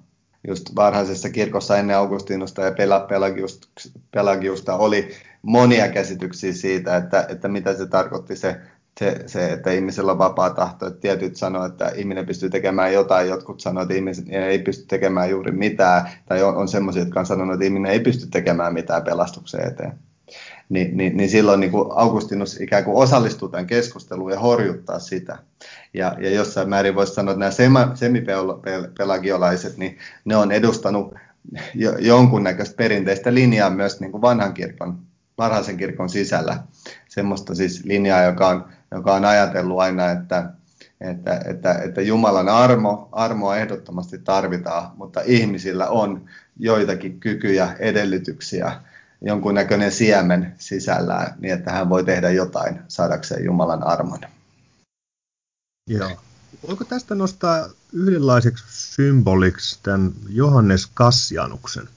just 0.47 0.75
varhaisessa 0.75 1.29
kirkossa 1.29 1.77
ennen 1.77 1.97
Augustinusta 1.97 2.61
ja 2.61 2.71
Pelagiusta, 3.09 3.67
Pelagiusta 4.11 4.77
oli 4.77 5.09
monia 5.41 5.87
käsityksiä 5.87 6.53
siitä, 6.53 6.97
että, 6.97 7.25
että 7.29 7.47
mitä 7.47 7.73
se 7.73 7.85
tarkoitti 7.85 8.35
se, 8.35 8.55
se, 8.99 9.23
se, 9.25 9.53
että 9.53 9.71
ihmisellä 9.71 10.11
on 10.11 10.17
vapaa 10.17 10.49
tahto. 10.49 10.87
Että 10.87 10.99
tietyt 10.99 11.35
sanoivat, 11.35 11.71
että 11.71 11.91
ihminen 11.95 12.25
pystyy 12.25 12.49
tekemään 12.49 12.93
jotain, 12.93 13.29
jotkut 13.29 13.59
sanoivat, 13.59 13.91
että 13.91 13.95
ihminen 13.95 14.43
ei 14.43 14.59
pysty 14.59 14.85
tekemään 14.87 15.29
juuri 15.29 15.51
mitään, 15.51 16.09
tai 16.25 16.43
on, 16.43 16.55
on 16.55 16.67
sellaisia, 16.67 17.01
jotka 17.01 17.19
on 17.19 17.25
sanonut, 17.25 17.53
että 17.53 17.65
ihminen 17.65 17.91
ei 17.91 17.99
pysty 17.99 18.27
tekemään 18.27 18.73
mitään 18.73 19.03
pelastuksen 19.03 19.67
eteen 19.67 19.93
niin, 20.69 20.97
niin, 20.97 21.17
niin 21.17 21.29
silloin 21.29 21.59
niin 21.59 21.71
kuin 21.71 21.89
Augustinus 21.91 22.61
ikään 22.61 22.83
kuin 22.83 22.97
osallistuu 22.97 23.49
tämän 23.49 23.67
keskusteluun 23.67 24.31
ja 24.31 24.39
horjuttaa 24.39 24.99
sitä. 24.99 25.37
Ja, 25.93 26.15
ja 26.19 26.29
jossain 26.29 26.69
määrin 26.69 26.95
voisi 26.95 27.13
sanoa, 27.13 27.33
että 27.33 27.39
nämä 27.39 27.95
semipelagiolaiset, 27.95 29.77
niin 29.77 29.97
ne 30.25 30.35
on 30.35 30.51
edustanut 30.51 31.15
jo, 31.75 31.97
jonkunnäköistä 31.99 32.75
perinteistä 32.75 33.33
linjaa 33.33 33.69
myös 33.69 33.99
niin 33.99 34.11
kuin 34.11 34.21
vanhan 34.21 34.53
kirkon, 34.53 34.99
varhaisen 35.37 35.77
kirkon 35.77 36.09
sisällä. 36.09 36.57
Semmoista 37.07 37.55
siis 37.55 37.83
linjaa, 37.85 38.23
joka 38.23 38.47
on, 38.47 38.65
joka 38.91 39.13
on 39.13 39.25
ajatellut 39.25 39.79
aina, 39.79 40.11
että, 40.11 40.49
että, 41.01 41.41
että, 41.45 41.73
että 41.73 42.01
Jumalan 42.01 42.49
armo, 42.49 43.09
armoa 43.11 43.57
ehdottomasti 43.57 44.17
tarvitaan, 44.17 44.91
mutta 44.95 45.21
ihmisillä 45.25 45.87
on 45.87 46.25
joitakin 46.59 47.19
kykyjä, 47.19 47.75
edellytyksiä, 47.79 48.71
jonkunnäköinen 49.21 49.91
siemen 49.91 50.53
sisällään, 50.57 51.35
niin 51.39 51.53
että 51.53 51.71
hän 51.71 51.89
voi 51.89 52.03
tehdä 52.03 52.29
jotain 52.29 52.79
saadakseen 52.87 53.45
Jumalan 53.45 53.83
armon. 53.83 54.19
Joo. 55.87 56.21
Voiko 56.67 56.83
tästä 56.83 57.15
nostaa 57.15 57.69
yhdenlaiseksi 57.93 58.63
symboliksi 58.67 59.79
tämän 59.83 60.13
Johannes 60.29 60.87
Kassianuksen, 60.93 61.89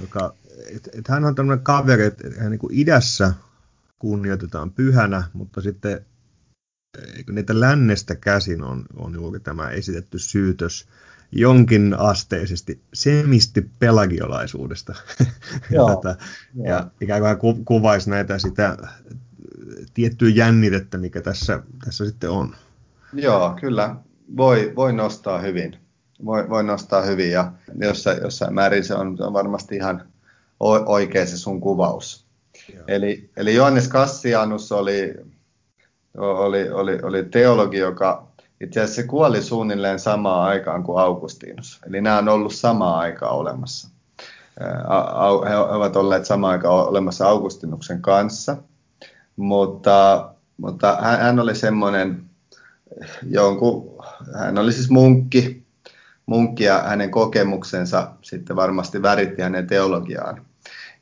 joka, 0.00 0.34
et, 0.76 0.88
et 0.92 1.08
hän 1.08 1.24
on 1.24 1.34
tämmöinen 1.34 1.64
kaveri, 1.64 2.04
että 2.04 2.28
hän 2.40 2.50
niin 2.50 2.58
kuin 2.58 2.74
idässä 2.74 3.34
kunnioitetaan 3.98 4.70
pyhänä, 4.70 5.24
mutta 5.32 5.60
sitten 5.60 6.06
eikö 7.16 7.32
niitä 7.32 7.60
lännestä 7.60 8.14
käsin 8.14 8.62
on, 8.62 8.84
on 8.96 9.14
juuri 9.14 9.40
tämä 9.40 9.70
esitetty 9.70 10.18
syytös 10.18 10.88
jonkin 11.32 11.94
asteisesti 11.98 12.82
semisti 12.94 13.70
pelagiolaisuudesta. 13.78 14.94
Joo, 15.70 15.90
ja, 15.90 15.96
tätä, 15.96 16.24
joo. 16.54 16.66
ja 16.66 16.90
ikään 17.00 17.20
kuin 17.20 17.28
hän 17.28 17.64
kuvaisi 17.64 18.10
näitä 18.10 18.38
sitä 18.38 18.76
tiettyä 19.94 20.28
jännitettä, 20.28 20.98
mikä 20.98 21.20
tässä, 21.20 21.62
tässä 21.84 22.04
sitten 22.04 22.30
on. 22.30 22.56
Joo, 23.12 23.54
kyllä. 23.60 23.96
Voi, 24.36 24.72
voi 24.76 24.92
nostaa 24.92 25.38
hyvin. 25.38 25.76
Voi, 26.24 26.48
voi 26.48 26.64
nostaa 26.64 27.02
hyvin 27.02 27.30
ja 27.30 27.52
jossain, 27.80 28.18
jossain 28.22 28.54
määrin 28.54 28.84
se 28.84 28.94
on, 28.94 29.16
se 29.16 29.24
on 29.24 29.32
varmasti 29.32 29.76
ihan 29.76 30.08
oikea 30.86 31.26
se 31.26 31.38
sun 31.38 31.60
kuvaus. 31.60 32.26
Eli, 32.88 33.30
eli 33.36 33.54
Johannes 33.54 33.88
Kassianus 33.88 34.72
oli, 34.72 35.14
oli, 36.16 36.70
oli, 36.70 36.98
oli 37.02 37.24
teologi, 37.24 37.78
joka 37.78 38.26
itse 38.60 38.80
asiassa 38.80 39.02
se 39.02 39.08
kuoli 39.08 39.42
suunnilleen 39.42 39.98
samaan 39.98 40.48
aikaan 40.48 40.82
kuin 40.82 40.98
Augustinus. 40.98 41.80
Eli 41.86 42.00
nämä 42.00 42.18
on 42.18 42.28
ollut 42.28 42.54
samaan 42.54 42.98
aikaan 42.98 43.36
olemassa. 43.36 43.88
He 45.48 45.56
ovat 45.56 45.96
olleet 45.96 46.26
samaan 46.26 46.52
aikaan 46.52 46.88
olemassa 46.88 47.28
Augustinuksen 47.28 48.02
kanssa, 48.02 48.56
mutta, 49.36 50.28
mutta 50.56 50.96
hän 51.00 51.40
oli 51.40 51.54
semmoinen 51.54 52.24
jonkun, 53.22 53.98
hän 54.34 54.58
oli 54.58 54.72
siis 54.72 54.90
munkki, 54.90 55.62
munkki 56.26 56.64
ja 56.64 56.78
hänen 56.78 57.10
kokemuksensa 57.10 58.12
sitten 58.22 58.56
varmasti 58.56 59.02
väritti 59.02 59.42
hänen 59.42 59.66
teologiaan. 59.66 60.46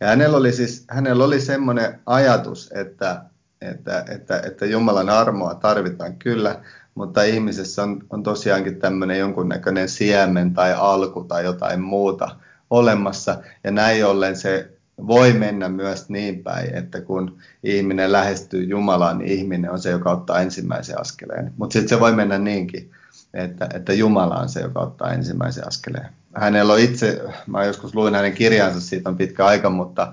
Ja 0.01 0.07
hänellä 0.07 0.37
oli 0.37 0.53
siis 0.53 0.85
hänellä 0.91 1.25
oli 1.25 1.41
semmoinen 1.41 2.01
ajatus, 2.07 2.73
että, 2.75 3.23
että, 3.61 4.05
että, 4.09 4.43
että 4.47 4.67
Jumalan 4.67 5.09
armoa 5.09 5.55
tarvitaan 5.55 6.17
kyllä, 6.17 6.61
mutta 6.95 7.23
ihmisessä 7.23 7.83
on, 7.83 8.03
on 8.11 8.23
tosiaankin 8.23 8.79
tämmöinen 8.79 9.19
jonkunnäköinen 9.19 9.89
siemen 9.89 10.55
tai 10.55 10.75
alku 10.77 11.25
tai 11.25 11.45
jotain 11.45 11.81
muuta 11.81 12.37
olemassa. 12.71 13.43
Ja 13.65 13.71
näin 13.71 14.07
ollen 14.07 14.37
se 14.37 14.80
voi 15.07 15.33
mennä 15.33 15.69
myös 15.69 16.09
niin 16.09 16.43
päin, 16.43 16.75
että 16.75 17.01
kun 17.01 17.39
ihminen 17.63 18.13
lähestyy 18.13 18.65
Jumalaa, 18.65 19.15
niin 19.15 19.31
ihminen 19.31 19.71
on 19.71 19.79
se, 19.79 19.91
joka 19.91 20.11
ottaa 20.11 20.41
ensimmäisen 20.41 21.01
askeleen. 21.01 21.53
Mutta 21.57 21.73
sitten 21.73 21.89
se 21.89 22.01
voi 22.01 22.13
mennä 22.13 22.39
niinkin, 22.39 22.91
että, 23.35 23.69
että 23.75 23.93
Jumala 23.93 24.37
on 24.37 24.49
se, 24.49 24.61
joka 24.61 24.81
ottaa 24.81 25.13
ensimmäisen 25.13 25.69
askeleen. 25.69 26.09
Hänellä 26.37 26.73
on 26.73 26.79
itse, 26.79 27.23
mä 27.47 27.65
joskus 27.65 27.95
luin 27.95 28.15
hänen 28.15 28.33
kirjansa, 28.33 28.81
siitä 28.81 29.09
on 29.09 29.17
pitkä 29.17 29.47
aika, 29.47 29.71
mutta, 29.71 30.13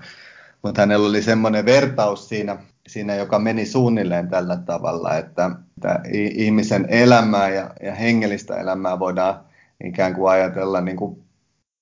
mutta 0.63 0.81
hänellä 0.81 1.09
oli 1.09 1.21
semmoinen 1.21 1.65
vertaus 1.65 2.29
siinä, 2.29 2.57
siinä, 2.87 3.15
joka 3.15 3.39
meni 3.39 3.65
suunnilleen 3.65 4.27
tällä 4.27 4.57
tavalla, 4.65 5.17
että, 5.17 5.51
että 5.77 5.99
ihmisen 6.13 6.85
elämää 6.89 7.49
ja, 7.49 7.71
ja 7.83 7.95
hengellistä 7.95 8.55
elämää 8.55 8.99
voidaan 8.99 9.39
ikään 9.83 10.13
kuin 10.13 10.31
ajatella 10.31 10.81
niin 10.81 10.97
kuin 10.97 11.23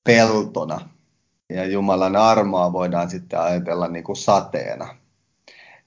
peltona. 0.03 0.94
Ja 1.53 1.65
Jumalan 1.65 2.15
armoa 2.15 2.73
voidaan 2.73 3.09
sitten 3.09 3.41
ajatella 3.41 3.87
niin 3.87 4.03
kuin 4.03 4.15
sateena. 4.15 4.95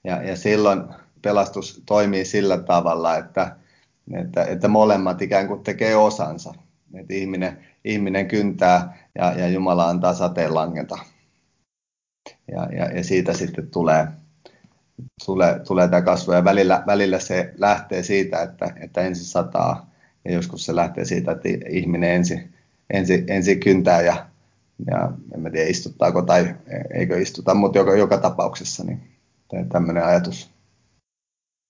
Ja, 0.03 0.23
ja 0.23 0.35
silloin 0.35 0.83
pelastus 1.21 1.83
toimii 1.85 2.25
sillä 2.25 2.57
tavalla, 2.57 3.17
että, 3.17 3.55
että, 4.13 4.43
että 4.43 4.67
molemmat 4.67 5.21
ikään 5.21 5.47
kuin 5.47 5.63
tekee 5.63 5.95
osansa. 5.95 6.53
Että 6.93 7.13
ihminen, 7.13 7.65
ihminen 7.85 8.27
kyntää 8.27 8.97
ja, 9.15 9.31
ja 9.31 9.47
Jumala 9.47 9.89
antaa 9.89 10.13
sateen 10.13 10.55
langeta. 10.55 10.97
Ja, 12.51 12.67
ja, 12.77 12.85
ja 12.85 13.03
siitä 13.03 13.33
sitten 13.33 13.71
tulee, 13.71 14.07
tulee, 15.25 15.59
tulee 15.59 15.87
tämä 15.87 16.01
kasvu 16.01 16.31
ja 16.31 16.43
välillä, 16.43 16.83
välillä 16.87 17.19
se 17.19 17.53
lähtee 17.57 18.03
siitä, 18.03 18.41
että, 18.41 18.73
että 18.81 19.01
ensin 19.01 19.25
sataa 19.25 19.89
ja 20.25 20.31
joskus 20.31 20.65
se 20.65 20.75
lähtee 20.75 21.05
siitä, 21.05 21.31
että 21.31 21.49
ihminen 21.69 22.11
ensin, 22.11 22.53
ensin, 22.89 23.25
ensin 23.27 23.59
kyntää 23.59 24.01
ja, 24.01 24.28
ja 24.87 25.11
en 25.35 25.51
tiedä 25.51 25.69
istuttaako 25.69 26.21
tai 26.21 26.55
eikö 26.93 27.21
istuta, 27.21 27.53
mutta 27.53 27.77
joka, 27.77 27.95
joka 27.95 28.17
tapauksessa 28.17 28.83
niin 28.83 29.01
tämmöinen 29.71 30.05
ajatus. 30.05 30.49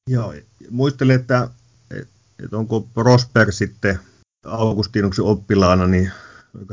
Joo, 0.10 0.34
muistelin, 0.70 1.16
että, 1.16 1.50
että 2.44 2.58
onko 2.58 2.82
Prosper 2.94 3.52
sitten 3.52 4.00
Augustinuksen 4.46 5.26
oppilaana, 5.26 5.88
niin 5.88 6.12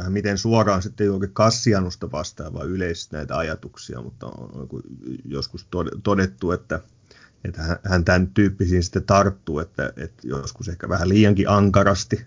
hän 0.02 0.12
miten 0.12 0.38
suoraan 0.38 0.82
sitten 0.82 1.06
juuri 1.06 1.28
Kassianusta 1.32 2.12
vastaava 2.12 2.64
yleisesti 2.64 3.16
näitä 3.16 3.36
ajatuksia, 3.36 4.02
mutta 4.02 4.26
on 4.26 4.68
joskus 5.24 5.68
todettu, 6.02 6.52
että, 6.52 6.80
että 7.44 7.78
hän 7.84 8.04
tämän 8.04 8.26
tyyppisiin 8.26 8.82
sitten 8.82 9.02
tarttuu, 9.02 9.58
että, 9.58 9.92
että 9.96 10.28
joskus 10.28 10.68
ehkä 10.68 10.88
vähän 10.88 11.08
liiankin 11.08 11.48
ankarasti, 11.48 12.26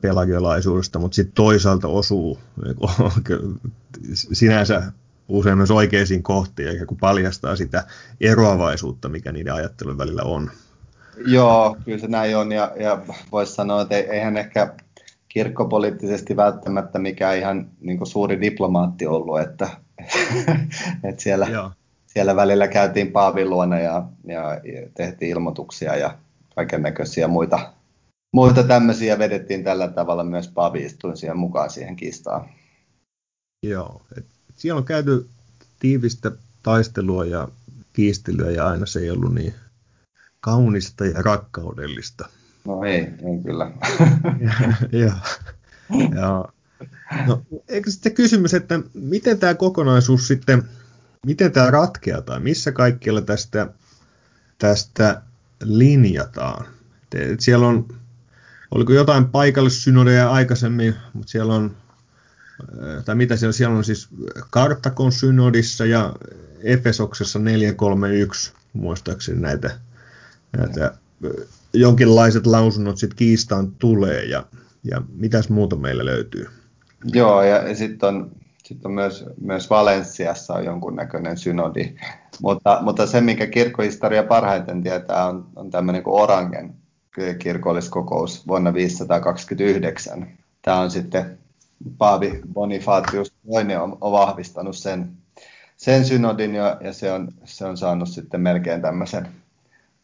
pelagiolaisuudesta, 0.00 0.98
mutta 0.98 1.14
sitten 1.14 1.34
toisaalta 1.34 1.88
osuu 1.88 2.38
sinänsä 4.32 4.92
usein 5.28 5.56
myös 5.56 5.70
oikeisiin 5.70 6.22
kohtiin, 6.22 6.68
eikä 6.68 6.86
kun 6.86 6.96
paljastaa 6.96 7.56
sitä 7.56 7.84
eroavaisuutta, 8.20 9.08
mikä 9.08 9.32
niiden 9.32 9.54
ajattelun 9.54 9.98
välillä 9.98 10.22
on. 10.22 10.50
Joo, 11.26 11.76
kyllä 11.84 11.98
se 11.98 12.08
näin 12.08 12.36
on, 12.36 12.52
ja, 12.52 12.72
ja 12.80 13.02
voisi 13.32 13.54
sanoa, 13.54 13.82
että 13.82 13.96
eihän 13.96 14.36
ehkä 14.36 14.74
kirkkopoliittisesti 15.28 16.36
välttämättä 16.36 16.98
mikään 16.98 17.38
ihan 17.38 17.68
niin 17.80 18.06
suuri 18.06 18.40
diplomaatti 18.40 19.06
ollut, 19.06 19.40
että, 19.40 19.68
että 21.08 21.22
siellä, 21.22 21.46
Joo. 21.46 21.70
siellä 22.06 22.36
välillä 22.36 22.68
käytiin 22.68 23.12
Paavin 23.12 23.50
luona 23.50 23.78
ja, 23.78 24.02
ja 24.24 24.60
tehtiin 24.94 25.30
ilmoituksia 25.30 25.96
ja 25.96 26.18
kaiken 26.54 26.82
näköisiä 26.82 27.28
muita, 27.28 27.72
muita 28.32 28.62
tämmöisiä 28.62 29.18
vedettiin 29.18 29.64
tällä 29.64 29.88
tavalla 29.88 30.24
myös 30.24 30.48
Paavi 30.48 30.84
istuin 30.84 31.16
siihen 31.16 31.38
mukaan 31.38 31.70
siihen 31.70 31.96
kistaan. 31.96 32.48
Joo, 33.62 34.02
et 34.18 34.26
siellä 34.56 34.78
on 34.78 34.84
käyty 34.84 35.28
tiivistä 35.80 36.32
taistelua 36.62 37.24
ja 37.24 37.48
kiistelyä 37.92 38.50
ja 38.50 38.66
aina 38.66 38.86
se 38.86 39.00
ei 39.00 39.10
ollut 39.10 39.34
niin 39.34 39.54
kaunista 40.40 41.06
ja 41.06 41.22
rakkaudellista. 41.22 42.28
No 42.64 42.84
ei, 42.84 43.00
ei 43.00 43.42
kyllä. 43.44 43.72
ja, 45.02 45.12
ja, 46.14 46.44
no, 47.26 47.42
eikö 47.68 47.90
sitten 47.90 48.14
kysymys, 48.14 48.54
että 48.54 48.80
miten 48.94 49.38
tämä 49.38 49.54
kokonaisuus 49.54 50.28
sitten, 50.28 50.62
miten 51.26 51.52
tämä 51.52 51.70
ratkeaa 51.70 52.22
tai 52.22 52.40
missä 52.40 52.72
kaikkialla 52.72 53.20
tästä, 53.20 53.66
tästä 54.58 55.22
linjataan? 55.62 56.66
Et 57.14 57.40
siellä 57.40 57.66
on, 57.66 57.88
oliko 58.70 58.92
jotain 58.92 59.28
paikallissynodeja 59.28 60.30
aikaisemmin, 60.30 60.94
mutta 61.12 61.30
siellä 61.30 61.54
on, 61.54 61.76
tai 63.04 63.14
mitä 63.14 63.36
siellä 63.36 63.52
siellä 63.52 63.76
on 63.76 63.84
siis 63.84 64.08
Kartakon 64.50 65.12
synodissa 65.12 65.86
ja 65.86 66.14
Efesoksessa 66.62 67.38
431 67.38 68.52
muistaakseni 68.72 69.40
näitä, 69.40 69.70
näitä 70.56 70.94
jonkinlaiset 71.72 72.46
lausunnot 72.46 72.98
sitten 72.98 73.16
kiistaan 73.16 73.72
tulee 73.72 74.24
ja, 74.24 74.44
ja 74.84 75.02
mitäs 75.14 75.48
muuta 75.48 75.76
meillä 75.76 76.04
löytyy? 76.04 76.46
Joo, 77.12 77.42
ja 77.42 77.74
sitten 77.74 78.08
on, 78.08 78.30
sit 78.64 78.86
on 78.86 78.92
myös, 78.92 79.24
myös 79.40 79.70
Valensiassa 79.70 80.54
on 80.54 80.64
jonkunnäköinen 80.64 81.38
synodi, 81.38 81.94
mutta, 82.42 82.78
mutta 82.82 83.06
se, 83.06 83.20
mikä 83.20 83.46
kirkkohistoria 83.46 84.22
parhaiten 84.22 84.82
tietää, 84.82 85.26
on, 85.26 85.46
on 85.56 85.70
tämmöinen 85.70 86.02
kuin 86.02 86.22
Orangen 86.22 86.74
kirkolliskokous 87.38 88.46
vuonna 88.46 88.74
529. 88.74 90.28
Tämä 90.62 90.80
on 90.80 90.90
sitten 90.90 91.38
Paavi 91.98 92.40
Bonifatius 92.52 93.32
toinen 93.52 93.80
on, 93.80 93.98
vahvistanut 94.00 94.76
sen, 94.76 95.12
sen 95.76 96.04
synodin 96.04 96.54
ja, 96.54 96.76
ja 96.80 96.92
se, 96.92 97.12
on, 97.12 97.28
se 97.44 97.64
on 97.64 97.76
saanut 97.76 98.08
sitten 98.08 98.40
melkein 98.40 98.82
tämmöisen 98.82 99.28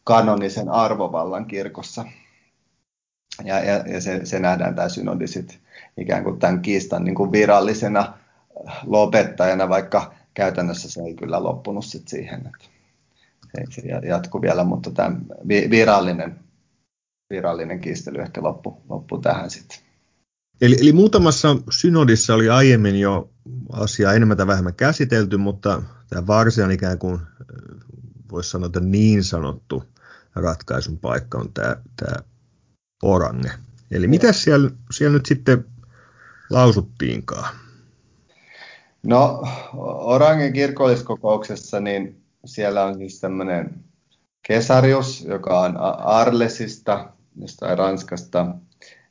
kanonisen 0.04 0.68
arvovallan 0.68 1.46
kirkossa. 1.46 2.04
Ja, 3.44 3.60
ja, 3.60 3.76
ja 3.76 4.00
se, 4.00 4.26
se 4.26 4.38
nähdään 4.38 4.74
tämä 4.74 4.88
synodi 4.88 5.26
sit 5.26 5.58
ikään 5.96 6.24
kuin 6.24 6.38
tämän 6.38 6.62
kiistan 6.62 7.04
niin 7.04 7.14
kuin 7.14 7.32
virallisena 7.32 8.18
lopettajana, 8.86 9.68
vaikka 9.68 10.14
käytännössä 10.34 10.90
se 10.90 11.02
ei 11.02 11.14
kyllä 11.14 11.42
loppunut 11.42 11.84
sit 11.84 12.08
siihen. 12.08 12.46
Että 12.46 12.68
se, 13.70 13.80
se 13.80 13.88
jatkuu 13.88 14.42
vielä, 14.42 14.64
mutta 14.64 14.90
tämä 14.90 15.16
virallinen, 15.48 16.43
virallinen 17.34 17.80
kiistely 17.80 18.20
ehkä 18.20 18.42
loppu, 18.42 18.82
loppu 18.88 19.18
tähän 19.18 19.50
sitten. 19.50 19.78
Eli, 20.60 20.76
eli 20.80 20.92
muutamassa 20.92 21.56
synodissa 21.70 22.34
oli 22.34 22.48
aiemmin 22.48 23.00
jo 23.00 23.30
asiaa 23.72 24.12
enemmän 24.14 24.36
tai 24.36 24.46
vähemmän 24.46 24.74
käsitelty, 24.74 25.36
mutta 25.36 25.82
tämä 26.10 26.26
varsinainen 26.26 26.74
ikään 26.74 26.98
kuin 26.98 27.20
voisi 28.30 28.50
sanoa, 28.50 28.66
että 28.66 28.80
niin 28.80 29.24
sanottu 29.24 29.84
ratkaisun 30.34 30.98
paikka 30.98 31.38
on 31.38 31.52
tämä, 31.52 31.76
tämä 31.96 32.16
Orange. 33.02 33.50
Eli 33.90 34.08
mitä 34.08 34.32
siellä, 34.32 34.70
siellä 34.90 35.16
nyt 35.16 35.26
sitten 35.26 35.64
lausuttiinkaan? 36.50 37.54
No, 39.02 39.48
Orangen 39.98 40.52
kirkolliskokouksessa, 40.52 41.80
niin 41.80 42.22
siellä 42.44 42.84
on 42.84 42.94
siis 42.94 43.20
tämmöinen 43.20 43.84
Kesarius, 44.46 45.24
joka 45.24 45.60
on 45.60 45.76
Arlesista, 46.04 47.13
jostain 47.40 47.78
Ranskasta, 47.78 48.54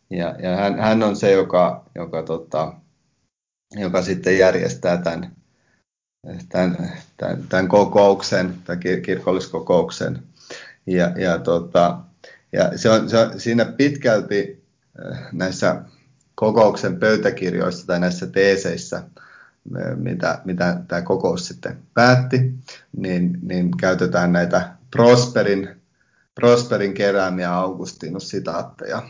ja, 0.09 0.35
ja 0.39 0.55
hän, 0.55 0.79
hän, 0.79 1.03
on 1.03 1.15
se, 1.15 1.31
joka, 1.31 1.85
joka, 1.95 2.23
tota, 2.23 2.73
joka 3.75 4.01
sitten 4.01 4.37
järjestää 4.37 4.97
tämän, 4.97 5.35
tämän, 6.49 6.91
tämän, 7.17 7.43
tämän 7.49 7.67
kokouksen, 7.67 8.55
tämän 8.63 8.79
kirkolliskokouksen. 9.03 10.23
Ja, 10.87 11.13
ja, 11.17 11.39
tota, 11.39 11.99
ja 12.51 12.77
se 12.77 12.89
on, 12.89 13.09
se 13.09 13.17
on 13.17 13.39
siinä 13.39 13.65
pitkälti 13.65 14.63
äh, 15.05 15.19
näissä 15.31 15.81
kokouksen 16.35 16.99
pöytäkirjoissa 16.99 17.87
tai 17.87 17.99
näissä 17.99 18.27
teeseissä, 18.27 18.97
äh, 18.97 19.97
mitä, 19.97 20.41
mitä 20.45 20.81
tämä 20.87 21.01
kokous 21.01 21.47
sitten 21.47 21.77
päätti, 21.93 22.53
niin, 22.97 23.39
niin 23.41 23.77
käytetään 23.77 24.31
näitä 24.31 24.69
Prosperin, 24.91 25.82
Prosperin 26.35 26.93
keräämiä 26.93 27.53
Augustinus-sitaatteja. 27.53 29.03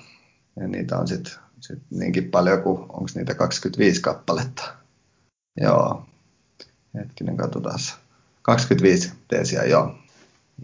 Ja 0.56 0.68
niitä 0.68 0.98
on 0.98 1.08
sitten 1.08 1.34
sit 1.60 1.80
niinkin 1.90 2.32
paljon 2.32 2.62
kuin, 2.62 2.80
onko 2.80 3.06
niitä 3.16 3.36
25 3.36 4.02
kappaletta. 4.02 4.64
Joo, 5.58 6.06
hetkinen, 6.96 7.38
katsotaan. 7.38 7.80
25 8.42 9.14
teesiä, 9.28 9.64
joo. 9.64 9.96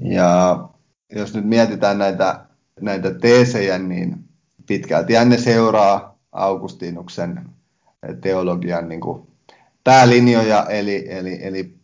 Ja 0.03 0.69
jos 1.15 1.33
nyt 1.33 1.45
mietitään 1.45 1.97
näitä, 1.97 2.45
näitä 2.81 3.13
teesejä, 3.13 3.77
niin 3.77 4.25
pitkälti 4.67 5.13
ne 5.25 5.37
seuraa 5.37 6.19
Augustinuksen 6.31 7.49
teologian 8.21 8.89
niin 8.89 9.01
kuin 9.01 9.27
päälinjoja, 9.83 10.65
eli, 10.69 11.05
eli, 11.09 11.39
eli 11.41 11.77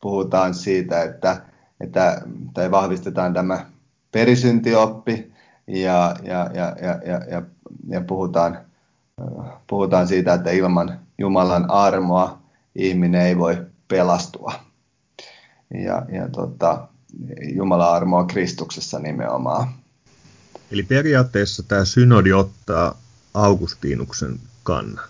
puhutaan 0.00 0.54
siitä, 0.54 1.02
että, 1.02 1.42
että 1.80 2.22
tai 2.54 2.70
vahvistetaan 2.70 3.34
tämä 3.34 3.66
perisyntioppi 4.12 5.32
ja, 5.66 6.16
ja, 6.22 6.50
ja, 6.54 6.76
ja, 6.82 7.00
ja, 7.06 7.20
ja, 7.30 7.42
ja 7.88 8.00
puhutaan, 8.00 8.58
puhutaan 9.66 10.08
siitä, 10.08 10.34
että 10.34 10.50
ilman 10.50 11.00
Jumalan 11.18 11.70
armoa 11.70 12.38
ihminen 12.74 13.22
ei 13.22 13.38
voi 13.38 13.66
pelastua. 13.88 14.52
Ja, 15.74 16.06
ja 16.12 16.28
tota, 16.28 16.88
Jumalan 17.54 17.92
armoa 17.92 18.24
Kristuksessa 18.24 18.98
nimenomaan. 18.98 19.68
Eli 20.70 20.82
periaatteessa 20.82 21.62
tämä 21.62 21.84
synodi 21.84 22.32
ottaa 22.32 22.98
Augustinuksen 23.34 24.40
kannan. 24.62 25.08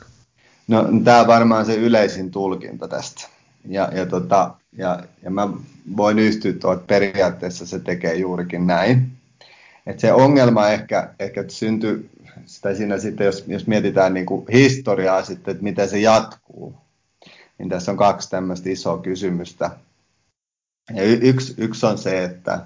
No 0.69 0.89
tämä 1.05 1.21
on 1.21 1.27
varmaan 1.27 1.67
se 1.67 1.75
yleisin 1.75 2.31
tulkinta 2.31 2.89
tästä. 2.89 3.29
Ja, 3.69 3.91
ja, 3.95 4.07
tota, 4.07 4.55
ja, 4.73 5.03
ja 5.23 5.31
mä 5.31 5.49
voin 5.97 6.19
yhtyä 6.19 6.53
tuohon, 6.53 6.79
että 6.79 6.87
periaatteessa 6.87 7.67
se 7.67 7.79
tekee 7.79 8.15
juurikin 8.15 8.67
näin. 8.67 9.13
Et 9.87 10.01
se 10.01 10.13
ongelma 10.13 10.69
ehkä, 10.69 11.15
ehkä 11.19 11.45
syntyy 11.49 12.11
sitä 12.47 12.75
siinä 12.75 12.99
sitten, 12.99 13.25
jos, 13.25 13.45
jos 13.47 13.67
mietitään 13.67 14.15
niin 14.15 14.27
kuin 14.27 14.47
historiaa 14.53 15.25
sitten, 15.25 15.53
että 15.53 15.65
miten 15.65 15.89
se 15.89 15.99
jatkuu, 15.99 16.75
niin 17.59 17.69
tässä 17.69 17.91
on 17.91 17.97
kaksi 17.97 18.31
tämmöistä 18.31 18.71
isoa 18.71 18.99
kysymystä. 18.99 19.71
Ja 20.95 21.03
y- 21.03 21.21
yksi, 21.23 21.55
yksi 21.59 21.87
on 21.87 21.99
se, 21.99 22.25
että 22.25 22.65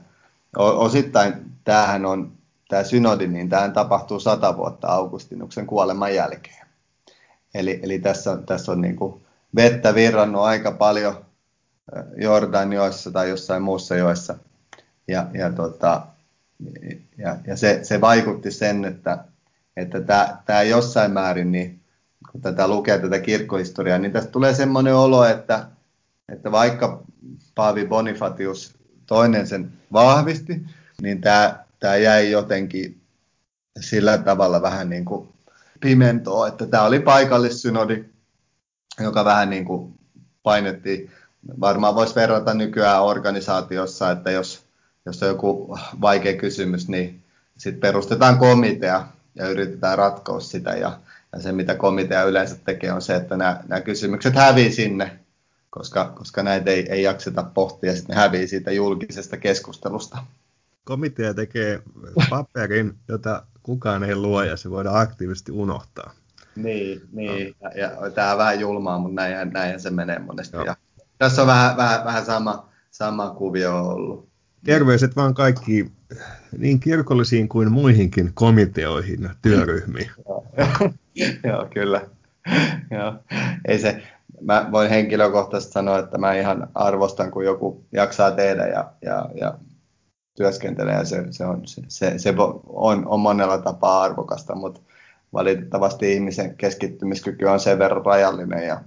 osittain 0.56 1.34
tämähän 1.64 2.06
on, 2.06 2.32
tämä 2.68 2.84
synodi, 2.84 3.26
niin 3.26 3.48
tämähän 3.48 3.72
tapahtuu 3.72 4.20
sata 4.20 4.56
vuotta 4.56 4.88
Augustinuksen 4.88 5.66
kuoleman 5.66 6.14
jälkeen. 6.14 6.66
Eli, 7.54 7.80
eli 7.82 7.98
tässä, 7.98 8.38
tässä 8.46 8.72
on 8.72 8.80
niin 8.80 8.96
kuin 8.96 9.22
vettä 9.56 9.94
virrannut 9.94 10.42
aika 10.42 10.72
paljon 10.72 11.24
Jordanjoissa 12.16 13.10
tai 13.10 13.28
jossain 13.28 13.62
muussa 13.62 13.96
joessa. 13.96 14.38
Ja, 15.08 15.26
ja, 15.34 15.52
tota, 15.52 16.06
ja, 17.18 17.36
ja 17.46 17.56
se, 17.56 17.80
se, 17.82 18.00
vaikutti 18.00 18.50
sen, 18.50 18.84
että, 18.84 19.24
että 19.76 20.00
tämä, 20.00 20.36
tämä 20.46 20.62
jossain 20.62 21.12
määrin, 21.12 21.52
niin, 21.52 21.80
kun 22.32 22.40
tätä 22.40 22.68
lukee 22.68 22.98
tätä 22.98 23.18
kirkkohistoriaa, 23.18 23.98
niin 23.98 24.12
tästä 24.12 24.30
tulee 24.30 24.54
semmoinen 24.54 24.94
olo, 24.94 25.24
että, 25.24 25.66
että 26.32 26.52
vaikka 26.52 27.02
Paavi 27.54 27.86
Bonifatius 27.86 28.74
toinen 29.06 29.46
sen 29.46 29.72
vahvisti, 29.92 30.62
niin 31.02 31.20
tämä, 31.20 31.64
tämä 31.80 31.96
jäi 31.96 32.30
jotenkin 32.30 33.00
sillä 33.80 34.18
tavalla 34.18 34.62
vähän 34.62 34.90
niin 34.90 35.04
kuin 35.04 35.28
pimentoa, 35.80 36.48
että 36.48 36.66
tämä 36.66 36.82
oli 36.82 37.00
paikallissynodi, 37.00 38.04
joka 39.04 39.24
vähän 39.24 39.50
niin 39.50 39.64
kuin 39.64 39.94
painettiin. 40.42 41.10
Varmaan 41.60 41.94
voisi 41.94 42.14
verrata 42.14 42.54
nykyään 42.54 43.02
organisaatiossa, 43.02 44.10
että 44.10 44.30
jos, 44.30 44.62
jos 45.06 45.22
on 45.22 45.28
joku 45.28 45.78
vaikea 46.00 46.36
kysymys, 46.36 46.88
niin 46.88 47.22
sitten 47.56 47.80
perustetaan 47.80 48.38
komitea, 48.38 49.06
ja 49.34 49.48
yritetään 49.48 49.98
ratkoa 49.98 50.40
sitä. 50.40 50.70
Ja, 50.70 51.00
ja 51.32 51.40
se, 51.40 51.52
mitä 51.52 51.74
komitea 51.74 52.24
yleensä 52.24 52.56
tekee, 52.64 52.92
on 52.92 53.02
se, 53.02 53.16
että 53.16 53.36
nämä, 53.36 53.60
nämä 53.68 53.80
kysymykset 53.80 54.34
hävii 54.34 54.72
sinne, 54.72 55.18
koska, 55.70 56.12
koska 56.14 56.42
näitä 56.42 56.70
ei, 56.70 56.92
ei 56.92 57.02
jakseta 57.02 57.42
pohtia, 57.42 57.90
ja 57.90 57.96
sitten 57.96 58.16
ne 58.16 58.22
hävii 58.22 58.48
siitä 58.48 58.70
julkisesta 58.72 59.36
keskustelusta. 59.36 60.18
Komitea 60.84 61.34
tekee 61.34 61.82
paperin, 62.30 62.94
jota 63.08 63.42
kukaan 63.62 64.04
ei 64.04 64.16
luo, 64.16 64.42
ja 64.42 64.56
se 64.56 64.70
voidaan 64.70 65.00
aktiivisesti 65.00 65.52
unohtaa. 65.52 66.12
Niin, 66.62 67.00
niin. 67.12 67.54
Ja, 67.60 67.70
ja 67.74 68.10
tämä 68.10 68.32
on 68.32 68.38
vähän 68.38 68.60
julmaa, 68.60 68.98
mutta 68.98 69.14
näin, 69.14 69.50
näin 69.52 69.80
se 69.80 69.90
menee 69.90 70.18
monesti. 70.18 70.56
Ja 70.66 70.76
tässä 71.18 71.42
on 71.42 71.48
vähän, 71.48 71.76
vähän, 71.76 72.04
vähän 72.04 72.24
sama, 72.24 72.68
sama 72.90 73.30
kuvio 73.30 73.86
ollut. 73.86 74.28
Terveiset 74.64 75.16
vaan 75.16 75.34
kaikki 75.34 75.92
niin 76.58 76.80
kirkollisiin 76.80 77.48
kuin 77.48 77.72
muihinkin 77.72 78.30
komiteoihin 78.34 79.22
ja 79.22 79.30
työryhmiin. 79.42 80.10
Joo, 81.44 81.66
kyllä. 81.74 82.00
Joo. 82.90 83.14
Ei 83.68 83.78
se, 83.78 84.02
mä 84.40 84.68
voin 84.72 84.90
henkilökohtaisesti 84.90 85.72
sanoa, 85.72 85.98
että 85.98 86.18
mä 86.18 86.34
ihan 86.34 86.68
arvostan, 86.74 87.30
kun 87.30 87.44
joku 87.44 87.84
jaksaa 87.92 88.30
tehdä 88.30 88.66
ja, 88.66 88.92
ja, 89.02 89.28
ja 89.34 89.58
työskentelee 90.36 90.94
ja 90.94 91.04
se, 91.04 91.24
se, 91.30 91.44
on, 91.44 91.62
se, 91.66 92.18
se 92.18 92.34
on, 92.66 93.08
on 93.08 93.20
monella 93.20 93.58
tapaa 93.58 94.02
arvokasta, 94.02 94.54
mutta 94.54 94.80
valitettavasti 95.32 96.12
ihmisen 96.12 96.56
keskittymiskyky 96.56 97.44
on 97.44 97.60
sen 97.60 97.78
verran 97.78 98.06
rajallinen 98.06 98.66
ja 98.66 98.80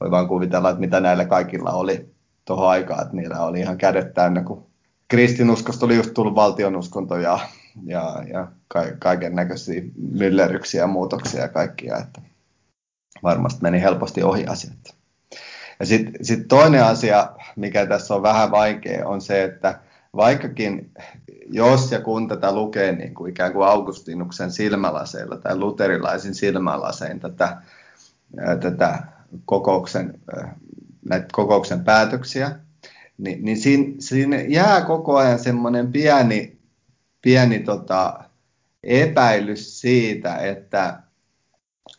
voi 0.00 0.10
vaan 0.10 0.28
kuvitella, 0.28 0.70
että 0.70 0.80
mitä 0.80 1.00
näillä 1.00 1.24
kaikilla 1.24 1.72
oli 1.72 2.10
tuohon 2.44 2.68
aikaan, 2.68 3.02
että 3.02 3.16
niillä 3.16 3.40
oli 3.40 3.60
ihan 3.60 3.78
kädet 3.78 4.14
täynnä, 4.14 4.42
kun 4.42 4.66
kristinuskosta 5.08 5.86
oli 5.86 5.96
just 5.96 6.14
tullut 6.14 6.34
valtionuskonto 6.34 7.16
ja, 7.16 7.38
ja, 7.84 8.22
ja 8.32 8.48
ka, 8.68 8.84
kaiken 8.98 9.34
näköisiä 9.34 9.82
myllerryksiä 9.96 10.80
ja 10.80 10.86
muutoksia 10.86 11.40
ja 11.40 11.48
kaikkia, 11.48 11.96
että 11.98 12.20
varmasti 13.22 13.62
meni 13.62 13.80
helposti 13.80 14.22
ohi 14.22 14.46
asiat. 14.46 14.96
Ja 15.80 15.86
sitten 15.86 16.24
sit 16.24 16.48
toinen 16.48 16.84
asia, 16.84 17.30
mikä 17.56 17.86
tässä 17.86 18.14
on 18.14 18.22
vähän 18.22 18.50
vaikea, 18.50 19.08
on 19.08 19.20
se, 19.20 19.44
että 19.44 19.80
vaikkakin 20.16 20.90
jos 21.50 21.92
ja 21.92 22.00
kun 22.00 22.28
tätä 22.28 22.54
lukee 22.54 22.92
niin 22.92 23.14
kuin 23.14 23.30
ikään 23.30 23.52
kuin 23.52 23.66
Augustinuksen 23.66 24.52
silmälaseilla 24.52 25.36
tai 25.36 25.56
luterilaisin 25.56 26.34
silmälasein 26.34 27.20
tätä, 27.20 27.56
tätä 28.60 29.02
kokouksen, 29.44 30.20
näitä 31.08 31.26
kokouksen 31.32 31.84
päätöksiä, 31.84 32.58
niin, 33.18 33.44
niin 33.44 33.56
siinä, 33.56 33.94
siinä 33.98 34.36
jää 34.40 34.80
koko 34.80 35.16
ajan 35.16 35.38
semmoinen 35.38 35.92
pieni, 35.92 36.58
pieni 37.22 37.58
tota, 37.58 38.24
epäilys 38.82 39.80
siitä, 39.80 40.36
että 40.36 41.02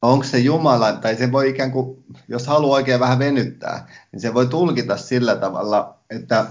onko 0.01 0.23
se 0.23 0.37
Jumala, 0.37 0.93
tai 0.93 1.15
se 1.15 1.31
voi 1.31 1.49
ikään 1.49 1.71
kuin, 1.71 2.03
jos 2.27 2.47
haluaa 2.47 2.75
oikein 2.75 2.99
vähän 2.99 3.19
venyttää, 3.19 3.87
niin 4.11 4.19
se 4.19 4.33
voi 4.33 4.47
tulkita 4.47 4.97
sillä 4.97 5.35
tavalla, 5.35 5.99
että, 6.09 6.45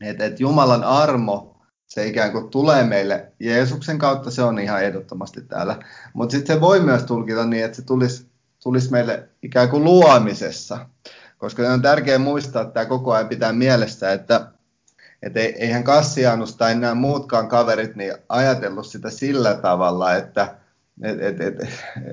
että, 0.00 0.24
että 0.24 0.42
Jumalan 0.42 0.84
armo, 0.84 1.56
se 1.86 2.06
ikään 2.06 2.32
kuin 2.32 2.50
tulee 2.50 2.84
meille 2.84 3.32
Jeesuksen 3.40 3.98
kautta, 3.98 4.30
se 4.30 4.42
on 4.42 4.58
ihan 4.58 4.84
ehdottomasti 4.84 5.40
täällä. 5.42 5.76
Mutta 6.12 6.32
sitten 6.32 6.56
se 6.56 6.60
voi 6.60 6.80
myös 6.80 7.02
tulkita 7.02 7.44
niin, 7.46 7.64
että 7.64 7.76
se 7.76 7.82
tulisi, 7.82 8.26
tulisi 8.62 8.90
meille 8.90 9.28
ikään 9.42 9.68
kuin 9.68 9.84
luomisessa 9.84 10.86
koska 11.44 11.72
on 11.72 11.82
tärkeää 11.82 12.18
muistaa, 12.18 12.62
että 12.62 12.74
tämä 12.74 12.86
koko 12.86 13.12
ajan 13.12 13.28
pitää 13.28 13.52
mielessä, 13.52 14.12
että 14.12 14.46
et 15.22 15.36
eihän 15.36 15.84
Kassianus 15.84 16.56
tai 16.56 16.74
nämä 16.74 16.94
muutkaan 16.94 17.48
kaverit 17.48 17.96
niin 17.96 18.14
ajatellut 18.28 18.86
sitä 18.86 19.10
sillä 19.10 19.54
tavalla, 19.54 20.14
että 20.14 20.56
et, 21.02 21.20
et, 21.20 21.40
et, 21.40 21.68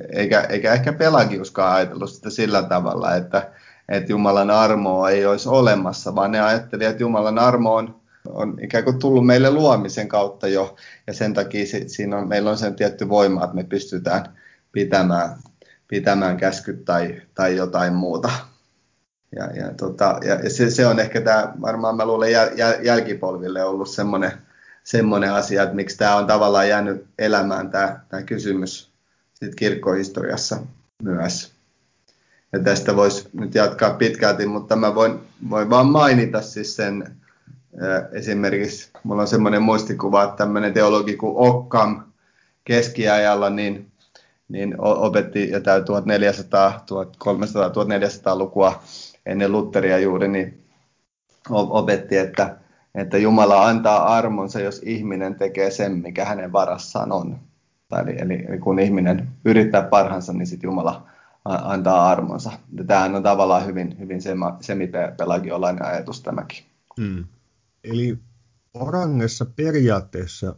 eikä, 0.09 0.41
eikä 0.41 0.73
ehkä 0.73 0.93
Pelagiuskaan 0.93 1.75
ajatellut 1.75 2.11
sitä 2.11 2.29
sillä 2.29 2.63
tavalla, 2.63 3.15
että, 3.15 3.51
että 3.91 4.11
Jumalan 4.11 4.49
armoa 4.51 5.09
ei 5.09 5.25
olisi 5.25 5.49
olemassa, 5.49 6.15
vaan 6.15 6.31
ne 6.31 6.41
ajatteli, 6.41 6.85
että 6.85 7.03
Jumalan 7.03 7.39
armo 7.39 7.75
on, 7.75 8.01
on 8.29 8.57
ikään 8.61 8.83
kuin 8.83 8.99
tullut 8.99 9.25
meille 9.25 9.51
luomisen 9.51 10.07
kautta 10.07 10.47
jo, 10.47 10.75
ja 11.07 11.13
sen 11.13 11.33
takia 11.33 11.65
siinä 11.87 12.17
on, 12.17 12.27
meillä 12.27 12.49
on 12.49 12.57
sen 12.57 12.75
tietty 12.75 13.09
voima, 13.09 13.43
että 13.43 13.55
me 13.55 13.63
pystytään 13.63 14.25
pitämään, 14.71 15.29
pitämään 15.87 16.37
käskyt 16.37 16.85
tai, 16.85 17.21
tai 17.35 17.55
jotain 17.55 17.93
muuta 17.93 18.29
ja, 19.35 19.45
ja, 19.45 19.73
tota, 19.77 20.19
ja 20.25 20.49
se, 20.49 20.69
se, 20.69 20.87
on 20.87 20.99
ehkä 20.99 21.21
tämä, 21.21 21.53
varmaan 21.61 21.97
mä 21.97 22.05
luulen 22.05 22.31
jäl, 22.31 22.49
jäl, 22.55 22.73
jälkipolville 22.83 23.63
ollut 23.63 23.89
semmoinen, 23.89 24.31
semmoinen 24.83 25.33
asia, 25.33 25.63
että 25.63 25.75
miksi 25.75 25.97
tämä 25.97 26.15
on 26.15 26.27
tavallaan 26.27 26.69
jäänyt 26.69 27.05
elämään 27.19 27.69
tämä, 27.69 27.99
tämä 28.09 28.23
kysymys 28.23 28.91
sit 29.33 29.55
kirkkohistoriassa 29.55 30.57
myös. 31.03 31.60
Ja 32.53 32.59
tästä 32.59 32.95
voisi 32.95 33.29
nyt 33.33 33.55
jatkaa 33.55 33.93
pitkälti, 33.93 34.45
mutta 34.45 34.75
mä 34.75 34.95
voin, 34.95 35.19
voin 35.49 35.69
vaan 35.69 35.87
mainita 35.87 36.41
siis 36.41 36.75
sen, 36.75 37.15
esimerkiksi 38.11 38.89
mulla 39.03 39.21
on 39.21 39.27
semmoinen 39.27 39.61
muistikuva, 39.61 40.23
että 40.23 40.35
tämmöinen 40.35 40.73
teologi 40.73 41.17
kuin 41.17 41.33
Occam 41.35 42.03
keskiajalla, 42.63 43.49
niin, 43.49 43.91
niin 44.49 44.75
opetti 44.79 45.49
jotain 45.49 45.85
1400, 45.85 46.83
1300, 46.85 47.69
1400 47.69 48.35
lukua 48.35 48.83
ennen 49.25 49.51
Lutheria 49.51 49.99
juuri, 49.99 50.27
niin 50.27 50.63
opetti, 51.49 52.17
että, 52.17 52.55
että 52.95 53.17
Jumala 53.17 53.67
antaa 53.67 54.15
armonsa, 54.15 54.59
jos 54.59 54.81
ihminen 54.85 55.35
tekee 55.35 55.71
sen, 55.71 55.91
mikä 55.91 56.25
hänen 56.25 56.53
varassaan 56.53 57.11
on. 57.11 57.39
Eli, 58.01 58.15
eli, 58.19 58.45
eli 58.49 58.57
kun 58.57 58.79
ihminen 58.79 59.27
yrittää 59.45 59.81
parhaansa, 59.81 60.33
niin 60.33 60.47
sitten 60.47 60.67
Jumala 60.67 61.09
antaa 61.45 62.09
armonsa. 62.09 62.51
Ja 62.73 62.83
tämähän 62.83 63.15
on 63.15 63.23
tavallaan 63.23 63.65
hyvin, 63.65 63.99
hyvin 63.99 64.19
semipelagiolainen 64.61 65.85
ajatus 65.85 66.21
tämäkin. 66.21 66.65
Hmm. 67.01 67.25
Eli 67.83 68.17
Orangessa 68.73 69.45
periaatteessa 69.45 70.55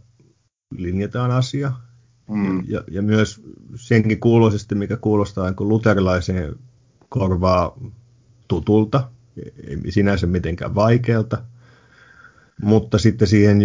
linjataan 0.78 1.32
asia, 1.32 1.72
hmm. 2.32 2.64
ja, 2.68 2.84
ja 2.92 3.02
myös 3.02 3.42
senkin 3.76 4.20
kuuloisesti, 4.20 4.76
mikä 4.76 4.98
kuulostaa 4.98 5.50
niin 5.50 5.70
luterilaiseen 5.70 6.56
korvaa 7.10 7.78
tutulta, 8.48 9.10
ei 9.68 9.92
sinänsä 9.92 10.28
mitenkään 10.28 10.76
vaikealta, 10.76 11.44
mutta 12.62 12.98
sitten 12.98 13.28
siihen 13.28 13.58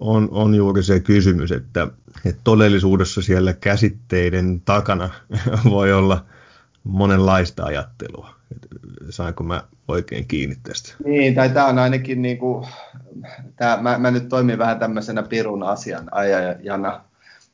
on, 0.00 0.28
on 0.30 0.54
juuri 0.54 0.82
se 0.82 1.00
kysymys, 1.00 1.52
että, 1.52 1.88
että 2.24 2.40
todellisuudessa 2.44 3.22
siellä 3.22 3.52
käsitteiden 3.52 4.62
takana 4.64 5.10
voi 5.70 5.92
olla 5.92 6.24
monenlaista 6.84 7.64
ajattelua. 7.64 8.34
Saanko 9.10 9.44
mä 9.44 9.62
oikein 9.88 10.26
kiinni 10.26 10.56
tästä? 10.62 10.94
Niin, 11.04 11.34
tai 11.34 11.50
tämä 11.50 11.66
on 11.66 11.78
ainakin, 11.78 12.22
niin 12.22 12.38
kuin, 12.38 12.66
tämä, 13.56 13.78
mä, 13.82 13.98
mä 13.98 14.10
nyt 14.10 14.28
toimin 14.28 14.58
vähän 14.58 14.78
tämmöisenä 14.78 15.22
pirun 15.22 15.62
asian 15.62 16.08
ajajana. 16.10 17.00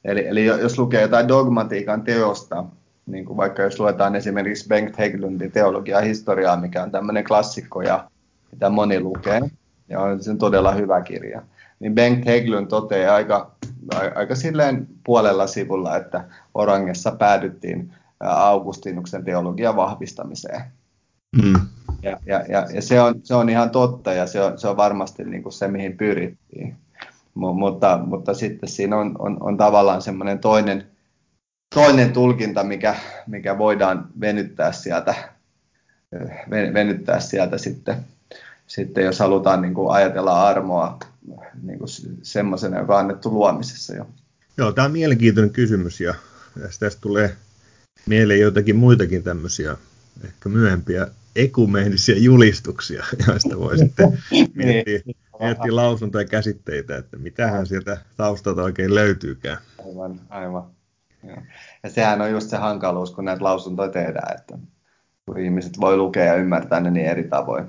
Eli, 0.05 0.26
eli 0.26 0.45
jos 0.45 0.78
lukee 0.78 1.03
jotain 1.03 1.28
dogmatiikan 1.28 2.03
teosta, 2.03 2.64
niin 3.07 3.24
kuin 3.24 3.36
vaikka 3.36 3.62
jos 3.62 3.80
luetaan 3.80 4.16
esimerkiksi 4.16 4.68
Bengt 4.68 4.99
Heglundin 4.99 5.53
teologia 5.53 6.01
historiaa, 6.01 6.57
mikä 6.57 6.82
on 6.82 6.90
tämmöinen 6.90 7.24
klassikko 7.24 7.82
ja 7.82 8.11
mitä 8.53 8.70
moni 8.70 9.01
lukee, 9.01 9.40
ja 9.88 10.01
on 10.01 10.22
sen 10.22 10.38
todella 10.38 10.72
hyvä 10.72 11.01
kirja, 11.01 11.43
niin 11.82 11.94
Bengt 11.94 12.26
Heglund 12.26 12.66
toteaa 12.66 13.14
aika, 13.14 13.50
aika 14.14 14.34
silleen 14.34 14.86
puolella 15.04 15.46
sivulla, 15.46 15.96
että 15.96 16.24
Orangessa 16.54 17.10
päädyttiin 17.10 17.94
Augustinuksen 18.20 19.24
teologian 19.24 19.76
vahvistamiseen. 19.76 20.62
Mm. 21.42 21.60
Ja, 22.02 22.18
ja, 22.26 22.44
ja, 22.48 22.66
ja 22.74 22.82
se, 22.82 23.00
on, 23.00 23.14
se 23.22 23.34
on 23.34 23.48
ihan 23.48 23.70
totta 23.70 24.12
ja 24.12 24.26
se 24.26 24.40
on, 24.40 24.58
se 24.58 24.68
on 24.68 24.76
varmasti 24.76 25.24
niin 25.24 25.42
kuin 25.42 25.52
se, 25.52 25.68
mihin 25.68 25.96
pyrittiin. 25.96 26.76
M- 27.34 27.58
mutta, 27.58 28.00
mutta 28.06 28.34
sitten 28.34 28.68
siinä 28.68 28.96
on, 28.96 29.16
on, 29.18 29.36
on 29.40 29.56
tavallaan 29.56 30.02
semmoinen 30.02 30.38
toinen, 30.38 30.86
toinen 31.74 32.12
tulkinta, 32.12 32.64
mikä, 32.64 32.94
mikä 33.26 33.58
voidaan 33.58 34.08
venyttää 34.20 34.72
sieltä, 34.72 35.14
venyttää 36.50 37.20
sieltä 37.20 37.58
sitten, 37.58 37.96
sitten 38.66 39.04
jos 39.04 39.18
halutaan 39.18 39.62
niin 39.62 39.74
kuin 39.74 39.94
ajatella 39.94 40.48
armoa 40.48 40.98
niin 41.62 41.78
kuin 41.78 41.88
semmoisena, 42.22 42.78
joka 42.78 42.94
on 42.94 43.00
annettu 43.00 43.30
luomisessa 43.30 43.94
jo. 43.94 44.06
Joo, 44.56 44.72
tämä 44.72 44.84
on 44.84 44.92
mielenkiintoinen 44.92 45.52
kysymys 45.52 46.00
ja 46.00 46.14
tästä 46.80 47.00
tulee 47.00 47.36
mieleen 48.06 48.40
joitakin 48.40 48.76
muitakin 48.76 49.22
tämmöisiä 49.22 49.76
ehkä 50.24 50.48
myöhempiä 50.48 51.06
ekumeenisia 51.36 52.18
julistuksia, 52.18 53.04
joista 53.26 53.58
voi 53.58 53.78
sitten 53.78 54.08
miettiä, 54.54 55.00
niin. 55.04 55.16
miettiä 55.40 55.76
lausuntoja 55.76 56.22
ja 56.22 56.28
käsitteitä, 56.28 56.96
että 56.96 57.16
mitähän 57.16 57.66
sieltä 57.66 57.98
taustalta 58.16 58.62
oikein 58.62 58.94
löytyykään. 58.94 59.58
Aivan, 59.78 60.20
aivan. 60.28 60.70
Ja 61.82 61.90
sehän 61.90 62.20
on 62.20 62.30
just 62.30 62.50
se 62.50 62.56
hankaluus, 62.56 63.10
kun 63.10 63.24
näitä 63.24 63.44
lausuntoja 63.44 63.88
tehdään, 63.88 64.38
että 64.38 64.58
kun 65.26 65.38
ihmiset 65.38 65.80
voi 65.80 65.96
lukea 65.96 66.24
ja 66.24 66.34
ymmärtää 66.34 66.80
ne 66.80 66.90
niin 66.90 67.06
eri 67.06 67.28
tavoin. 67.28 67.64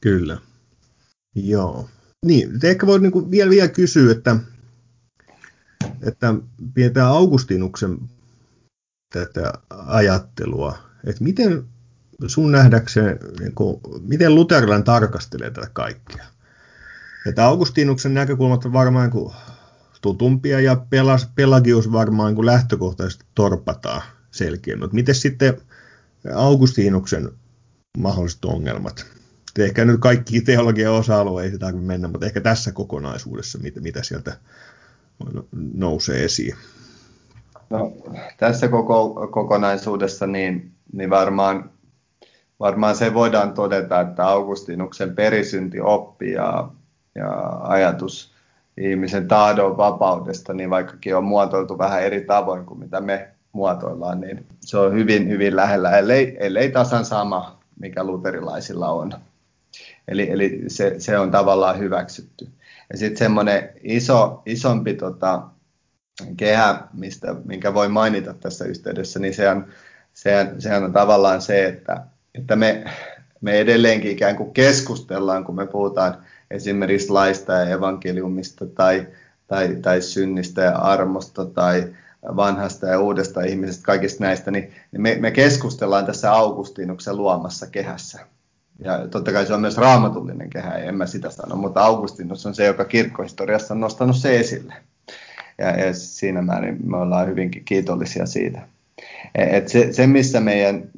Kyllä. 0.00 0.38
Joo. 1.34 1.88
Niin, 2.26 2.50
ehkä 2.62 2.86
voi 2.86 3.00
niinku 3.00 3.30
vielä, 3.30 3.50
vielä 3.50 3.68
kysyä, 3.68 4.12
että 4.12 4.36
että 6.02 6.34
pidetään 6.74 7.08
Augustinuksen 7.08 7.98
tätä 9.12 9.52
ajattelua, 9.70 10.78
että 11.06 11.24
miten 11.24 11.64
sun 12.26 12.52
nähdäkseen, 12.52 13.18
niin 13.40 13.54
kuin, 13.54 13.80
miten 14.00 14.34
Luterilainen 14.34 14.84
tarkastelee 14.84 15.50
tätä 15.50 15.70
kaikkea? 15.72 16.24
Että 17.26 17.46
Augustinuksen 17.46 18.14
näkökulmat 18.14 18.64
on 18.64 18.72
varmaan 18.72 19.10
niin 19.10 19.34
tutumpia 20.02 20.60
ja 20.60 20.76
pelas, 20.90 21.28
Pelagius 21.34 21.92
varmaan 21.92 22.34
niin 22.34 22.46
lähtökohtaisesti 22.46 23.24
torpataan 23.34 24.02
selkeämmin. 24.30 24.84
Mutta 24.84 24.94
miten 24.94 25.14
sitten 25.14 25.60
Augustinuksen 26.34 27.30
mahdolliset 27.98 28.44
ongelmat? 28.44 29.17
Ehkä 29.58 29.84
nyt 29.84 30.00
kaikki 30.00 30.40
teologian 30.40 30.92
osa-alueisiin 30.92 31.60
tarvitse 31.60 31.86
mennä, 31.86 32.08
mutta 32.08 32.26
ehkä 32.26 32.40
tässä 32.40 32.72
kokonaisuudessa, 32.72 33.58
mitä, 33.58 33.80
mitä 33.80 34.02
sieltä 34.02 34.36
nousee 35.74 36.24
esiin. 36.24 36.54
No, 37.70 37.92
tässä 38.36 38.68
koko, 38.68 39.28
kokonaisuudessa 39.30 40.26
niin, 40.26 40.72
niin 40.92 41.10
varmaan, 41.10 41.70
varmaan 42.60 42.96
se 42.96 43.14
voidaan 43.14 43.54
todeta, 43.54 44.00
että 44.00 44.26
Augustinuksen 44.26 45.14
perisynti 45.14 45.80
oppi 45.80 46.32
ja, 46.32 46.68
ja 47.14 47.58
ajatus 47.62 48.32
ihmisen 48.76 49.28
tahdon 49.28 49.76
vapaudesta, 49.76 50.54
niin 50.54 50.70
vaikkakin 50.70 51.16
on 51.16 51.24
muotoiltu 51.24 51.78
vähän 51.78 52.02
eri 52.02 52.20
tavoin 52.20 52.66
kuin 52.66 52.80
mitä 52.80 53.00
me 53.00 53.28
muotoillaan, 53.52 54.20
niin 54.20 54.46
se 54.60 54.78
on 54.78 54.92
hyvin, 54.92 55.28
hyvin 55.28 55.56
lähellä, 55.56 55.98
ellei, 55.98 56.36
ellei 56.40 56.70
tasan 56.70 57.04
sama, 57.04 57.58
mikä 57.80 58.04
luterilaisilla 58.04 58.88
on. 58.88 59.12
Eli, 60.08 60.30
eli 60.30 60.64
se, 60.68 60.94
se 60.98 61.18
on 61.18 61.30
tavallaan 61.30 61.78
hyväksytty. 61.78 62.48
Ja 62.92 62.98
sitten 62.98 63.18
semmoinen 63.18 63.68
iso, 63.82 64.42
isompi 64.46 64.94
tota, 64.94 65.42
kehä, 66.36 66.82
mistä, 66.92 67.34
minkä 67.44 67.74
voi 67.74 67.88
mainita 67.88 68.34
tässä 68.34 68.64
yhteydessä, 68.64 69.18
niin 69.18 69.34
sehän, 69.34 69.66
sehän, 70.14 70.60
sehän 70.60 70.84
on 70.84 70.92
tavallaan 70.92 71.42
se, 71.42 71.66
että, 71.66 72.04
että 72.34 72.56
me, 72.56 72.84
me 73.40 73.60
edelleenkin 73.60 74.10
ikään 74.10 74.36
kuin 74.36 74.52
keskustellaan, 74.52 75.44
kun 75.44 75.54
me 75.54 75.66
puhutaan 75.66 76.22
esimerkiksi 76.50 77.10
laista 77.10 77.52
ja 77.52 77.68
evankeliumista 77.70 78.66
tai, 78.66 79.06
tai, 79.46 79.76
tai 79.82 80.02
synnistä 80.02 80.62
ja 80.62 80.78
armosta 80.78 81.44
tai 81.44 81.94
vanhasta 82.22 82.86
ja 82.86 83.00
uudesta 83.00 83.42
ihmisestä, 83.42 83.82
kaikista 83.84 84.24
näistä, 84.24 84.50
niin, 84.50 84.72
niin 84.92 85.02
me, 85.02 85.16
me 85.20 85.30
keskustellaan 85.30 86.06
tässä 86.06 86.32
Augustinuksen 86.32 87.16
luomassa 87.16 87.66
kehässä. 87.66 88.20
Ja 88.84 89.08
totta 89.08 89.32
kai 89.32 89.46
se 89.46 89.54
on 89.54 89.60
myös 89.60 89.76
raamatullinen 89.76 90.50
kehä, 90.50 90.74
en 90.74 90.94
mä 90.94 91.06
sitä 91.06 91.30
sano, 91.30 91.56
mutta 91.56 91.84
Augustinus 91.84 92.46
on 92.46 92.54
se, 92.54 92.64
joka 92.64 92.84
kirkkohistoriassa 92.84 93.74
on 93.74 93.80
nostanut 93.80 94.16
se 94.16 94.40
esille. 94.40 94.74
Ja, 95.58 95.70
ja 95.70 95.94
siinä 95.94 96.42
määrin 96.42 96.78
me 96.84 96.96
ollaan 96.96 97.28
hyvinkin 97.28 97.64
kiitollisia 97.64 98.26
siitä. 98.26 98.62
E, 99.34 99.56
et 99.56 99.68
se, 99.68 99.92
se, 99.92 100.06
missä 100.06 100.40
meidän 100.40 100.90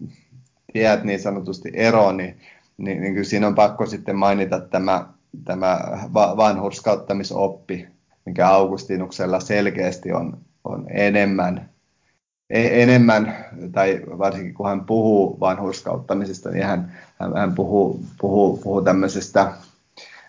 tiet 0.72 1.04
niin 1.04 1.20
sanotusti 1.20 1.70
ero, 1.74 2.12
niin, 2.12 2.40
niin, 2.78 3.02
niin 3.02 3.24
siinä 3.24 3.46
on 3.46 3.54
pakko 3.54 3.86
sitten 3.86 4.16
mainita 4.16 4.60
tämä, 4.60 5.06
tämä 5.44 5.80
vanhurskauttamisoppi, 6.14 7.88
mikä 8.26 8.48
Augustinuksella 8.48 9.40
selkeästi 9.40 10.12
on, 10.12 10.38
on 10.64 10.86
enemmän 10.90 11.69
enemmän, 12.50 13.44
tai 13.72 14.00
varsinkin 14.18 14.54
kun 14.54 14.68
hän 14.68 14.84
puhuu 14.84 15.40
vanhurskauttamisesta, 15.40 16.50
niin 16.50 16.66
hän, 16.66 16.92
hän, 17.18 17.36
hän 17.36 17.54
puhuu, 17.54 18.04
puhuu, 18.20 18.56
puhuu 18.56 18.82
tämmöisestä 18.82 19.52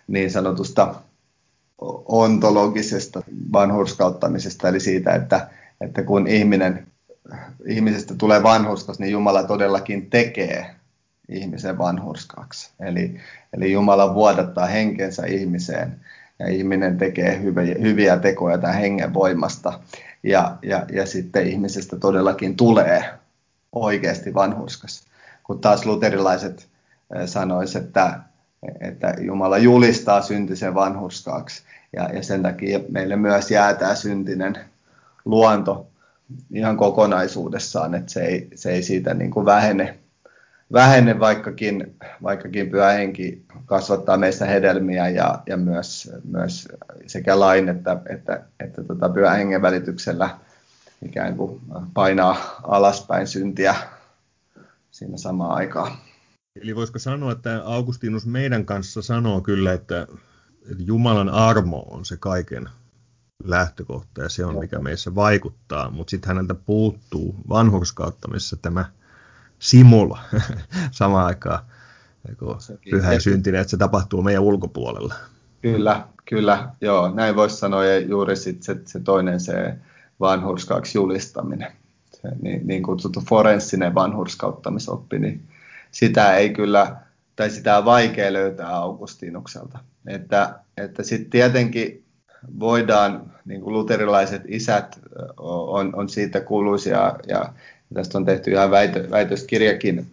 niin 0.07 0.31
sanotusta 0.31 0.95
ontologisesta 2.05 3.21
vanhurskauttamisesta, 3.53 4.69
eli 4.69 4.79
siitä, 4.79 5.13
että, 5.13 5.47
että 5.81 6.03
kun 6.03 6.27
ihminen, 6.27 6.87
ihmisestä 7.67 8.13
tulee 8.17 8.43
vanhurskas, 8.43 8.99
niin 8.99 9.11
Jumala 9.11 9.43
todellakin 9.43 10.09
tekee 10.09 10.75
ihmisen 11.29 11.77
vanhurskaksi. 11.77 12.71
Eli, 12.79 13.15
eli 13.53 13.71
Jumala 13.71 14.13
vuodattaa 14.13 14.65
henkensä 14.65 15.25
ihmiseen 15.25 15.99
ja 16.41 16.47
ihminen 16.47 16.97
tekee 16.97 17.41
hyviä, 17.81 18.17
tekoja 18.17 18.57
tämän 18.57 18.75
hengen 18.75 19.13
voimasta 19.13 19.79
ja, 20.23 20.57
ja, 20.61 20.85
ja 20.93 21.05
sitten 21.05 21.47
ihmisestä 21.47 21.97
todellakin 21.97 22.57
tulee 22.57 23.03
oikeasti 23.71 24.33
vanhurskas. 24.33 25.03
Kun 25.43 25.59
taas 25.59 25.85
luterilaiset 25.85 26.67
sanoisivat, 27.25 27.85
että, 27.85 28.19
että 28.79 29.15
Jumala 29.19 29.57
julistaa 29.57 30.21
syntisen 30.21 30.75
vanhurskaaksi 30.75 31.63
ja, 31.93 32.09
ja 32.13 32.23
sen 32.23 32.43
takia 32.43 32.79
meille 32.89 33.15
myös 33.15 33.51
jää 33.51 33.73
tämä 33.73 33.95
syntinen 33.95 34.57
luonto 35.25 35.87
ihan 36.53 36.77
kokonaisuudessaan, 36.77 37.95
että 37.95 38.11
se 38.11 38.21
ei, 38.21 38.47
se 38.55 38.71
ei 38.71 38.83
siitä 38.83 39.13
niin 39.13 39.31
kuin 39.31 39.45
vähene 39.45 39.97
vähene, 40.73 41.19
vaikkakin, 41.19 41.95
vaikkakin 42.23 42.69
pyhä 42.69 42.89
henki 42.91 43.45
kasvattaa 43.65 44.17
meissä 44.17 44.45
hedelmiä 44.45 45.09
ja, 45.09 45.43
ja 45.45 45.57
myös, 45.57 46.11
myös 46.23 46.67
sekä 47.07 47.39
lain 47.39 47.69
että, 47.69 48.01
että, 48.09 48.43
että 48.59 48.83
tota 48.83 49.09
pyhä 49.09 49.31
hengen 49.31 49.61
välityksellä 49.61 50.37
ikään 51.05 51.37
kuin 51.37 51.61
painaa 51.93 52.59
alaspäin 52.63 53.27
syntiä 53.27 53.75
siinä 54.91 55.17
samaan 55.17 55.51
aikaan. 55.51 55.91
Eli 56.61 56.75
voisiko 56.75 56.99
sanoa, 56.99 57.31
että 57.31 57.61
Augustinus 57.65 58.25
meidän 58.25 58.65
kanssa 58.65 59.01
sanoo 59.01 59.41
kyllä, 59.41 59.73
että, 59.73 60.07
että 60.71 60.83
Jumalan 60.83 61.29
armo 61.29 61.79
on 61.89 62.05
se 62.05 62.17
kaiken 62.17 62.69
lähtökohta 63.43 64.21
ja 64.21 64.29
se 64.29 64.45
on 64.45 64.59
mikä 64.59 64.79
meissä 64.79 65.15
vaikuttaa, 65.15 65.89
mutta 65.89 66.11
sitten 66.11 66.27
häneltä 66.27 66.55
puuttuu 66.55 67.35
vanhurskauttamisessa 67.49 68.57
tämä– 68.61 68.85
simula 69.61 70.19
samaan 70.91 71.25
aikaan 71.25 71.59
pyhä 72.89 73.13
ja 73.13 73.19
syntinen, 73.19 73.61
että 73.61 73.71
se 73.71 73.77
tapahtuu 73.77 74.23
meidän 74.23 74.43
ulkopuolella. 74.43 75.15
Kyllä, 75.61 76.07
kyllä, 76.25 76.69
joo, 76.81 77.11
näin 77.13 77.35
voisi 77.35 77.55
sanoa, 77.55 77.85
ja 77.85 77.99
juuri 77.99 78.35
sit 78.35 78.63
se, 78.63 78.77
se 78.85 78.99
toinen 78.99 79.39
se 79.39 79.75
vanhurskaaksi 80.19 80.97
julistaminen, 80.97 81.71
se 82.11 82.29
niin, 82.41 82.67
niin 82.67 82.83
kutsuttu 82.83 83.23
forenssinen 83.29 83.95
vanhurskauttamisoppi, 83.95 85.19
niin 85.19 85.43
sitä 85.91 86.35
ei 86.35 86.49
kyllä, 86.49 86.95
tai 87.35 87.49
sitä 87.49 87.77
on 87.77 87.85
vaikea 87.85 88.33
löytää 88.33 88.75
Augustinukselta. 88.75 89.79
Että, 90.07 90.59
että 90.77 91.03
sitten 91.03 91.29
tietenkin 91.29 92.03
voidaan, 92.59 93.31
niin 93.45 93.61
kuin 93.61 93.73
luterilaiset 93.73 94.41
isät 94.47 94.99
on, 95.37 95.95
on 95.95 96.09
siitä 96.09 96.41
kuuluisia 96.41 97.15
ja 97.27 97.53
Tästä 97.93 98.17
on 98.17 98.25
tehty 98.25 98.51
ihan 98.51 98.71
väitö, 98.71 99.07
väitöskirjakin 99.11 100.07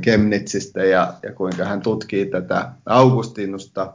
Kemnitsistä 0.00 0.84
ja, 0.84 1.14
ja 1.22 1.32
kuinka 1.32 1.64
hän 1.64 1.82
tutkii 1.82 2.26
tätä 2.26 2.72
Augustinusta. 2.86 3.92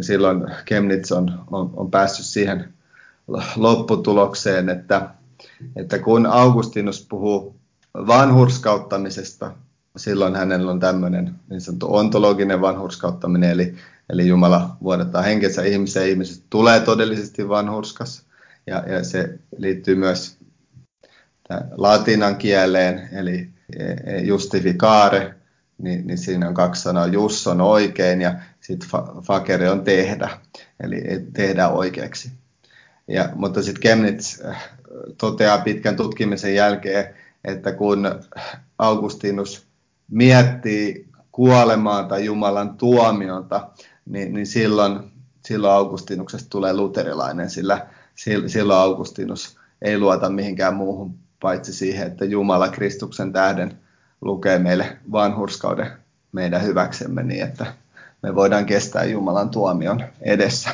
Silloin 0.00 0.44
Kemnitz 0.64 1.12
on, 1.12 1.40
on, 1.50 1.70
on 1.76 1.90
päässyt 1.90 2.26
siihen 2.26 2.72
lopputulokseen, 3.56 4.68
että, 4.68 5.10
että 5.76 5.98
kun 5.98 6.26
Augustinus 6.26 7.06
puhuu 7.10 7.56
vanhurskauttamisesta, 7.94 9.52
silloin 9.96 10.36
hänellä 10.36 10.70
on 10.70 10.80
tämmöinen 10.80 11.34
niin 11.50 11.60
sanottu 11.60 11.94
ontologinen 11.94 12.60
vanhurskauttaminen, 12.60 13.50
eli, 13.50 13.74
eli 14.10 14.28
Jumala 14.28 14.76
vuodattaa 14.82 15.22
henkensä 15.22 15.62
ihmiseen, 15.62 16.08
ihmisestä 16.08 16.46
tulee 16.50 16.80
todellisesti 16.80 17.48
vanhurskas, 17.48 18.22
ja, 18.66 18.84
ja 18.86 19.04
se 19.04 19.38
liittyy 19.56 19.94
myös 19.94 20.37
latinan 21.76 22.36
kieleen, 22.36 23.08
eli 23.12 23.48
e, 23.78 23.84
e, 23.84 24.20
justificare, 24.20 25.34
niin, 25.78 26.06
niin 26.06 26.18
siinä 26.18 26.48
on 26.48 26.54
kaksi 26.54 26.82
sanaa, 26.82 27.06
jus 27.06 27.46
on 27.46 27.60
oikein 27.60 28.20
ja 28.20 28.34
sitten 28.60 28.88
fakere 29.22 29.70
on 29.70 29.84
tehdä, 29.84 30.28
eli 30.80 31.02
tehdä 31.32 31.68
oikeaksi. 31.68 32.32
Ja, 33.08 33.28
mutta 33.34 33.62
sitten 33.62 33.82
Kemnitz 33.82 34.44
äh, 34.44 34.68
toteaa 35.18 35.58
pitkän 35.58 35.96
tutkimisen 35.96 36.54
jälkeen, 36.54 37.14
että 37.44 37.72
kun 37.72 38.10
Augustinus 38.78 39.66
miettii 40.10 41.08
kuolemaa 41.32 42.02
tai 42.02 42.24
Jumalan 42.24 42.76
tuomiota, 42.76 43.68
niin, 44.06 44.32
niin 44.32 44.46
silloin, 44.46 45.00
silloin 45.46 45.74
Augustinuksesta 45.74 46.50
tulee 46.50 46.74
luterilainen, 46.74 47.50
sillä 47.50 47.86
silloin 48.46 48.80
Augustinus 48.80 49.58
ei 49.82 49.98
luota 49.98 50.30
mihinkään 50.30 50.74
muuhun 50.74 51.18
paitsi 51.40 51.72
siihen, 51.72 52.06
että 52.06 52.24
Jumala 52.24 52.68
Kristuksen 52.68 53.32
tähden 53.32 53.78
lukee 54.20 54.58
meille 54.58 54.98
vanhurskauden 55.12 55.90
meidän 56.32 56.62
hyväksemme 56.62 57.22
niin, 57.22 57.42
että 57.42 57.74
me 58.22 58.34
voidaan 58.34 58.66
kestää 58.66 59.04
Jumalan 59.04 59.50
tuomion 59.50 60.02
edessä. 60.20 60.70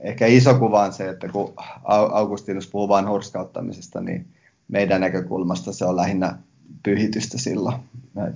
Ehkä 0.00 0.26
iso 0.26 0.54
kuva 0.54 0.82
on 0.82 0.92
se, 0.92 1.08
että 1.08 1.28
kun 1.28 1.54
Augustinus 1.84 2.66
puhuu 2.66 2.88
vanhurskauttamisesta, 2.88 4.00
niin 4.00 4.26
meidän 4.68 5.00
näkökulmasta 5.00 5.72
se 5.72 5.84
on 5.84 5.96
lähinnä 5.96 6.38
pyhitystä 6.82 7.38
silloin. 7.38 7.76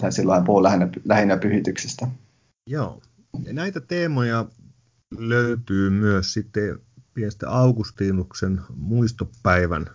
Tai 0.00 0.12
silloin 0.12 0.44
puhuu 0.44 0.62
lähinnä, 0.62 0.88
lähinnä 1.04 1.36
pyhityksestä. 1.36 2.06
Joo. 2.66 3.00
Ja 3.44 3.52
näitä 3.52 3.80
teemoja 3.80 4.44
löytyy 5.18 5.90
myös 5.90 6.32
sitten 6.32 6.78
piestä 7.14 7.50
Augustinuksen 7.50 8.60
muistopäivän 8.76 9.86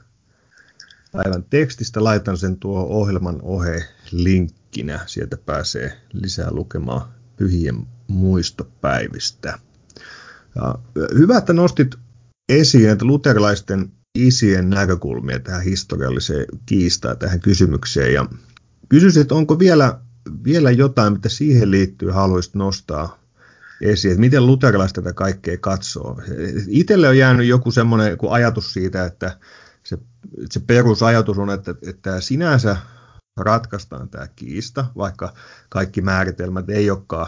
päivän 1.12 1.44
tekstistä. 1.50 2.04
Laitan 2.04 2.38
sen 2.38 2.58
tuo 2.58 2.80
ohjelman 2.80 3.40
ohe 3.42 3.84
linkkinä. 4.12 5.00
Sieltä 5.06 5.38
pääsee 5.38 5.98
lisää 6.14 6.52
lukemaan 6.52 7.02
pyhien 7.38 7.88
muistopäivistä. 8.08 9.60
Ja 10.56 10.76
hyvä, 11.14 11.38
että 11.38 11.54
nostit 11.54 11.96
esiin, 12.50 12.90
että 12.90 13.06
luterilaisten 13.06 13.92
isien 14.16 14.70
näkökulmia 14.70 15.40
tähän 15.40 15.64
historialliseen 15.64 16.46
kiistaan, 16.66 17.18
tähän 17.18 17.40
kysymykseen. 17.40 18.14
Ja 18.14 18.26
kysyisin, 18.90 19.22
että 19.22 19.36
onko 19.36 19.60
vielä, 19.60 20.00
vielä 20.44 20.72
jotain, 20.72 21.14
mitä 21.14 21.30
siihen 21.30 21.72
liittyy, 21.72 22.10
haluaisit 22.10 22.56
nostaa 22.56 23.20
esiin, 23.82 24.12
että 24.12 24.20
miten 24.22 24.48
luterilaiset 24.48 24.96
tätä 24.96 25.14
kaikkea 25.14 25.58
katsoo. 25.58 26.22
Itselle 26.68 27.08
on 27.08 27.18
jäänyt 27.18 27.48
joku 27.48 27.72
semmoinen 27.72 28.18
ajatus 28.30 28.74
siitä, 28.74 29.06
että 29.06 29.38
se, 30.50 30.60
perusajatus 30.60 31.38
on, 31.38 31.50
että, 31.50 31.76
että 31.88 32.22
sinänsä 32.22 32.78
ratkaistaan 33.38 34.10
tämä 34.10 34.28
kiista, 34.36 34.86
vaikka 34.98 35.34
kaikki 35.70 36.02
määritelmät 36.02 36.70
ei 36.70 36.92
olekaan 36.92 37.28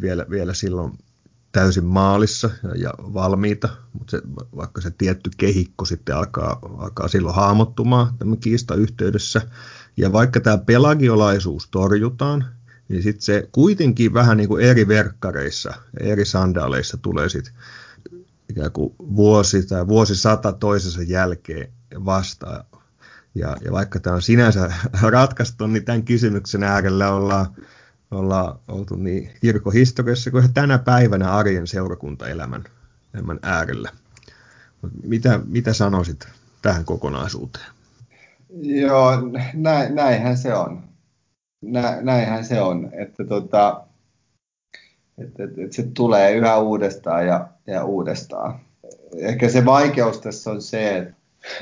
vielä, 0.00 0.26
vielä 0.30 0.54
silloin 0.54 0.98
täysin 1.52 1.84
maalissa 1.84 2.50
ja 2.74 2.94
valmiita, 2.98 3.68
mutta 3.92 4.10
se, 4.10 4.22
vaikka 4.56 4.80
se 4.80 4.90
tietty 4.90 5.30
kehikko 5.36 5.84
sitten 5.84 6.16
alkaa, 6.16 6.58
alkaa 6.78 7.08
silloin 7.08 7.34
hahmottumaan 7.34 8.18
tämän 8.18 8.38
kiista 8.38 8.74
yhteydessä. 8.74 9.42
Ja 9.96 10.12
vaikka 10.12 10.40
tämä 10.40 10.58
pelagiolaisuus 10.58 11.68
torjutaan, 11.70 12.44
niin 12.88 13.02
sitten 13.02 13.22
se 13.22 13.48
kuitenkin 13.52 14.14
vähän 14.14 14.36
niin 14.36 14.48
kuin 14.48 14.64
eri 14.64 14.88
verkkareissa, 14.88 15.74
eri 16.00 16.24
sandaaleissa 16.24 16.96
tulee 16.96 17.28
sitten 17.28 17.54
ikään 18.50 18.72
kuin 18.72 18.94
vuosi 18.98 19.66
tai 19.66 19.88
vuosisata 19.88 20.52
toisensa 20.52 21.02
jälkeen 21.02 21.72
vastaan. 22.04 22.64
Ja, 23.34 23.56
ja 23.64 23.72
vaikka 23.72 24.00
tämä 24.00 24.16
on 24.16 24.22
sinänsä 24.22 24.72
ratkaistu, 25.02 25.66
niin 25.66 25.84
tämän 25.84 26.02
kysymyksen 26.02 26.62
äärellä 26.62 27.12
ollaan 27.12 27.46
ollaan 28.10 28.58
oltu 28.68 28.96
niin 28.96 29.30
kirkkohistoriassa 29.40 30.30
kuin 30.30 30.54
tänä 30.54 30.78
päivänä 30.78 31.32
arjen 31.32 31.66
seurakuntaelämän 31.66 32.64
elämän 33.14 33.38
äärellä. 33.42 33.90
Mitä, 35.02 35.40
mitä 35.46 35.72
sanoisit 35.72 36.28
tähän 36.62 36.84
kokonaisuuteen? 36.84 37.66
Joo, 38.62 39.12
näin, 39.54 39.94
näinhän 39.94 40.36
se 40.36 40.54
on. 40.54 40.84
Nä, 41.62 41.98
näinhän 42.02 42.44
se 42.44 42.60
on, 42.60 42.90
että, 42.92 43.24
tota, 43.24 43.86
että, 45.18 45.44
että, 45.44 45.62
että 45.62 45.76
se 45.76 45.82
tulee 45.94 46.32
yhä 46.32 46.58
uudestaan 46.58 47.26
ja, 47.26 47.48
ja 47.66 47.84
uudestaan. 47.84 48.60
Ehkä 49.16 49.48
se 49.48 49.64
vaikeus 49.64 50.20
tässä 50.20 50.50
on 50.50 50.62
se, 50.62 50.96
että, 50.96 51.14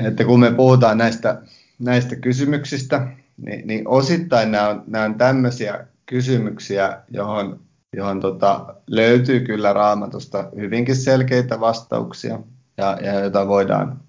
että 0.05 0.25
kun 0.25 0.41
me 0.41 0.53
puhutaan 0.53 0.99
näistä, 0.99 1.43
näistä 1.79 2.17
kysymyksistä, 2.17 3.09
niin, 3.37 3.67
niin 3.67 3.89
osittain 3.89 4.53
nämä 4.53 4.69
on, 4.69 4.85
nämä 4.87 5.05
on 5.05 5.15
tämmöisiä 5.15 5.87
kysymyksiä, 6.07 6.99
johon, 7.11 7.61
johon 7.97 8.21
tota, 8.21 8.75
löytyy 8.87 9.41
kyllä 9.41 9.73
raamatusta 9.73 10.49
hyvinkin 10.57 10.97
selkeitä 10.97 11.61
vastauksia, 11.61 12.39
ja, 12.77 12.99
ja 13.03 13.21
joita 13.21 13.49
voidaan, 13.49 14.01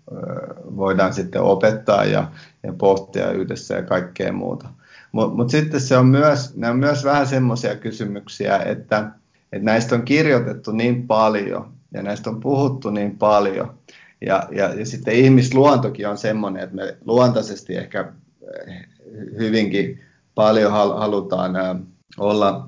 voidaan 0.76 1.14
sitten 1.14 1.41
opettaa 1.41 2.06
ja, 2.06 2.32
ja 2.64 2.74
pohtia 2.74 3.32
yhdessä 3.32 3.76
ja 3.76 3.84
kaikkea 3.84 4.34
muuta. 4.34 4.68
Mutta 5.12 5.36
mut 5.36 5.50
sitten 5.50 5.82
se 5.82 5.98
on 5.98 6.06
myös, 6.06 6.56
ne 6.56 6.70
on 6.70 6.78
myös 6.78 7.04
vähän 7.04 7.28
semmoisia 7.28 7.76
kysymyksiä, 7.76 8.58
että, 8.58 9.12
että 9.52 9.66
näistä 9.66 9.96
on 9.96 10.02
kirjoitettu 10.02 10.72
niin 10.72 11.08
paljon 11.08 11.74
ja 11.93 12.04
näistä 12.04 12.30
on 12.30 12.39
puhuttu 12.39 12.89
niin 12.89 13.18
paljon. 13.18 13.78
Ja, 14.22 14.48
ja, 14.52 14.74
ja 14.74 14.86
sitten 14.86 15.14
ihmisluontokin 15.14 16.08
on 16.08 16.18
semmoinen, 16.18 16.64
että 16.64 16.76
me 16.76 16.98
luontaisesti 17.06 17.76
ehkä 17.76 18.14
hyvinkin 19.38 20.02
paljon 20.36 20.72
halutaan 20.72 21.54
olla, 22.18 22.68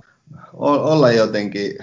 olla 0.53 1.11
jotenkin, 1.11 1.77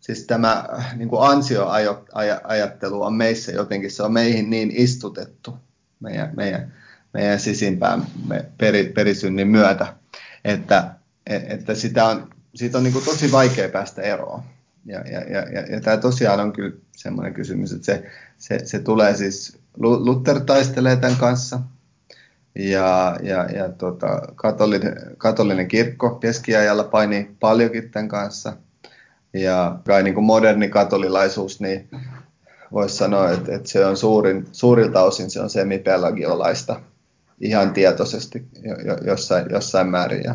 siis 0.00 0.24
tämä 0.26 0.64
niin 0.96 1.08
kuin 1.08 1.30
ansioajattelu 1.30 3.02
on 3.02 3.14
meissä 3.14 3.52
jotenkin, 3.52 3.90
se 3.90 4.02
on 4.02 4.12
meihin 4.12 4.50
niin 4.50 4.72
istutettu 4.74 5.56
meidän, 6.00 6.32
meidän, 6.36 6.72
meidän 7.12 7.40
sisimpään 7.40 8.02
peri, 8.58 8.84
perisynnin 8.84 9.48
myötä, 9.48 9.94
että, 10.44 10.94
että 11.26 11.74
sitä 11.74 12.04
on, 12.04 12.30
siitä 12.54 12.78
on 12.78 12.84
niin 12.84 12.92
kuin 12.92 13.04
tosi 13.04 13.32
vaikea 13.32 13.68
päästä 13.68 14.02
eroon. 14.02 14.42
Ja, 14.86 15.00
ja, 15.00 15.20
ja, 15.20 15.40
ja, 15.40 15.60
ja 15.60 15.80
tämä 15.80 15.96
tosiaan 15.96 16.40
on 16.40 16.52
kyllä 16.52 16.76
semmoinen 16.96 17.34
kysymys, 17.34 17.72
että 17.72 17.86
se, 17.86 18.10
se, 18.38 18.58
se 18.64 18.78
tulee 18.78 19.16
siis, 19.16 19.58
Luther 19.76 20.40
taistelee 20.40 20.96
tämän 20.96 21.16
kanssa, 21.16 21.60
ja, 22.54 23.16
ja, 23.22 23.44
ja 23.44 23.68
tota, 23.68 24.22
katolinen, 24.34 24.96
katolinen 25.18 25.68
kirkko 25.68 26.10
keskiajalla 26.10 26.84
paini 26.84 27.30
paljonkin 27.40 27.90
tämän 27.90 28.08
kanssa. 28.08 28.52
Ja 29.32 29.78
kai 29.86 30.02
niin 30.02 30.14
kuin 30.14 30.24
moderni 30.24 30.68
katolilaisuus, 30.68 31.60
niin 31.60 31.88
voisi 32.72 32.96
sanoa, 32.96 33.30
että, 33.30 33.54
että 33.54 33.68
se 33.68 33.86
on 33.86 33.96
suurin, 33.96 34.46
suurilta 34.52 35.02
osin 35.02 35.30
se 35.30 35.40
on 35.40 35.50
semipelagiolaista 35.50 36.80
ihan 37.40 37.72
tietoisesti 37.72 38.48
jossain, 39.06 39.46
jossain 39.50 39.88
määrin. 39.88 40.22
Ja, 40.24 40.34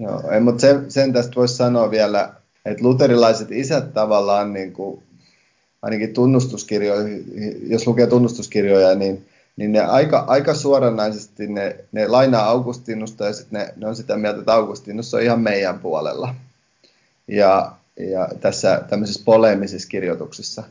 joo, 0.00 0.40
mutta 0.40 0.60
sen, 0.60 0.90
sen 0.90 1.12
tästä 1.12 1.36
voisi 1.36 1.56
sanoa 1.56 1.90
vielä, 1.90 2.32
että 2.64 2.84
luterilaiset 2.84 3.50
isät 3.50 3.94
tavallaan, 3.94 4.52
niin 4.52 4.72
kuin, 4.72 5.02
ainakin 5.82 6.14
tunnustuskirjoja, 6.14 7.08
jos 7.66 7.86
lukee 7.86 8.06
tunnustuskirjoja, 8.06 8.94
niin 8.94 9.26
niin 9.60 9.72
ne 9.72 9.80
aika, 9.80 10.24
aika 10.26 10.54
suoranaisesti 10.54 11.46
ne, 11.46 11.76
ne 11.92 12.08
lainaa 12.08 12.48
Augustinusta 12.48 13.24
ja 13.24 13.32
sitten 13.32 13.60
ne, 13.60 13.74
ne 13.76 13.86
on 13.86 13.96
sitä 13.96 14.16
mieltä, 14.16 14.38
että 14.38 14.54
Augustinus 14.54 15.14
on 15.14 15.22
ihan 15.22 15.40
meidän 15.40 15.78
puolella. 15.78 16.34
Ja, 17.28 17.72
ja 17.96 18.28
tässä 18.40 18.82
tämmöisissä 18.90 19.22
poleemisissa 19.24 19.88
kirjoituksissa. 19.88 20.62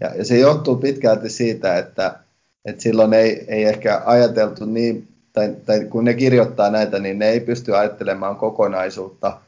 Ja, 0.00 0.14
ja 0.14 0.24
se 0.24 0.38
johtuu 0.38 0.76
pitkälti 0.76 1.30
siitä, 1.30 1.78
että, 1.78 2.18
että 2.64 2.82
silloin 2.82 3.14
ei, 3.14 3.44
ei 3.48 3.64
ehkä 3.64 4.02
ajateltu 4.04 4.64
niin, 4.64 5.08
tai, 5.32 5.56
tai 5.66 5.84
kun 5.84 6.04
ne 6.04 6.14
kirjoittaa 6.14 6.70
näitä, 6.70 6.98
niin 6.98 7.18
ne 7.18 7.28
ei 7.28 7.40
pysty 7.40 7.76
ajattelemaan 7.76 8.36
kokonaisuutta 8.36 9.40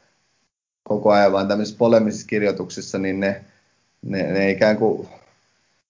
koko 0.83 1.11
ajan, 1.11 1.31
vaan 1.31 1.47
tämmöisissä 1.47 1.77
polemisissa 1.77 2.27
kirjoituksissa, 2.27 2.97
niin 2.97 3.19
ne, 3.19 3.43
ne, 4.01 4.23
ne 4.23 4.51
ikään 4.51 4.77
kuin 4.77 5.07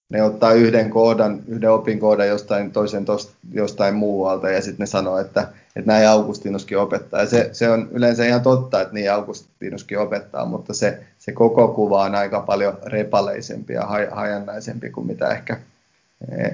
ne 0.09 0.23
ottaa 0.23 0.53
yhden 0.53 0.89
koodan, 0.89 1.43
yhden 1.47 1.71
opinkohdan 1.71 2.27
jostain 2.27 2.71
toisen 2.71 3.05
tosta, 3.05 3.33
jostain 3.51 3.95
muualta 3.95 4.49
ja 4.49 4.61
sitten 4.61 4.83
ne 4.83 4.85
sanoo, 4.85 5.17
että, 5.17 5.41
että 5.75 5.91
näin 5.91 6.07
Augustinuskin 6.07 6.77
opettaa. 6.77 7.19
Ja 7.19 7.27
se, 7.27 7.49
se 7.51 7.69
on 7.69 7.87
yleensä 7.91 8.25
ihan 8.25 8.41
totta, 8.41 8.81
että 8.81 8.93
niin 8.93 9.11
Augustinuskin 9.11 9.99
opettaa, 9.99 10.45
mutta 10.45 10.73
se, 10.73 10.99
se 11.19 11.31
koko 11.31 11.67
kuva 11.67 12.03
on 12.03 12.15
aika 12.15 12.39
paljon 12.39 12.77
repaleisempi 12.85 13.73
ja 13.73 13.85
hajannaisempi 14.11 14.89
kuin 14.89 15.07
mitä 15.07 15.29
ehkä, 15.29 15.59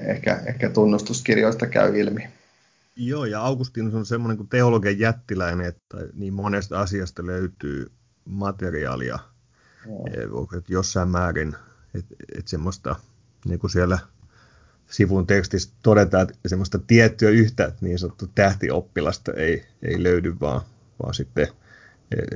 ehkä, 0.06 0.40
ehkä 0.46 0.70
tunnustuskirjoista 0.70 1.66
käy 1.66 2.00
ilmi. 2.00 2.28
Joo, 2.96 3.24
ja 3.24 3.42
Augustinus 3.42 3.94
on 3.94 4.06
semmoinen 4.06 4.36
kuin 4.36 4.48
teologian 4.48 4.98
jättiläinen, 4.98 5.66
että 5.66 5.96
niin 6.14 6.34
monesta 6.34 6.80
asiasta 6.80 7.26
löytyy 7.26 7.90
materiaalia 8.24 9.18
Joo. 9.86 10.48
jossain 10.68 11.08
määrin, 11.08 11.56
että, 11.94 12.14
että 12.38 12.50
semmoista– 12.50 12.96
niin 13.44 13.58
kuin 13.58 13.70
siellä 13.70 13.98
sivun 14.90 15.26
tekstissä 15.26 15.70
todetaan, 15.82 16.22
että 16.22 16.48
semmoista 16.48 16.78
tiettyä 16.86 17.30
yhtä 17.30 17.72
niin 17.80 17.98
sanottu 17.98 18.26
tähtioppilasta 18.34 19.32
ei, 19.32 19.66
ei 19.82 20.02
löydy, 20.02 20.40
vaan, 20.40 20.60
vaan 21.02 21.14
sitten 21.14 21.48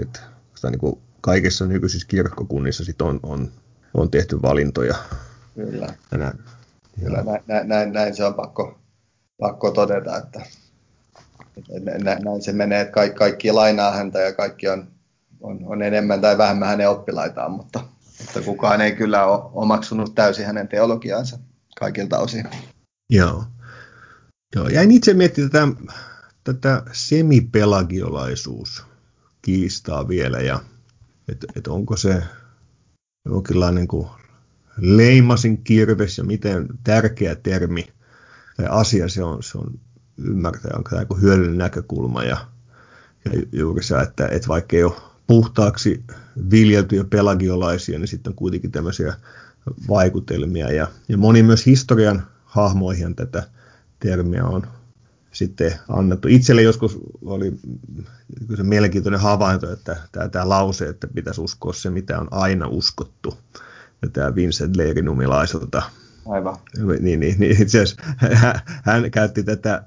että 0.01 0.21
niin 0.71 0.79
kuin 0.79 0.99
kaikissa 1.21 1.67
nykyisissä 1.67 2.09
kirkkokunnissa 2.09 2.85
sit 2.85 3.03
on, 3.03 3.21
on, 3.23 3.51
on 3.95 4.11
tehty 4.11 4.43
valintoja. 4.43 4.95
Kyllä, 5.55 5.95
näin. 6.11 6.39
Kyllä 7.01 7.25
näin, 7.47 7.69
näin, 7.69 7.93
näin, 7.93 8.17
se 8.17 8.25
on 8.25 8.35
pakko, 8.35 8.79
pakko 9.45 9.71
todeta, 9.71 10.17
että, 10.17 10.41
että 11.57 12.19
näin 12.25 12.43
se 12.43 12.53
menee, 12.53 12.81
että 12.81 12.93
kaikki, 12.93 13.19
kaikki 13.19 13.53
lainaa 13.53 13.93
häntä 13.93 14.19
ja 14.19 14.33
kaikki 14.33 14.69
on, 14.69 14.89
on, 15.41 15.59
on 15.65 15.83
enemmän 15.83 16.21
tai 16.21 16.39
vähemmän 16.39 16.69
hänen 16.69 16.91
oppilaitaan, 16.91 17.51
mutta, 17.51 17.81
mutta 18.21 18.41
kukaan 18.41 18.81
ei 18.81 18.93
kyllä 18.93 19.27
ole 19.27 19.51
omaksunut 19.53 20.15
täysin 20.15 20.47
hänen 20.47 20.69
teologiaansa 20.69 21.39
kaikilta 21.79 22.19
osin. 22.19 22.45
Joo. 23.11 23.45
Joo. 24.57 24.69
Jäin 24.69 24.91
itse 24.91 25.15
miettimään 25.15 25.51
tätä, 25.51 25.69
tätä 26.45 26.83
semipelagiolaisuus 26.93 28.85
kiistaa 29.43 30.09
vielä 30.09 30.41
ja 30.41 30.61
että 31.29 31.47
et 31.57 31.67
onko 31.67 31.97
se 31.97 32.23
jonkinlainen 33.27 33.89
kuin 33.89 34.09
leimasin 34.77 35.65
kirves 35.65 36.19
ja 36.19 36.25
miten 36.25 36.67
tärkeä 36.85 37.35
termi 37.35 37.87
asia 38.69 39.09
se 39.09 39.23
on, 39.23 39.43
se 39.43 39.59
on 39.59 39.81
ymmärtää, 40.19 40.71
onko 40.77 40.91
tämä 40.91 41.21
hyödyllinen 41.21 41.59
näkökulma 41.59 42.23
ja, 42.23 42.37
ja 43.25 43.43
juuri 43.53 43.83
se, 43.83 43.99
että, 43.99 44.29
että 44.29 44.49
vaikka 44.49 44.77
ei 44.77 44.85
ole 44.85 44.95
puhtaaksi 45.27 46.05
viljeltyjä 46.51 47.05
pelagiolaisia, 47.05 47.99
niin 47.99 48.09
sitten 48.09 48.31
on 48.31 48.37
kuitenkin 48.37 48.73
tämmöisiä 48.73 49.15
vaikutelmia. 49.89 50.73
Ja, 50.73 50.89
ja 51.09 51.19
moni 51.19 51.43
myös 51.43 51.67
historian 51.67 52.27
hahmoihin 52.45 53.15
tätä 53.15 53.43
termiä 54.01 54.45
on 54.45 54.67
sitten 55.33 55.75
annettu. 55.89 56.29
Itselle 56.29 56.63
joskus 56.63 56.99
oli 57.25 57.53
se 58.57 58.63
mielenkiintoinen 58.63 59.21
havainto, 59.21 59.73
että 59.73 59.97
tämä, 60.13 60.29
tämä 60.29 60.49
lause, 60.49 60.89
että 60.89 61.07
pitäisi 61.07 61.41
uskoa 61.41 61.73
se, 61.73 61.91
mitä 61.91 62.19
on 62.21 62.29
aina 62.31 62.69
uskottu. 62.69 63.39
Ja 64.03 64.09
tämä 64.09 64.35
Vincent 64.35 64.77
Leirinumilaiselta. 64.77 65.83
Aivan. 66.27 66.57
Niin, 67.01 67.21
niin, 67.21 67.37
niin 67.39 67.63
itse 67.63 67.83
asiassa 67.83 68.03
hän, 68.17 68.61
hän 68.85 69.11
käytti 69.11 69.43
tätä 69.43 69.85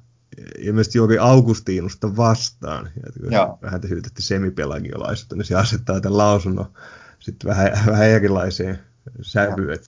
ilmeisesti 0.57 0.97
juuri 0.97 1.17
Augustiinusta 1.17 2.17
vastaan. 2.17 2.89
Ja 3.31 3.57
vähän 3.61 3.81
te 3.81 3.87
syytätte 3.87 4.21
semipelagiolaisuutta, 4.21 5.35
niin 5.35 5.45
se 5.45 5.55
asettaa 5.55 6.01
tämän 6.01 6.17
lausunnon 6.17 6.71
sitten 7.19 7.49
vähän, 7.49 7.71
vähän 7.87 8.07
erilaiseen 8.07 8.79
sävyyn. 9.21 9.79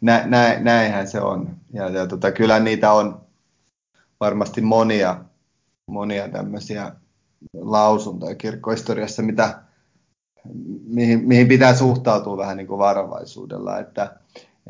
Nä, 0.00 0.22
nä, 0.26 0.60
näinhän 0.60 1.08
se 1.08 1.20
on. 1.20 1.56
Ja, 1.72 1.88
ja 1.88 2.06
tota, 2.06 2.32
kyllä 2.32 2.60
niitä 2.60 2.92
on 2.92 3.20
varmasti 4.20 4.60
monia, 4.60 5.24
monia 5.86 6.28
tämmöisiä 6.28 6.92
lausuntoja 7.54 8.34
kirkkohistoriassa, 8.34 9.22
mitä, 9.22 9.62
mihin, 10.86 11.28
mihin 11.28 11.48
pitää 11.48 11.74
suhtautua 11.74 12.36
vähän 12.36 12.56
niin 12.56 12.66
kuin 12.66 12.78
varovaisuudella. 12.78 13.78
Että, 13.78 14.19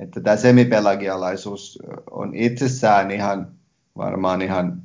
että 0.01 0.21
tämä 0.21 0.37
semipelagialaisuus 0.37 1.79
on 2.11 2.35
itsessään 2.35 3.11
ihan 3.11 3.49
varmaan 3.97 4.43
ihan, 4.43 4.83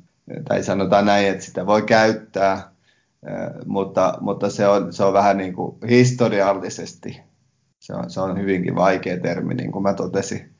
tai 0.48 0.62
sanotaan 0.62 1.06
näin, 1.06 1.28
että 1.28 1.44
sitä 1.44 1.66
voi 1.66 1.82
käyttää, 1.82 2.70
mutta, 3.66 4.18
mutta 4.20 4.50
se, 4.50 4.68
on, 4.68 4.92
se 4.92 5.04
on 5.04 5.12
vähän 5.12 5.36
niin 5.36 5.54
kuin 5.54 5.76
historiallisesti, 5.88 7.20
se 7.80 7.94
on, 7.94 8.10
se 8.10 8.20
on 8.20 8.38
hyvinkin 8.38 8.74
vaikea 8.74 9.20
termi, 9.20 9.54
niin 9.54 9.72
kuin 9.72 9.82
mä 9.82 9.94
totesin, 9.94 10.50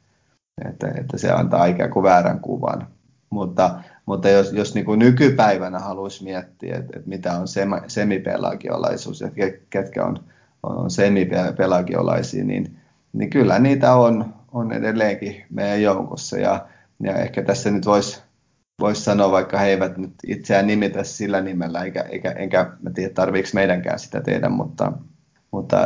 että, 0.69 0.89
että 1.01 1.19
se 1.19 1.31
antaa 1.31 1.67
ikään 1.67 1.91
kuin 1.91 2.03
väärän 2.03 2.41
kuvan. 2.41 2.87
Mutta, 3.31 3.81
mutta 4.07 4.29
jos, 4.29 4.53
jos 4.53 4.75
niin 4.75 4.85
kuin 4.85 4.99
nykypäivänä 4.99 5.79
haluaisi 5.79 6.25
miettiä, 6.25 6.77
että, 6.77 6.93
että 6.97 7.09
mitä 7.09 7.33
on 7.33 7.47
semipelagiolaisuus 7.87 9.21
ja 9.21 9.31
ketkä 9.71 10.05
on, 10.05 10.25
on 10.63 10.91
semipelagiolaisia, 10.91 12.45
niin, 12.45 12.79
niin 13.13 13.31
kyllä 13.31 13.59
niitä 13.59 13.95
on, 13.95 14.36
on 14.57 14.73
edelleenkin 14.73 15.45
meidän 15.51 15.83
joukossa. 15.83 16.39
Ja, 16.39 16.67
ja 17.03 17.17
ehkä 17.17 17.43
tässä 17.43 17.71
nyt 17.71 17.87
voisi 17.87 18.23
vois 18.81 19.05
sanoa, 19.05 19.31
vaikka 19.31 19.59
he 19.59 19.67
eivät 19.67 19.97
nyt 19.97 20.15
itseään 20.27 20.67
nimitä 20.67 21.05
sillä 21.05 21.41
nimellä, 21.41 21.85
eikä, 21.85 22.03
eikä, 22.03 22.31
enkä 22.31 22.71
mä 22.83 22.91
tiedä 22.91 23.15
tarviiko 23.15 23.49
meidänkään 23.55 23.99
sitä 23.99 24.21
tehdä, 24.21 24.49
mutta, 24.49 24.93
mutta 25.51 25.77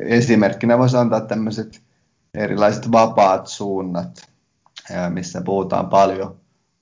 esimerkkinä 0.00 0.78
voisi 0.78 0.96
antaa 0.96 1.20
tämmöiset 1.20 1.80
erilaiset 2.34 2.92
vapaat 2.92 3.46
suunnat, 3.46 4.22
missä 5.08 5.40
puhutaan 5.40 5.88
paljon 5.88 6.36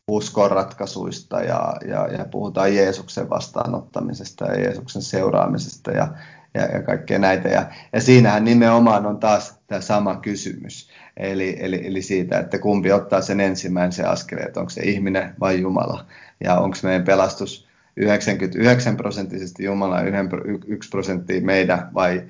uskonratkaisuista 0.09 1.41
ja, 1.41 1.77
ja, 1.89 2.07
ja 2.07 2.25
puhutaan 2.25 2.75
Jeesuksen 2.75 3.31
vastaanottamisesta 3.31 4.45
ja 4.45 4.61
Jeesuksen 4.61 5.03
seuraamisesta 5.03 5.91
ja, 5.91 6.09
ja, 6.55 6.63
ja 6.63 6.83
kaikkea 6.83 7.19
näitä. 7.19 7.49
Ja, 7.49 7.67
ja 7.93 8.01
siinähän 8.01 8.45
nimenomaan 8.45 9.07
on 9.07 9.19
taas 9.19 9.56
tämä 9.67 9.81
sama 9.81 10.17
kysymys, 10.17 10.91
eli, 11.17 11.57
eli, 11.61 11.87
eli 11.87 12.03
siitä, 12.03 12.39
että 12.39 12.59
kumpi 12.59 12.93
ottaa 12.93 13.21
sen 13.21 13.41
ensimmäisen 13.41 14.09
askeleen, 14.09 14.49
että 14.49 14.61
onko 14.61 14.71
se 14.71 14.83
ihminen 14.83 15.35
vai 15.41 15.61
Jumala, 15.61 16.07
ja 16.45 16.59
onko 16.59 16.77
meidän 16.83 17.05
pelastus 17.05 17.67
99 17.97 18.97
prosenttisesti 18.97 19.65
Jumala 19.65 20.01
ja 20.01 20.25
1 20.67 20.91
prosenttia 20.91 21.41
meidän, 21.41 21.91
vai 21.95 22.23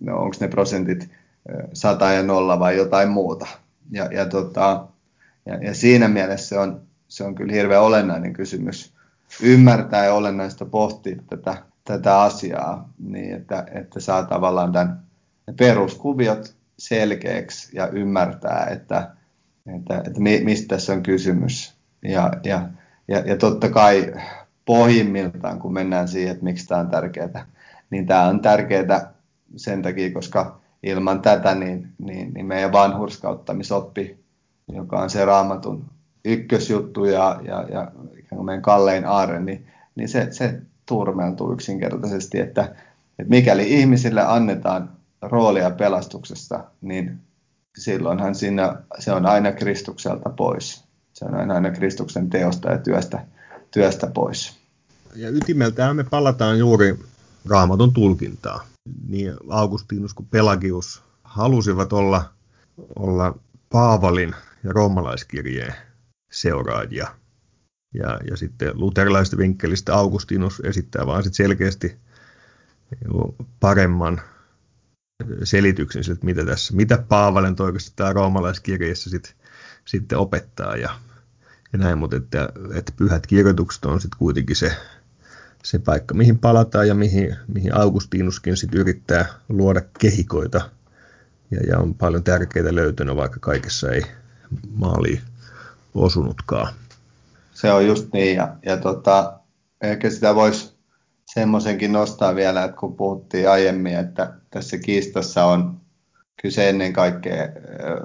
no, 0.00 0.16
onko 0.16 0.36
ne 0.40 0.48
prosentit 0.48 1.10
100 1.72 2.12
ja 2.12 2.22
0 2.22 2.58
vai 2.58 2.76
jotain 2.76 3.08
muuta. 3.08 3.46
Ja, 3.90 4.04
ja, 4.12 4.26
tota, 4.26 4.86
ja, 5.46 5.54
ja 5.54 5.74
siinä 5.74 6.08
mielessä 6.08 6.48
se 6.48 6.58
on, 6.58 6.80
se 7.08 7.24
on 7.24 7.34
kyllä 7.34 7.52
hirveän 7.52 7.82
olennainen 7.82 8.32
kysymys 8.32 8.92
ymmärtää 9.42 10.04
ja 10.04 10.14
olennaista 10.14 10.64
pohtia 10.64 11.16
tätä, 11.30 11.56
tätä 11.84 12.20
asiaa, 12.20 12.88
niin 12.98 13.34
että, 13.34 13.66
että 13.72 14.00
saa 14.00 14.22
tavallaan 14.22 14.72
tämän 14.72 15.02
peruskuviot 15.56 16.54
selkeäksi 16.78 17.76
ja 17.76 17.86
ymmärtää, 17.88 18.66
että, 18.66 19.10
että, 19.76 19.98
että 20.06 20.20
mistä 20.20 20.74
tässä 20.76 20.92
on 20.92 21.02
kysymys. 21.02 21.74
Ja, 22.02 22.32
ja, 22.44 22.68
ja, 23.08 23.18
ja 23.18 23.36
totta 23.36 23.68
kai 23.68 24.14
pohjimmiltaan, 24.64 25.58
kun 25.58 25.72
mennään 25.72 26.08
siihen, 26.08 26.32
että 26.32 26.44
miksi 26.44 26.66
tämä 26.66 26.80
on 26.80 26.90
tärkeää, 26.90 27.46
niin 27.90 28.06
tämä 28.06 28.26
on 28.26 28.40
tärkeää 28.40 29.12
sen 29.56 29.82
takia, 29.82 30.12
koska 30.12 30.60
ilman 30.82 31.22
tätä 31.22 31.54
niin, 31.54 31.88
niin, 31.98 32.34
niin 32.34 32.46
meidän 32.46 32.72
vanhurskauttamisoppi, 32.72 34.18
joka 34.72 35.00
on 35.00 35.10
se 35.10 35.24
raamatun 35.24 35.84
ykkösjuttu 36.24 37.04
ja, 37.04 37.40
ja, 37.44 37.66
ja 37.70 37.92
meidän 38.42 38.62
kallein 38.62 39.06
aarre, 39.06 39.40
niin, 39.40 39.66
niin 39.94 40.08
se, 40.08 40.28
se 40.30 40.60
turmeltuu 40.86 41.52
yksinkertaisesti, 41.52 42.40
että, 42.40 42.62
että 43.18 43.30
mikäli 43.30 43.80
ihmisille 43.80 44.22
annetaan 44.26 44.90
roolia 45.22 45.70
pelastuksesta, 45.70 46.64
niin 46.80 47.20
silloinhan 47.78 48.34
siinä, 48.34 48.76
se 48.98 49.12
on 49.12 49.26
aina 49.26 49.52
Kristukselta 49.52 50.30
pois. 50.30 50.84
Se 51.12 51.24
on 51.24 51.34
aina, 51.34 51.54
aina 51.54 51.70
Kristuksen 51.70 52.30
teosta 52.30 52.70
ja 52.70 52.78
työstä, 52.78 53.26
työstä 53.70 54.06
pois. 54.06 54.58
Ja 55.16 55.30
ytimeltään 55.30 55.96
me 55.96 56.04
palataan 56.04 56.58
juuri 56.58 56.98
raamatun 57.48 57.92
tulkintaa. 57.92 58.66
Niin 59.08 59.34
Augustinus 59.48 60.14
kuin 60.14 60.28
Pelagius 60.30 61.02
halusivat 61.24 61.92
olla, 61.92 62.24
olla 62.96 63.38
Paavalin 63.70 64.34
ja 64.64 64.72
roomalaiskirjeen 64.72 65.74
seuraajia. 66.32 67.08
Ja, 67.94 68.20
ja 68.30 68.36
sitten 68.36 68.70
luterilaisesta 68.74 69.36
vinkkelistä 69.36 69.94
Augustinus 69.94 70.60
esittää 70.64 71.06
vaan 71.06 71.24
sit 71.24 71.34
selkeästi 71.34 71.96
paremman 73.60 74.20
selityksen 75.44 76.02
että 76.12 76.26
mitä 76.26 76.44
tässä, 76.44 76.76
mitä 76.76 77.04
Paavalen 77.08 77.56
toikasta 77.56 77.92
tämä 77.96 78.12
roomalaiskirjeessä 78.12 79.10
sit, 79.10 79.36
sitten 79.84 80.18
opettaa 80.18 80.76
ja, 80.76 80.90
ja 81.72 81.78
näin, 81.78 81.98
mutta 81.98 82.16
että, 82.16 82.48
että 82.74 82.92
pyhät 82.96 83.26
kirjoitukset 83.26 83.84
on 83.84 84.00
sitten 84.00 84.18
kuitenkin 84.18 84.56
se, 84.56 84.72
se 85.62 85.78
paikka, 85.78 86.14
mihin 86.14 86.38
palataan 86.38 86.88
ja 86.88 86.94
mihin, 86.94 87.36
mihin 87.54 87.76
Augustinuskin 87.76 88.56
sitten 88.56 88.80
yrittää 88.80 89.26
luoda 89.48 89.82
kehikoita 89.98 90.70
ja, 91.50 91.60
ja 91.68 91.78
on 91.78 91.94
paljon 91.94 92.24
tärkeitä 92.24 92.74
löytönyt, 92.74 93.16
vaikka 93.16 93.40
kaikessa 93.40 93.90
ei 93.90 94.02
maaliin 94.74 95.20
osunutkaan. 95.94 96.74
Se 97.54 97.72
on 97.72 97.86
just 97.86 98.12
niin, 98.12 98.36
ja, 98.36 98.56
ja 98.66 98.76
tota, 98.76 99.38
ehkä 99.82 100.10
sitä 100.10 100.34
voisi 100.34 100.71
semmoisenkin 101.34 101.92
nostaa 101.92 102.34
vielä, 102.34 102.64
että 102.64 102.76
kun 102.76 102.96
puhuttiin 102.96 103.50
aiemmin, 103.50 103.96
että 103.96 104.32
tässä 104.50 104.78
kiistassa 104.78 105.44
on 105.44 105.80
kyse 106.42 106.68
ennen 106.68 106.92
kaikkea 106.92 107.48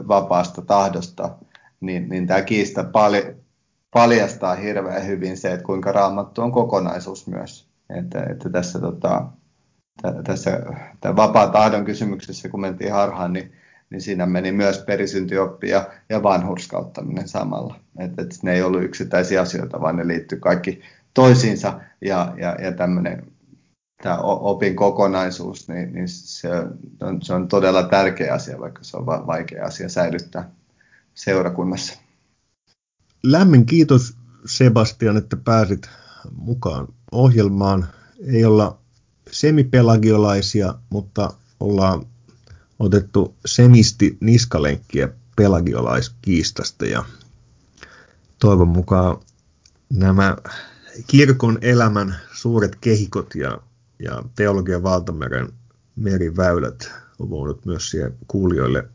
vapaasta 0.07 0.61
tahdosta, 0.61 1.35
niin, 1.79 2.09
niin 2.09 2.27
tämä 2.27 2.41
kiista 2.41 2.83
pal- 2.83 3.33
paljastaa 3.91 4.55
hirveän 4.55 5.07
hyvin 5.07 5.37
se, 5.37 5.53
että 5.53 5.65
kuinka 5.65 5.91
raamattu 5.91 6.41
on 6.41 6.51
kokonaisuus 6.51 7.27
myös. 7.27 7.67
Että, 7.89 8.23
että 8.23 8.49
tässä, 8.49 8.79
tota, 8.79 9.27
tässä 10.23 10.61
tämän 11.01 11.15
vapaa 11.15 11.47
tahdon 11.47 11.85
kysymyksessä, 11.85 12.49
kun 12.49 12.61
mentiin 12.61 12.93
harhaan, 12.93 13.33
niin, 13.33 13.51
niin 13.89 14.01
siinä 14.01 14.25
meni 14.25 14.51
myös 14.51 14.77
perisyntioppi 14.79 15.69
ja, 15.69 15.89
ja 16.09 16.23
vanhurskauttaminen 16.23 17.27
samalla. 17.27 17.79
Että, 17.99 18.21
että 18.21 18.35
ne 18.43 18.53
ei 18.53 18.61
ollut 18.61 18.83
yksittäisiä 18.83 19.41
asioita, 19.41 19.81
vaan 19.81 19.95
ne 19.95 20.07
liittyy 20.07 20.39
kaikki 20.39 20.81
toisiinsa 21.17 21.79
ja, 22.01 22.33
ja, 22.37 22.55
ja 22.61 22.71
tämmöinen 22.71 23.31
tämä 24.03 24.17
opin 24.21 24.75
kokonaisuus, 24.75 25.67
niin, 25.67 25.93
niin 25.93 26.07
se, 26.09 26.49
on, 27.01 27.21
se 27.21 27.33
on 27.33 27.47
todella 27.47 27.83
tärkeä 27.83 28.33
asia, 28.33 28.59
vaikka 28.59 28.83
se 28.83 28.97
on 28.97 29.05
vaikea 29.05 29.65
asia 29.65 29.89
säilyttää 29.89 30.49
seurakunnassa. 31.13 31.99
Lämmin 33.23 33.65
kiitos 33.65 34.15
Sebastian, 34.45 35.17
että 35.17 35.37
pääsit 35.37 35.89
mukaan 36.35 36.87
ohjelmaan. 37.11 37.87
Ei 38.27 38.45
olla 38.45 38.77
semipelagiolaisia, 39.31 40.73
mutta 40.89 41.33
ollaan 41.59 42.05
otettu 42.79 43.35
semisti 43.45 44.17
niskalenkkiä 44.19 45.09
pelagiolaiskiistasta 45.35 46.85
ja 46.85 47.03
toivon 48.39 48.67
mukaan 48.67 49.17
nämä 49.93 50.37
kirkon 51.07 51.57
elämän 51.61 52.15
suuret 52.33 52.75
kehikot 52.75 53.35
ja, 53.35 53.61
ja 53.99 54.23
teologian 54.35 54.83
valtameren 54.83 55.53
meriväylät 55.95 56.91
on 57.19 57.29
voinut 57.29 57.65
myös 57.65 57.89
siihen 57.89 58.17
kuulijoille 58.27 58.89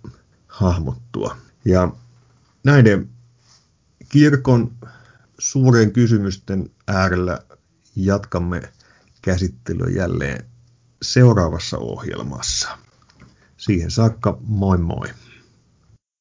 hahmottua. 0.46 1.36
Ja 1.64 1.92
näiden 2.64 3.09
kirkon 4.09 4.72
suuren 5.38 5.92
kysymysten 5.92 6.70
äärellä 6.86 7.40
jatkamme 7.96 8.62
käsittelyä 9.22 9.88
jälleen 9.90 10.44
seuraavassa 11.03 11.78
ohjelmassa. 11.78 12.78
Siihen 13.57 13.90
saakka 13.90 14.38
moi 14.40 14.78
moi. 14.78 15.09